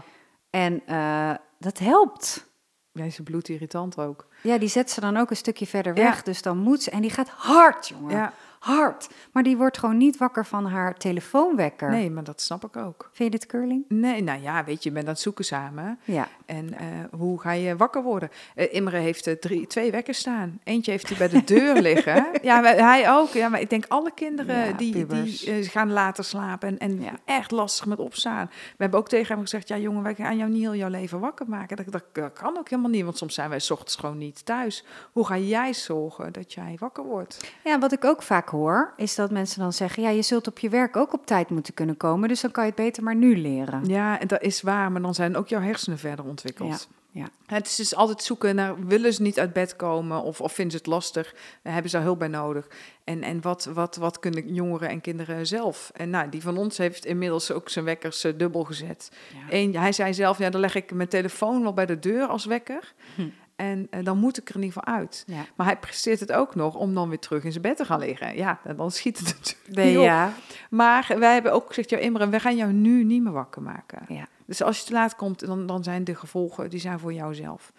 En 0.52 0.82
eh, 0.86 1.34
dat 1.58 1.78
helpt. 1.78 2.50
Ja, 2.92 3.04
is 3.04 3.20
bloedirritant 3.24 3.98
ook. 3.98 4.26
Ja, 4.42 4.58
die 4.58 4.68
zet 4.68 4.90
ze 4.90 5.00
dan 5.00 5.16
ook 5.16 5.30
een 5.30 5.36
stukje 5.36 5.66
verder 5.66 5.96
Ja. 5.96 6.02
weg. 6.02 6.22
Dus 6.22 6.42
dan 6.42 6.58
moet 6.58 6.82
ze. 6.82 6.90
En 6.90 7.00
die 7.00 7.10
gaat 7.10 7.28
hard, 7.28 7.88
jongen. 7.88 8.16
Ja. 8.16 8.32
Hard. 8.62 9.08
Maar 9.32 9.42
die 9.42 9.56
wordt 9.56 9.78
gewoon 9.78 9.96
niet 9.96 10.16
wakker 10.16 10.46
van 10.46 10.66
haar 10.66 10.94
telefoonwekker. 10.96 11.90
Nee, 11.90 12.10
maar 12.10 12.24
dat 12.24 12.40
snap 12.40 12.64
ik 12.64 12.76
ook. 12.76 13.10
Vind 13.12 13.32
je 13.32 13.38
dit 13.38 13.48
curling? 13.48 13.84
Nee, 13.88 14.22
nou 14.22 14.42
ja, 14.42 14.64
weet 14.64 14.82
je, 14.82 14.88
je 14.88 14.94
bent 14.94 15.06
aan 15.06 15.12
het 15.12 15.22
zoeken 15.22 15.44
samen. 15.44 15.98
Ja. 16.04 16.28
En 16.46 16.74
eh, 16.78 16.86
hoe 17.10 17.40
ga 17.40 17.52
je 17.52 17.76
wakker 17.76 18.02
worden? 18.02 18.30
Eh, 18.54 18.74
Imre 18.74 18.96
heeft 18.96 19.26
eh, 19.26 19.34
drie, 19.34 19.66
twee 19.66 19.90
wekkers 19.90 20.18
staan. 20.18 20.60
Eentje 20.64 20.90
heeft 20.90 21.08
hij 21.08 21.18
bij 21.18 21.28
de 21.28 21.44
deur 21.44 21.80
liggen. 21.88 22.26
Ja, 22.42 22.62
hij 22.62 23.10
ook. 23.10 23.28
Ja, 23.32 23.48
maar 23.48 23.60
ik 23.60 23.70
denk 23.70 23.84
alle 23.88 24.10
kinderen 24.14 24.66
Ja, 24.66 24.72
die, 24.72 24.92
pubers. 24.92 25.40
die 25.40 25.62
gaan 25.64 25.92
later 25.92 26.24
slapen 26.24 26.68
en, 26.68 26.78
en 26.78 27.00
Ja. 27.02 27.12
echt 27.24 27.50
lastig 27.50 27.86
met 27.86 27.98
opstaan. 27.98 28.46
We 28.52 28.74
hebben 28.76 28.98
ook 28.98 29.08
tegen 29.08 29.32
hem 29.34 29.42
gezegd, 29.42 29.68
ja 29.68 29.76
jongen, 29.76 30.02
wij 30.02 30.14
gaan 30.14 30.36
jou 30.36 30.50
niet 30.50 30.60
heel 30.62 30.74
jouw 30.74 30.88
leven 30.90 31.20
wakker 31.20 31.48
maken. 31.48 31.76
Dat, 31.76 31.92
dat, 31.92 32.04
dat 32.12 32.32
kan 32.32 32.58
ook 32.58 32.68
helemaal 32.68 32.90
niet, 32.90 33.04
want 33.04 33.18
soms 33.18 33.34
zijn 33.34 33.48
wij 33.50 33.58
's 33.60 33.70
ochtends 33.70 33.96
gewoon 33.96 34.18
niet 34.18 34.44
thuis. 34.44 34.84
Hoe 35.12 35.26
ga 35.26 35.36
jij 35.38 35.72
zorgen 35.74 36.32
dat 36.32 36.52
jij 36.52 36.76
wakker 36.78 37.04
wordt? 37.04 37.54
Ja, 37.64 37.78
wat 37.78 37.92
ik 37.92 38.04
ook 38.04 38.22
vaak 38.22 38.50
hoor, 38.52 38.92
is 38.96 39.14
dat 39.14 39.30
mensen 39.30 39.60
dan 39.60 39.72
zeggen: 39.72 40.02
ja, 40.02 40.08
je 40.08 40.22
zult 40.22 40.48
op 40.48 40.58
je 40.58 40.68
werk 40.68 40.96
ook 40.96 41.12
op 41.12 41.26
tijd 41.26 41.50
moeten 41.50 41.74
kunnen 41.74 41.96
komen, 41.96 42.28
dus 42.28 42.40
dan 42.40 42.50
kan 42.50 42.64
je 42.64 42.70
het 42.70 42.78
beter 42.78 43.02
maar 43.02 43.16
nu 43.16 43.36
leren. 43.36 43.84
Ja, 43.84 44.20
en 44.20 44.28
dat 44.28 44.42
is 44.42 44.62
waar, 44.62 44.92
maar 44.92 45.02
dan 45.02 45.14
zijn 45.14 45.36
ook 45.36 45.48
jouw 45.48 45.60
hersenen 45.60 45.98
verder 45.98 46.24
ontwikkeld. 46.24 46.88
Ja. 47.14 47.28
Het 47.46 47.66
is 47.66 47.76
dus 47.76 47.94
altijd 47.94 48.22
zoeken 48.22 48.54
naar, 48.54 48.86
willen 48.86 49.12
ze 49.12 49.22
niet 49.22 49.38
uit 49.38 49.52
bed 49.52 49.76
komen 49.76 50.22
of, 50.22 50.40
of 50.40 50.52
vinden 50.52 50.72
ze 50.72 50.78
het 50.78 50.86
lastig, 50.86 51.34
hebben 51.62 51.90
ze 51.90 51.96
daar 51.96 52.04
hulp 52.04 52.18
bij 52.18 52.28
nodig. 52.28 52.68
En, 53.04 53.22
en 53.22 53.40
wat, 53.40 53.64
wat, 53.64 53.96
wat 53.96 54.18
kunnen 54.18 54.54
jongeren 54.54 54.88
en 54.88 55.00
kinderen 55.00 55.46
zelf? 55.46 55.90
En 55.94 56.10
nou, 56.10 56.28
die 56.28 56.42
van 56.42 56.56
ons 56.56 56.78
heeft 56.78 57.04
inmiddels 57.04 57.50
ook 57.50 57.68
zijn 57.68 57.84
wekkers 57.84 58.24
eh, 58.24 58.32
dubbel 58.36 58.64
gezet. 58.64 59.10
Ja. 59.32 59.54
Eén, 59.56 59.76
hij 59.76 59.92
zei 59.92 60.14
zelf, 60.14 60.38
ja, 60.38 60.50
dan 60.50 60.60
leg 60.60 60.74
ik 60.74 60.92
mijn 60.92 61.08
telefoon 61.08 61.62
wel 61.62 61.72
bij 61.72 61.86
de 61.86 61.98
deur 61.98 62.26
als 62.26 62.44
wekker. 62.44 62.92
Hm. 63.14 63.28
En 63.62 63.86
eh, 63.90 64.04
dan 64.04 64.18
moet 64.18 64.38
ik 64.38 64.48
er 64.48 64.54
in 64.56 64.62
ieder 64.62 64.78
geval 64.82 64.94
uit. 64.94 65.24
Ja. 65.26 65.44
Maar 65.56 65.66
hij 65.66 65.76
presteert 65.78 66.20
het 66.20 66.32
ook 66.32 66.54
nog 66.54 66.74
om 66.74 66.94
dan 66.94 67.08
weer 67.08 67.18
terug 67.18 67.44
in 67.44 67.50
zijn 67.50 67.62
bed 67.62 67.76
te 67.76 67.84
gaan 67.84 67.98
liggen. 67.98 68.36
Ja, 68.36 68.60
en 68.64 68.76
dan 68.76 68.90
schiet 68.90 69.18
het 69.18 69.26
natuurlijk 69.38 69.76
Nee, 69.76 69.88
niet 69.88 69.96
op. 69.98 70.04
ja. 70.04 70.32
Maar 70.70 71.14
wij 71.18 71.32
hebben 71.32 71.52
ook 71.52 71.66
gezegd, 71.66 71.90
ja 71.90 71.98
Imre, 71.98 72.28
we 72.28 72.40
gaan 72.40 72.56
jou 72.56 72.72
nu 72.72 73.04
niet 73.04 73.22
meer 73.22 73.32
wakker 73.32 73.62
maken. 73.62 73.98
Ja. 74.08 74.26
Dus 74.46 74.62
als 74.62 74.78
je 74.78 74.84
te 74.84 74.92
laat 74.92 75.16
komt, 75.16 75.46
dan, 75.46 75.66
dan 75.66 75.82
zijn 75.82 76.04
de 76.04 76.14
gevolgen, 76.14 76.70
die 76.70 76.80
zijn 76.80 76.98
voor 76.98 77.12
jouzelf. 77.12 77.72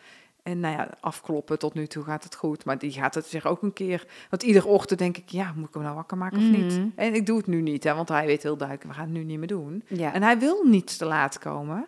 En 0.44 0.60
nou 0.60 0.76
ja, 0.76 0.90
afkloppen 1.00 1.60
tot 1.60 1.74
nu 1.74 1.88
toe 1.88 2.04
gaat 2.04 2.24
het 2.24 2.36
goed. 2.36 2.66
Maar 2.66 2.78
die 2.78 2.92
gaat 2.92 3.16
het 3.16 3.26
zich 3.26 3.46
ook 3.46 3.62
een 3.62 3.74
keer... 3.74 4.06
Want 4.30 4.44
iedere 4.44 4.68
ochtend 4.68 5.00
denk 5.00 5.18
ik, 5.18 5.30
ja, 5.30 5.54
moet 5.56 5.68
ik 5.68 5.74
hem 5.74 5.84
nou 5.84 5.96
wakker 5.96 6.18
maken 6.18 6.38
of 6.38 6.44
niet? 6.44 6.78
Mhm. 6.78 6.88
En 6.96 7.14
ik 7.14 7.26
doe 7.26 7.38
het 7.38 7.48
nu 7.48 7.62
niet, 7.62 7.84
hè, 7.84 7.94
want 7.94 8.10
hij 8.10 8.26
weet 8.26 8.44
heel 8.44 8.58
duidelijk, 8.58 8.88
we 8.90 8.94
gaan 8.96 9.06
het 9.06 9.14
nu 9.14 9.24
niet 9.24 9.38
meer 9.40 9.48
doen. 9.48 9.84
ja. 9.88 10.14
En 10.14 10.24
hij 10.24 10.40
wil 10.40 10.64
niet 10.64 10.98
te 10.98 11.06
laat 11.06 11.40
komen. 11.40 11.86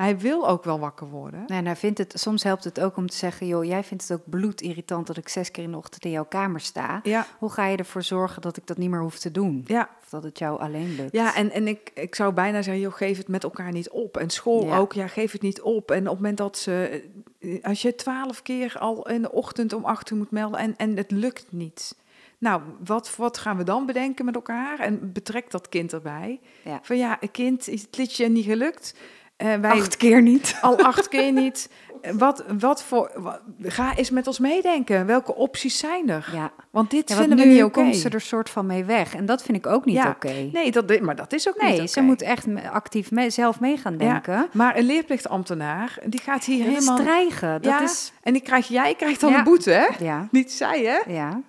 Hij 0.00 0.18
wil 0.18 0.48
ook 0.48 0.64
wel 0.64 0.78
wakker 0.78 1.08
worden. 1.08 1.44
Nee, 1.46 1.58
en 1.58 1.66
hij 1.66 1.76
vindt 1.76 1.98
het, 1.98 2.12
soms 2.16 2.42
helpt 2.42 2.64
het 2.64 2.80
ook 2.80 2.96
om 2.96 3.06
te 3.08 3.16
zeggen: 3.16 3.46
joh, 3.46 3.64
jij 3.64 3.84
vindt 3.84 4.08
het 4.08 4.18
ook 4.18 4.30
bloedirritant 4.30 5.06
dat 5.06 5.16
ik 5.16 5.28
zes 5.28 5.50
keer 5.50 5.64
in 5.64 5.70
de 5.70 5.76
ochtend 5.76 6.04
in 6.04 6.10
jouw 6.10 6.24
kamer 6.24 6.60
sta. 6.60 7.00
Ja, 7.02 7.26
Hoe 7.38 7.50
ga 7.50 7.66
je 7.66 7.76
ervoor 7.76 8.02
zorgen 8.02 8.42
dat 8.42 8.56
ik 8.56 8.66
dat 8.66 8.76
niet 8.78 8.90
meer 8.90 9.00
hoef 9.00 9.18
te 9.18 9.30
doen? 9.30 9.64
ja. 9.66 9.88
Of 10.02 10.08
dat 10.08 10.22
het 10.22 10.38
jou 10.38 10.60
alleen 10.60 10.94
lukt? 10.94 11.12
Ja, 11.12 11.34
en, 11.34 11.50
en 11.50 11.68
ik, 11.68 11.90
ik 11.94 12.14
zou 12.14 12.32
bijna 12.32 12.62
zeggen, 12.62 12.82
joh, 12.82 12.92
geef 12.94 13.18
het 13.18 13.28
met 13.28 13.42
elkaar 13.44 13.72
niet 13.72 13.90
op. 13.90 14.16
En 14.16 14.30
school 14.30 14.64
Ja. 14.64 14.78
ook, 14.78 14.92
ja, 14.92 15.06
geef 15.06 15.32
het 15.32 15.42
niet 15.42 15.60
op. 15.60 15.90
En 15.90 15.98
op 16.00 16.04
het 16.06 16.14
moment 16.14 16.36
dat 16.36 16.58
ze, 16.58 17.02
eh, 17.38 17.64
als 17.64 17.82
je 17.82 17.94
twaalf 17.94 18.42
keer 18.42 18.76
al 18.78 19.08
in 19.08 19.22
de 19.22 19.32
ochtend 19.32 19.72
om 19.72 19.84
acht 19.84 20.10
uur 20.10 20.18
moet 20.18 20.30
melden 20.30 20.60
en, 20.60 20.74
en 20.76 20.96
het 20.96 21.10
lukt 21.10 21.46
niet. 21.52 21.94
Nou, 22.38 22.62
wat, 22.84 23.16
wat 23.16 23.38
gaan 23.38 23.56
we 23.56 23.64
dan 23.64 23.86
bedenken 23.86 24.24
met 24.24 24.34
elkaar? 24.34 24.78
En 24.78 25.12
betrek 25.12 25.50
dat 25.50 25.68
kind 25.68 25.92
erbij. 25.92 26.40
Ja. 26.64 26.78
Van 26.82 26.96
ja, 26.98 27.16
een 27.20 27.30
kind, 27.30 27.68
is 27.68 27.82
het 27.82 27.96
liedje 27.96 28.28
niet 28.28 28.44
gelukt? 28.44 28.94
Eh, 29.40 29.54
wij 29.60 29.70
Acht 29.70 29.96
keer 29.96 30.22
niet. 30.22 30.56
al 30.60 30.78
acht 30.78 31.08
keer 31.08 31.32
niet. 31.32 31.68
Wat, 32.12 32.44
wat 32.58 32.82
voor, 32.82 33.10
wat- 33.16 33.40
ga 33.62 33.96
eens 33.96 34.10
met 34.10 34.26
ons 34.26 34.38
meedenken. 34.38 35.06
Welke 35.06 35.34
opties 35.34 35.78
zijn 35.78 36.08
er? 36.10 36.30
Ja, 36.32 36.50
Want 36.70 36.90
dit 36.90 37.08
ja 37.08 37.16
vinden 37.16 37.38
we 37.38 37.44
nu 37.44 37.52
niet 37.52 37.62
oké. 37.62 37.72
komt 37.80 37.96
ze 37.96 38.08
er 38.08 38.20
soort 38.20 38.50
van 38.50 38.66
mee 38.66 38.84
weg. 38.84 39.14
En 39.14 39.26
dat 39.26 39.42
vind 39.42 39.56
ik 39.58 39.66
ook 39.66 39.84
niet 39.84 39.94
Ja. 39.96 40.08
oké. 40.08 40.48
Nee, 40.52 40.70
dat, 40.70 41.00
maar 41.00 41.16
dat 41.16 41.32
is 41.32 41.48
ook 41.48 41.60
Nee, 41.60 41.70
niet 41.70 41.80
oké. 41.80 41.88
ze 41.90 42.00
moet 42.00 42.22
echt 42.22 42.46
actief 42.72 43.10
mee, 43.10 43.30
zelf 43.30 43.60
mee 43.60 43.76
gaan 43.76 43.92
Ja, 43.92 43.98
denken. 43.98 44.48
Maar 44.52 44.76
een 44.76 44.84
leerplichtambtenaar, 44.84 45.98
die 46.06 46.20
gaat 46.20 46.44
hier 46.44 46.64
Dat 46.64 46.74
helemaal... 46.74 46.96
dreigen. 46.96 47.62
Dat 47.62 47.72
ja, 47.72 47.82
is, 47.82 48.12
en 48.22 48.32
die 48.32 48.42
krijg, 48.42 48.68
jij 48.68 48.94
krijgt 48.94 49.20
dan 49.20 49.30
Ja. 49.30 49.38
een 49.38 49.44
boete, 49.44 49.70
hè? 49.70 50.04
ja, 50.04 50.28
Niet 50.30 50.52
zij, 50.52 50.82
hè? 50.84 51.12
ja. 51.12 51.40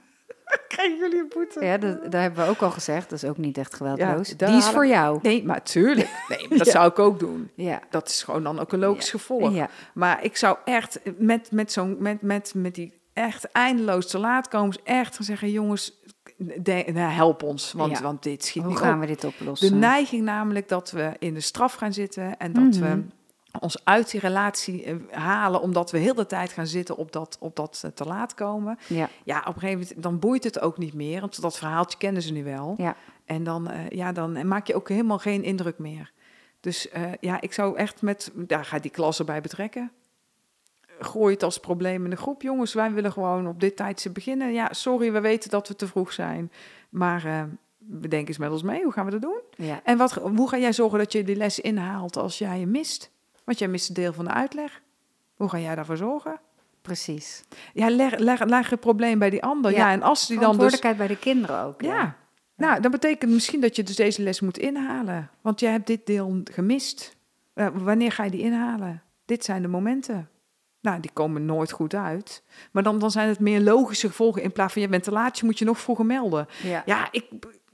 Krijgen 0.67 0.97
jullie 0.97 1.19
een 1.19 1.29
boete? 1.33 1.65
ja 1.65 1.77
dat, 1.77 2.01
dat 2.03 2.13
hebben 2.13 2.43
we 2.45 2.49
ook 2.49 2.61
al 2.61 2.71
gezegd. 2.71 3.09
Dat 3.09 3.23
is 3.23 3.29
ook 3.29 3.37
niet 3.37 3.57
echt 3.57 3.75
geweldloos. 3.75 4.33
Ja, 4.37 4.47
Die 4.47 4.55
is 4.57 4.67
voor 4.69 4.87
jou. 4.87 5.19
Nee, 5.21 5.45
maar 5.45 5.63
tuurlijk. 5.63 6.09
Nee, 6.29 6.47
maar 6.49 6.57
dat 6.57 6.65
Ja. 6.67 6.71
zou 6.73 6.89
ik 6.89 6.99
ook 6.99 7.19
doen. 7.19 7.49
Ja. 7.55 7.79
Dat 7.89 8.07
is 8.09 8.23
gewoon 8.23 8.43
dan 8.43 8.59
ook 8.59 8.71
een 8.73 8.79
logisch 8.79 9.09
gevolg. 9.09 9.53
Ja. 9.53 9.69
Maar 9.93 10.23
ik 10.23 10.37
zou 10.37 10.57
echt 10.65 10.99
met, 11.17 11.51
met, 11.51 11.71
zo'n, 11.71 11.95
met, 11.99 12.21
met, 12.21 12.53
met 12.55 12.75
die 12.75 12.93
echt 13.13 13.51
eindeloos 13.51 14.07
te 14.07 14.17
laat 14.19 14.47
komen, 14.47 14.77
echt 14.83 15.15
gaan 15.15 15.25
zeggen, 15.25 15.51
jongens, 15.51 15.99
de, 16.37 16.83
nou, 16.93 17.11
help 17.11 17.43
ons, 17.43 17.71
want, 17.73 17.99
want 17.99 18.23
dit 18.23 18.45
schiet 18.45 18.61
Hoe 18.63 18.71
niet 18.71 18.81
gaan 18.81 18.93
op. 18.93 18.99
we 18.99 19.05
dit 19.05 19.21
De 19.21 19.27
oplossen? 19.27 19.79
neiging 19.79 20.23
namelijk 20.23 20.67
dat 20.69 20.91
we 20.91 21.11
in 21.19 21.33
de 21.33 21.39
straf 21.41 21.73
gaan 21.73 21.93
zitten 21.93 22.37
en 22.37 22.53
dat 22.53 22.63
Mhm. 22.63 22.79
we 22.81 23.03
ons 23.59 23.85
uit 23.85 24.11
die 24.11 24.19
relatie 24.19 24.83
eh, 24.83 24.95
halen, 25.09 25.61
omdat 25.61 25.91
we 25.91 25.97
heel 25.97 26.13
de 26.13 26.25
tijd 26.25 26.51
gaan 26.51 26.67
zitten 26.67 26.97
op 26.97 27.11
dat, 27.11 27.37
op 27.39 27.55
dat 27.55 27.81
eh, 27.85 27.91
te 27.91 28.05
laat 28.05 28.33
komen. 28.33 28.79
Ja, 28.87 29.09
Ja, 29.23 29.39
op 29.39 29.55
een 29.55 29.61
gegeven 29.61 29.79
moment 29.79 30.03
dan 30.03 30.19
boeit 30.19 30.43
het 30.43 30.59
ook 30.59 30.77
niet 30.77 30.93
meer, 30.93 31.19
want 31.19 31.41
dat 31.41 31.57
verhaaltje 31.57 31.97
kennen 31.97 32.21
ze 32.21 32.31
nu 32.31 32.43
wel. 32.43 32.75
ja. 32.77 32.95
En 33.25 33.43
dan, 33.43 33.69
eh, 33.69 33.89
ja, 33.89 34.11
dan 34.11 34.47
maak 34.47 34.67
je 34.67 34.75
ook 34.75 34.89
helemaal 34.89 35.17
geen 35.17 35.43
indruk 35.43 35.79
meer. 35.79 36.11
Dus 36.59 36.87
ja, 37.19 37.41
ik 37.41 37.53
zou 37.53 37.77
echt 37.77 38.01
met, 38.01 38.31
daar 38.35 38.65
ga 38.65 38.79
die 38.79 38.91
klas 38.91 39.19
erbij 39.19 39.41
betrekken. 39.41 39.91
Gooi 40.99 41.33
het 41.33 41.43
als 41.43 41.57
probleem 41.57 42.03
in 42.03 42.09
de 42.09 42.15
groep. 42.15 42.41
Jongens, 42.41 42.73
wij 42.73 42.91
willen 42.91 43.11
gewoon 43.11 43.47
op 43.47 43.59
dit 43.59 43.75
tijdstip 43.75 44.13
beginnen. 44.13 44.53
Ja, 44.53 44.73
sorry, 44.73 45.11
we 45.11 45.19
weten 45.19 45.49
dat 45.49 45.67
we 45.67 45.75
te 45.75 45.87
vroeg 45.87 46.13
zijn. 46.13 46.51
Maar 46.89 47.49
we 47.77 48.07
denken 48.07 48.27
eens 48.27 48.37
met 48.37 48.51
ons 48.51 48.63
mee, 48.63 48.83
hoe 48.83 48.91
gaan 48.91 49.05
we 49.05 49.11
dat 49.11 49.21
doen? 49.21 49.41
ja. 49.55 49.81
En 49.83 49.97
wat, 49.97 50.13
hoe 50.13 50.49
ga 50.49 50.57
jij 50.57 50.73
zorgen 50.73 50.99
dat 50.99 51.11
je 51.11 51.23
die 51.23 51.35
les 51.35 51.59
inhaalt 51.59 52.17
als 52.17 52.37
jij 52.37 52.59
je 52.59 52.67
mist? 52.67 53.11
Want 53.45 53.59
jij 53.59 53.67
mist 53.67 53.87
een 53.89 53.95
deel 53.95 54.13
van 54.13 54.25
de 54.25 54.31
uitleg. 54.31 54.81
Hoe 55.35 55.49
ga 55.49 55.59
jij 55.59 55.75
daarvoor 55.75 55.97
zorgen? 55.97 56.39
Precies. 56.81 57.43
Ja, 57.73 57.89
leg, 57.89 58.17
leg, 58.17 58.43
leg 58.43 58.69
het 58.69 58.79
probleem 58.79 59.19
bij 59.19 59.29
die 59.29 59.43
ander. 59.43 59.71
Ja, 59.71 59.77
Ja, 59.77 59.91
en 59.91 60.01
als 60.01 60.27
die 60.27 60.39
dan 60.39 60.45
dus... 60.45 60.55
Verantwoordelijkheid 60.55 60.97
bij 60.97 61.07
de 61.07 61.17
kinderen 61.17 61.63
ook. 61.63 61.81
Ja. 61.81 62.15
Nou, 62.55 62.81
dat 62.81 62.91
betekent 62.91 63.31
misschien 63.31 63.61
dat 63.61 63.75
je 63.75 63.83
dus 63.83 63.95
deze 63.95 64.21
les 64.21 64.39
moet 64.41 64.57
inhalen. 64.57 65.29
Want 65.41 65.59
jij 65.59 65.71
hebt 65.71 65.87
dit 65.87 66.05
deel 66.05 66.41
gemist. 66.51 67.15
Eh, 67.53 67.67
wanneer 67.73 68.11
ga 68.11 68.23
je 68.23 68.31
die 68.31 68.41
inhalen? 68.41 69.01
Dit 69.25 69.43
zijn 69.43 69.61
de 69.61 69.67
momenten. 69.67 70.29
Nou, 70.81 70.99
die 70.99 71.11
komen 71.13 71.45
nooit 71.45 71.71
goed 71.71 71.93
uit. 71.95 72.43
Maar 72.71 72.83
dan, 72.83 72.99
dan 72.99 73.11
zijn 73.11 73.27
het 73.27 73.39
meer 73.39 73.59
logische 73.61 74.07
gevolgen. 74.07 74.43
In 74.43 74.51
plaats 74.51 74.73
van 74.73 74.81
je 74.81 74.87
bent 74.87 75.03
te 75.03 75.11
laat, 75.11 75.39
je 75.39 75.45
moet 75.45 75.59
je 75.59 75.65
nog 75.65 75.79
vroeger 75.79 76.05
melden. 76.05 76.47
Ja. 76.63 76.83
Ja, 76.85 77.07
ik 77.11 77.25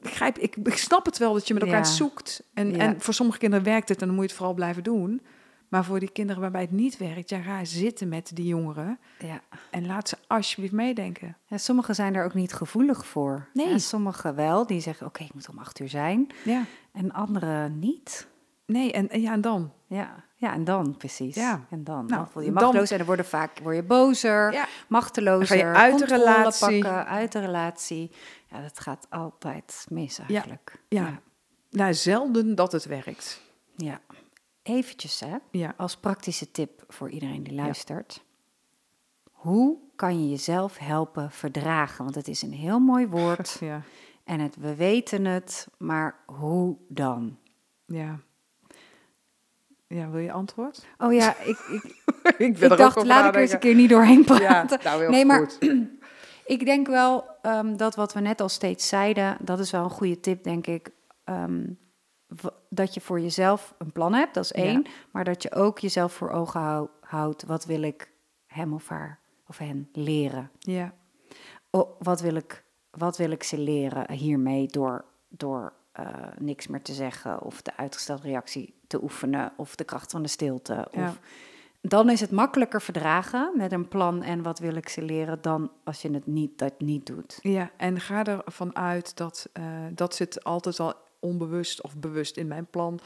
begrijp, 0.02 0.38
ik, 0.38 0.56
ik 0.56 0.78
snap 0.78 1.06
het 1.06 1.18
wel 1.18 1.34
dat 1.34 1.48
je 1.48 1.54
met 1.54 1.64
elkaar 1.64 1.78
Ja. 1.78 1.84
zoekt. 1.86 2.44
En, 2.54 2.72
Ja. 2.72 2.78
en 2.78 3.02
voor 3.02 3.14
sommige 3.14 3.40
kinderen 3.40 3.66
werkt 3.66 3.90
het 3.90 4.02
en 4.02 4.06
dan 4.08 4.16
moet 4.16 4.24
je 4.24 4.30
het 4.30 4.38
vooral 4.40 4.56
blijven 4.56 4.84
doen. 4.84 5.22
Maar 5.68 5.86
voor 5.86 6.00
die 6.00 6.12
kinderen 6.12 6.42
waarbij 6.42 6.62
het 6.62 6.72
niet 6.72 6.98
werkt, 6.98 7.30
ja, 7.30 7.40
ga 7.42 7.66
zitten 7.66 8.08
met 8.08 8.32
die 8.34 8.46
jongeren. 8.48 9.00
Ja. 9.20 9.42
En 9.72 9.86
laat 9.86 10.10
ze 10.10 10.18
alsjeblieft 10.28 10.74
meedenken. 10.74 11.38
Ja, 11.46 11.58
sommigen 11.58 11.96
zijn 11.96 12.16
er 12.16 12.24
ook 12.26 12.34
niet 12.34 12.54
gevoelig 12.54 13.06
voor. 13.06 13.48
Nee. 13.54 13.70
En 13.70 13.80
sommigen 13.80 14.36
wel, 14.36 14.68
die 14.68 14.80
zeggen, 14.80 15.08
oké, 15.08 15.24
ik 15.24 15.34
moet 15.34 15.50
om 15.50 15.58
acht 15.60 15.80
uur 15.80 15.90
zijn. 15.90 16.28
Ja, 16.44 16.64
En 16.92 17.12
anderen 17.14 17.80
niet. 17.80 18.28
nee, 18.66 18.92
en, 18.92 19.10
en 19.10 19.22
ja, 19.22 19.32
en 19.32 19.42
dan? 19.42 19.72
Ja, 19.88 20.24
ja 20.36 20.54
en 20.54 20.64
dan 20.64 20.98
precies. 20.98 21.36
Ja. 21.36 21.66
En 21.70 21.84
dan, 21.84 21.96
Nou, 22.06 22.08
dan 22.08 22.28
voel 22.28 22.44
je 22.44 22.52
dan- 22.52 22.62
machteloos 22.64 22.92
en 22.92 22.98
dan 22.98 23.06
word 23.06 23.20
je 23.20 23.26
vaak 23.26 23.60
word 23.64 23.76
je 23.76 23.84
bozer, 23.84 24.52
Ja. 24.54 24.68
machtelozer. 24.88 25.58
Dan 25.58 25.66
ga 25.66 25.72
je 25.72 25.76
uit 25.92 26.00
de 26.00 26.06
relatie. 26.06 26.82
pakken, 26.82 27.06
uit 27.06 27.32
de 27.32 27.40
relatie. 27.40 28.12
Ja, 28.52 28.62
dat 28.62 28.80
gaat 28.80 29.08
altijd 29.10 29.86
mis 29.90 30.20
eigenlijk. 30.20 30.82
Ja. 30.90 31.02
ja. 31.02 31.20
Nou, 31.70 31.94
zelden 31.94 32.56
dat 32.56 32.72
het 32.72 32.86
werkt. 32.86 33.42
Ja. 33.76 34.00
Eventjes 34.68 35.20
hè, 35.20 35.36
Ja. 35.52 35.74
als 35.78 35.98
praktische 35.98 36.52
tip 36.52 36.84
voor 36.88 37.10
iedereen 37.10 37.44
die 37.44 37.54
luistert. 37.54 38.24
Hoe 39.32 39.78
kan 39.96 40.22
je 40.24 40.30
jezelf 40.30 40.78
helpen 40.78 41.32
verdragen? 41.32 42.04
Want 42.04 42.16
het 42.16 42.28
is 42.28 42.42
een 42.42 42.54
heel 42.54 42.80
mooi 42.80 43.08
woord 43.18 43.58
Ja. 43.60 43.82
en 44.24 44.40
het, 44.40 44.56
we 44.56 44.76
weten 44.76 45.26
het, 45.26 45.68
maar 45.78 46.20
hoe 46.26 46.78
dan? 46.88 47.38
Ja. 47.86 48.20
Ja, 49.88 50.10
wil 50.10 50.20
je 50.22 50.32
antwoord? 50.32 50.86
Oh 50.98 51.14
ja, 51.14 51.36
ik, 51.52 51.58
ik, 51.60 51.84
ik 52.38 52.58
ik 52.60 52.78
dacht, 52.78 53.04
laat 53.06 53.28
ik 53.28 53.36
er 53.36 53.42
eens 53.42 53.52
een 53.52 53.60
keer 53.60 53.76
niet 53.76 53.90
doorheen 53.90 54.24
praten. 54.24 54.80
Ja, 54.84 54.98
nou 54.98 55.10
Nee, 55.12 55.26
maar- 55.26 55.40
goed. 55.50 55.58
Ik 56.46 56.66
denk 56.66 56.88
wel 56.88 57.26
ehm, 57.42 57.76
dat 57.76 57.96
wat 57.96 58.14
we 58.14 58.20
net 58.20 58.42
al 58.42 58.50
steeds 58.50 58.88
zeiden, 58.88 59.38
dat 59.42 59.60
is 59.60 59.72
wel 59.72 59.84
een 59.84 59.90
goede 59.90 60.20
tip, 60.20 60.44
denk 60.44 60.68
ik. 60.68 60.90
ehm, 61.24 61.64
dat 62.70 62.94
je 62.94 63.02
voor 63.02 63.20
jezelf 63.20 63.74
een 63.78 63.92
plan 63.92 64.14
hebt, 64.14 64.34
dat 64.34 64.44
is 64.44 64.50
Ja. 64.50 64.64
één. 64.64 64.86
Maar 65.12 65.24
dat 65.24 65.44
je 65.44 65.52
ook 65.54 65.80
jezelf 65.80 66.14
voor 66.14 66.30
ogen 66.30 66.60
hou- 66.62 66.90
houdt. 67.02 67.44
Wat 67.44 67.66
wil 67.66 67.82
ik 67.82 68.12
hem 68.46 68.74
of 68.74 68.88
haar 68.88 69.20
of 69.48 69.58
hen 69.58 69.90
leren? 69.92 70.52
Ja. 70.60 70.94
Oh, 71.70 71.92
wat, 72.00 72.22
wil 72.22 72.36
ik, 72.36 72.64
wat 72.92 73.18
wil 73.18 73.32
ik 73.32 73.44
ze 73.44 73.58
leren 73.60 74.12
hiermee 74.12 74.68
door, 74.68 75.06
door 75.30 75.74
eh, 75.92 76.06
niks 76.38 76.68
meer 76.68 76.82
te 76.82 76.94
zeggen... 76.94 77.42
of 77.42 77.62
de 77.62 77.78
uitgestelde 77.78 78.28
reactie 78.28 78.80
te 78.88 79.04
oefenen... 79.04 79.54
of 79.58 79.76
de 79.76 79.84
kracht 79.84 80.12
van 80.12 80.22
de 80.22 80.28
stilte. 80.28 80.88
Ja. 80.92 81.08
Of, 81.08 81.20
dan 81.82 82.10
is 82.10 82.22
het 82.22 82.32
makkelijker 82.32 82.82
verdragen 82.82 83.52
met 83.56 83.72
een 83.72 83.88
plan 83.88 84.24
en 84.24 84.42
wat 84.44 84.60
wil 84.60 84.76
ik 84.76 84.90
ze 84.90 85.02
leren 85.02 85.42
dan 85.42 85.72
als 85.84 86.02
je 86.02 86.12
het 86.14 86.26
niet, 86.28 86.58
dat 86.58 86.80
niet 86.80 87.06
doet. 87.06 87.40
Ja, 87.42 87.72
en 87.78 88.00
ga 88.00 88.26
ervan 88.26 88.76
uit 88.76 89.18
dat, 89.18 89.50
eh, 89.54 89.64
dat 89.94 90.16
zit 90.16 90.44
altijd 90.44 90.80
al 90.80 90.94
onbewust 91.28 91.82
of 91.82 91.98
bewust 91.98 92.38
in 92.38 92.48
mijn 92.48 92.66
plan, 92.66 93.00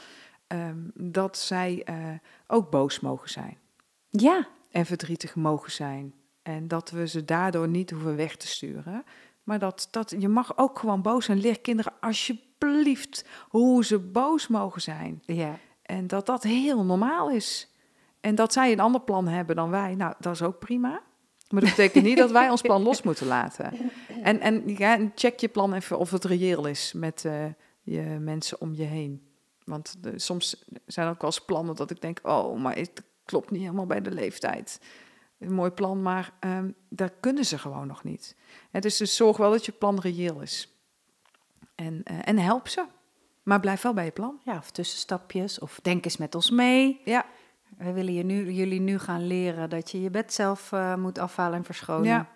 ehm, 0.46 0.78
dat 0.94 1.38
zij 1.38 1.82
eh, 1.84 1.96
ook 2.46 2.70
boos 2.70 3.00
mogen 3.00 3.30
zijn 3.30 3.56
Ja, 4.10 4.48
en 4.70 4.86
verdrietig 4.86 5.34
mogen 5.34 5.72
zijn. 5.72 6.14
En 6.42 6.68
dat 6.68 6.90
we 6.90 7.06
ze 7.06 7.24
daardoor 7.24 7.68
niet 7.68 7.90
hoeven 7.90 8.16
weg 8.16 8.36
te 8.36 8.46
sturen. 8.46 9.04
Maar 9.42 9.58
dat, 9.58 9.88
dat 9.90 10.14
je 10.18 10.28
mag 10.28 10.58
ook 10.58 10.78
gewoon 10.78 11.02
boos 11.02 11.24
zijn. 11.24 11.40
Leer 11.40 11.60
kinderen 11.60 11.92
alsjeblieft 12.00 13.24
hoe 13.48 13.84
ze 13.84 13.98
boos 13.98 14.48
mogen 14.48 14.80
zijn. 14.80 15.22
ja. 15.26 15.58
En 15.82 16.06
dat 16.06 16.26
dat 16.26 16.42
heel 16.42 16.84
normaal 16.84 17.30
is. 17.30 17.70
En 18.20 18.34
dat 18.34 18.52
zij 18.52 18.72
een 18.72 18.80
ander 18.80 19.00
plan 19.00 19.28
hebben 19.28 19.56
dan 19.56 19.70
wij, 19.70 19.94
nou, 19.94 20.14
dat 20.18 20.34
is 20.34 20.42
ook 20.42 20.58
prima. 20.58 21.02
Maar 21.48 21.60
dat 21.60 21.70
betekent 21.70 22.04
niet 22.04 22.16
dat 22.16 22.30
wij 22.30 22.50
ons 22.50 22.60
plan 22.60 22.82
los 22.82 23.02
moeten 23.02 23.26
laten. 23.26 23.72
En, 24.22 24.40
en 24.40 24.62
ja, 24.66 24.98
check 25.14 25.40
je 25.40 25.48
plan 25.48 25.74
even 25.74 25.98
of 25.98 26.10
het 26.10 26.24
reëel 26.24 26.66
is 26.66 26.92
met 26.92 27.24
eh, 27.24 27.44
je 27.82 28.02
mensen 28.02 28.60
om 28.60 28.74
je 28.74 28.84
heen. 28.84 29.26
Want 29.64 30.02
de- 30.02 30.18
soms 30.18 30.64
zijn 30.86 31.06
er 31.06 31.12
ook 31.12 31.20
wel 31.20 31.30
eens 31.30 31.44
plannen 31.44 31.76
dat 31.76 31.90
ik 31.90 32.00
denk, 32.00 32.18
oh, 32.22 32.60
maar 32.60 32.76
het 32.76 33.02
klopt 33.24 33.50
niet 33.50 33.60
helemaal 33.60 33.86
bij 33.86 34.00
de 34.00 34.10
leeftijd. 34.10 34.80
Een 35.38 35.52
mooi 35.52 35.70
plan, 35.70 36.02
maar 36.02 36.32
ehm 36.40 36.70
dat 36.88 37.12
kunnen 37.20 37.44
ze 37.44 37.58
gewoon 37.58 37.86
nog 37.86 38.04
niet. 38.04 38.36
Hè, 38.70 38.80
dus, 38.80 38.96
dus 38.96 39.16
zorg 39.16 39.36
wel 39.36 39.50
dat 39.50 39.64
je 39.66 39.72
plan 39.72 40.00
reëel 40.00 40.40
is. 40.40 40.76
En, 41.74 42.00
eh, 42.04 42.18
en 42.24 42.38
help 42.38 42.68
ze. 42.68 42.84
Maar 43.42 43.60
blijf 43.60 43.82
wel 43.82 43.94
bij 43.94 44.04
je 44.04 44.10
plan. 44.10 44.40
ja, 44.44 44.56
of 44.56 44.70
tussenstapjes, 44.70 45.58
of 45.58 45.78
denk 45.82 46.04
eens 46.04 46.16
met 46.16 46.34
ons 46.34 46.50
mee. 46.50 47.00
Ja, 47.04 47.26
We 47.78 47.92
willen 47.92 48.14
je 48.14 48.22
nu, 48.24 48.50
jullie 48.52 48.80
nu 48.80 48.98
gaan 48.98 49.26
leren 49.26 49.70
dat 49.70 49.90
je 49.90 50.00
je 50.02 50.10
bed 50.10 50.32
zelf 50.32 50.72
eh, 50.72 50.94
moet 50.96 51.18
afhalen 51.18 51.58
en 51.58 51.64
verschonen. 51.64 52.06
Ja. 52.06 52.28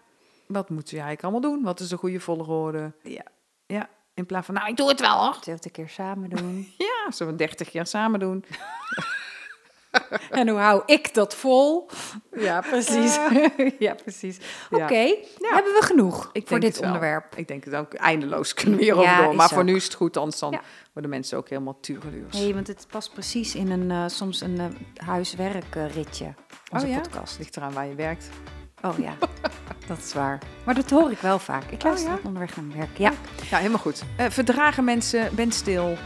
Wat 0.47 0.71
moeten 0.71 0.95
we 0.95 1.01
eigenlijk 1.01 1.23
allemaal 1.35 1.53
doen? 1.53 1.65
Wat 1.65 1.81
is 1.81 1.89
de 1.89 1.97
goede 1.97 2.21
volgorde? 2.21 2.93
Ja. 3.03 3.25
Ja, 3.67 3.89
in 4.17 4.27
plaats 4.27 4.47
van, 4.47 4.55
nou, 4.55 4.69
ik 4.69 4.77
doe 4.77 4.89
het 4.89 5.01
wel 5.01 5.19
hoor. 5.25 5.37
Zelf 5.41 5.65
een 5.65 5.71
keer 5.71 5.89
samen 5.89 6.31
doen. 6.31 6.73
Ja, 6.79 7.27
we 7.27 7.35
30 7.35 7.73
jaar 7.73 7.87
samen 7.87 8.21
doen? 8.21 8.45
en 10.31 10.49
hoe 10.49 10.59
hou 10.59 10.83
ik 10.87 11.15
dat 11.15 11.35
vol? 11.35 11.89
Ja, 12.37 12.61
precies. 12.71 13.19
ja, 13.79 13.95
precies. 13.95 14.39
Oké, 14.71 14.95
Ja. 14.95 15.15
hebben 15.55 15.73
we 15.73 15.81
genoeg 15.83 16.31
Ik 16.33 16.49
voor 16.49 16.61
dit 16.61 16.81
onderwerp? 16.81 17.35
Ik 17.37 17.49
denk 17.49 17.65
het 17.65 17.75
ook 17.75 17.95
eindeloos 17.95 18.55
kunnen 18.55 18.79
we 18.79 18.85
hierover 18.85 19.11
Ja, 19.11 19.23
door. 19.25 19.35
Maar 19.35 19.49
voor 19.49 19.59
ook. 19.59 19.65
nu 19.65 19.75
is 19.77 19.85
het 19.85 19.95
goed, 19.95 20.17
anders 20.17 20.39
dan 20.39 20.51
Ja. 20.51 20.61
worden 20.93 21.11
mensen 21.11 21.39
ook 21.39 21.49
helemaal 21.49 21.81
tureluurs. 21.81 22.35
Nee, 22.39 22.55
want 22.55 22.67
het 22.67 22.87
past 22.91 23.13
precies 23.13 23.55
in 23.55 23.71
een, 23.71 23.91
eh, 23.91 24.05
soms 24.07 24.41
een 24.41 24.59
eh, 24.59 25.07
huiswerkritje. 25.07 26.35
Onze 26.73 26.87
oh 26.87 26.93
ja? 26.93 27.01
podcast. 27.01 27.39
Ligt 27.39 27.57
eraan 27.57 27.73
waar 27.73 27.87
je 27.87 27.95
werkt. 27.95 28.29
Oh 28.83 28.99
ja, 28.99 29.13
dat 29.87 29.99
is 29.99 30.13
waar. 30.15 30.39
Maar 30.65 30.75
dat 30.75 30.91
hoor 30.91 31.11
ik 31.11 31.19
wel 31.19 31.39
vaak. 31.39 31.65
Ik 31.71 31.83
luister 31.83 32.11
ja? 32.11 32.19
onderweg 32.23 32.57
naar 32.57 32.65
mijn 32.65 32.79
werk. 32.79 32.99
Ja. 32.99 33.13
Ja, 33.51 33.57
helemaal 33.57 33.79
goed. 33.79 34.03
Eh, 34.17 34.27
verdragen 34.31 34.85
mensen, 34.85 35.35
ben 35.35 35.53
stil, 35.53 35.97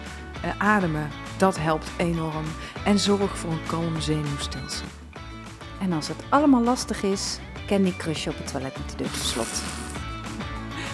eh, 0.42 0.50
ademen. 0.58 1.08
Dat 1.36 1.58
helpt 1.58 1.90
enorm. 1.96 2.44
En 2.84 2.98
zorg 2.98 3.38
voor 3.38 3.50
een 3.50 3.66
kalm 3.66 4.00
zenuwstelsel. 4.00 4.86
En 5.80 5.92
als 5.92 6.08
het 6.08 6.22
allemaal 6.28 6.62
lastig 6.62 7.02
is, 7.02 7.38
Candy 7.66 7.96
Crush 7.96 8.26
op 8.26 8.36
het 8.36 8.52
toilet 8.52 8.78
met 8.78 8.90
de 8.90 8.96
deur 8.96 9.06
op 9.06 9.12
slot. 9.12 9.62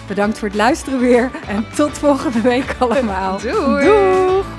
Bedankt 0.07 0.37
voor 0.39 0.47
het 0.47 0.57
luisteren 0.57 0.99
weer 0.99 1.31
en 1.47 1.65
tot 1.75 1.97
volgende 1.97 2.41
week 2.41 2.75
allemaal. 2.79 3.39
Doei! 3.39 3.85
Doei! 3.85 4.56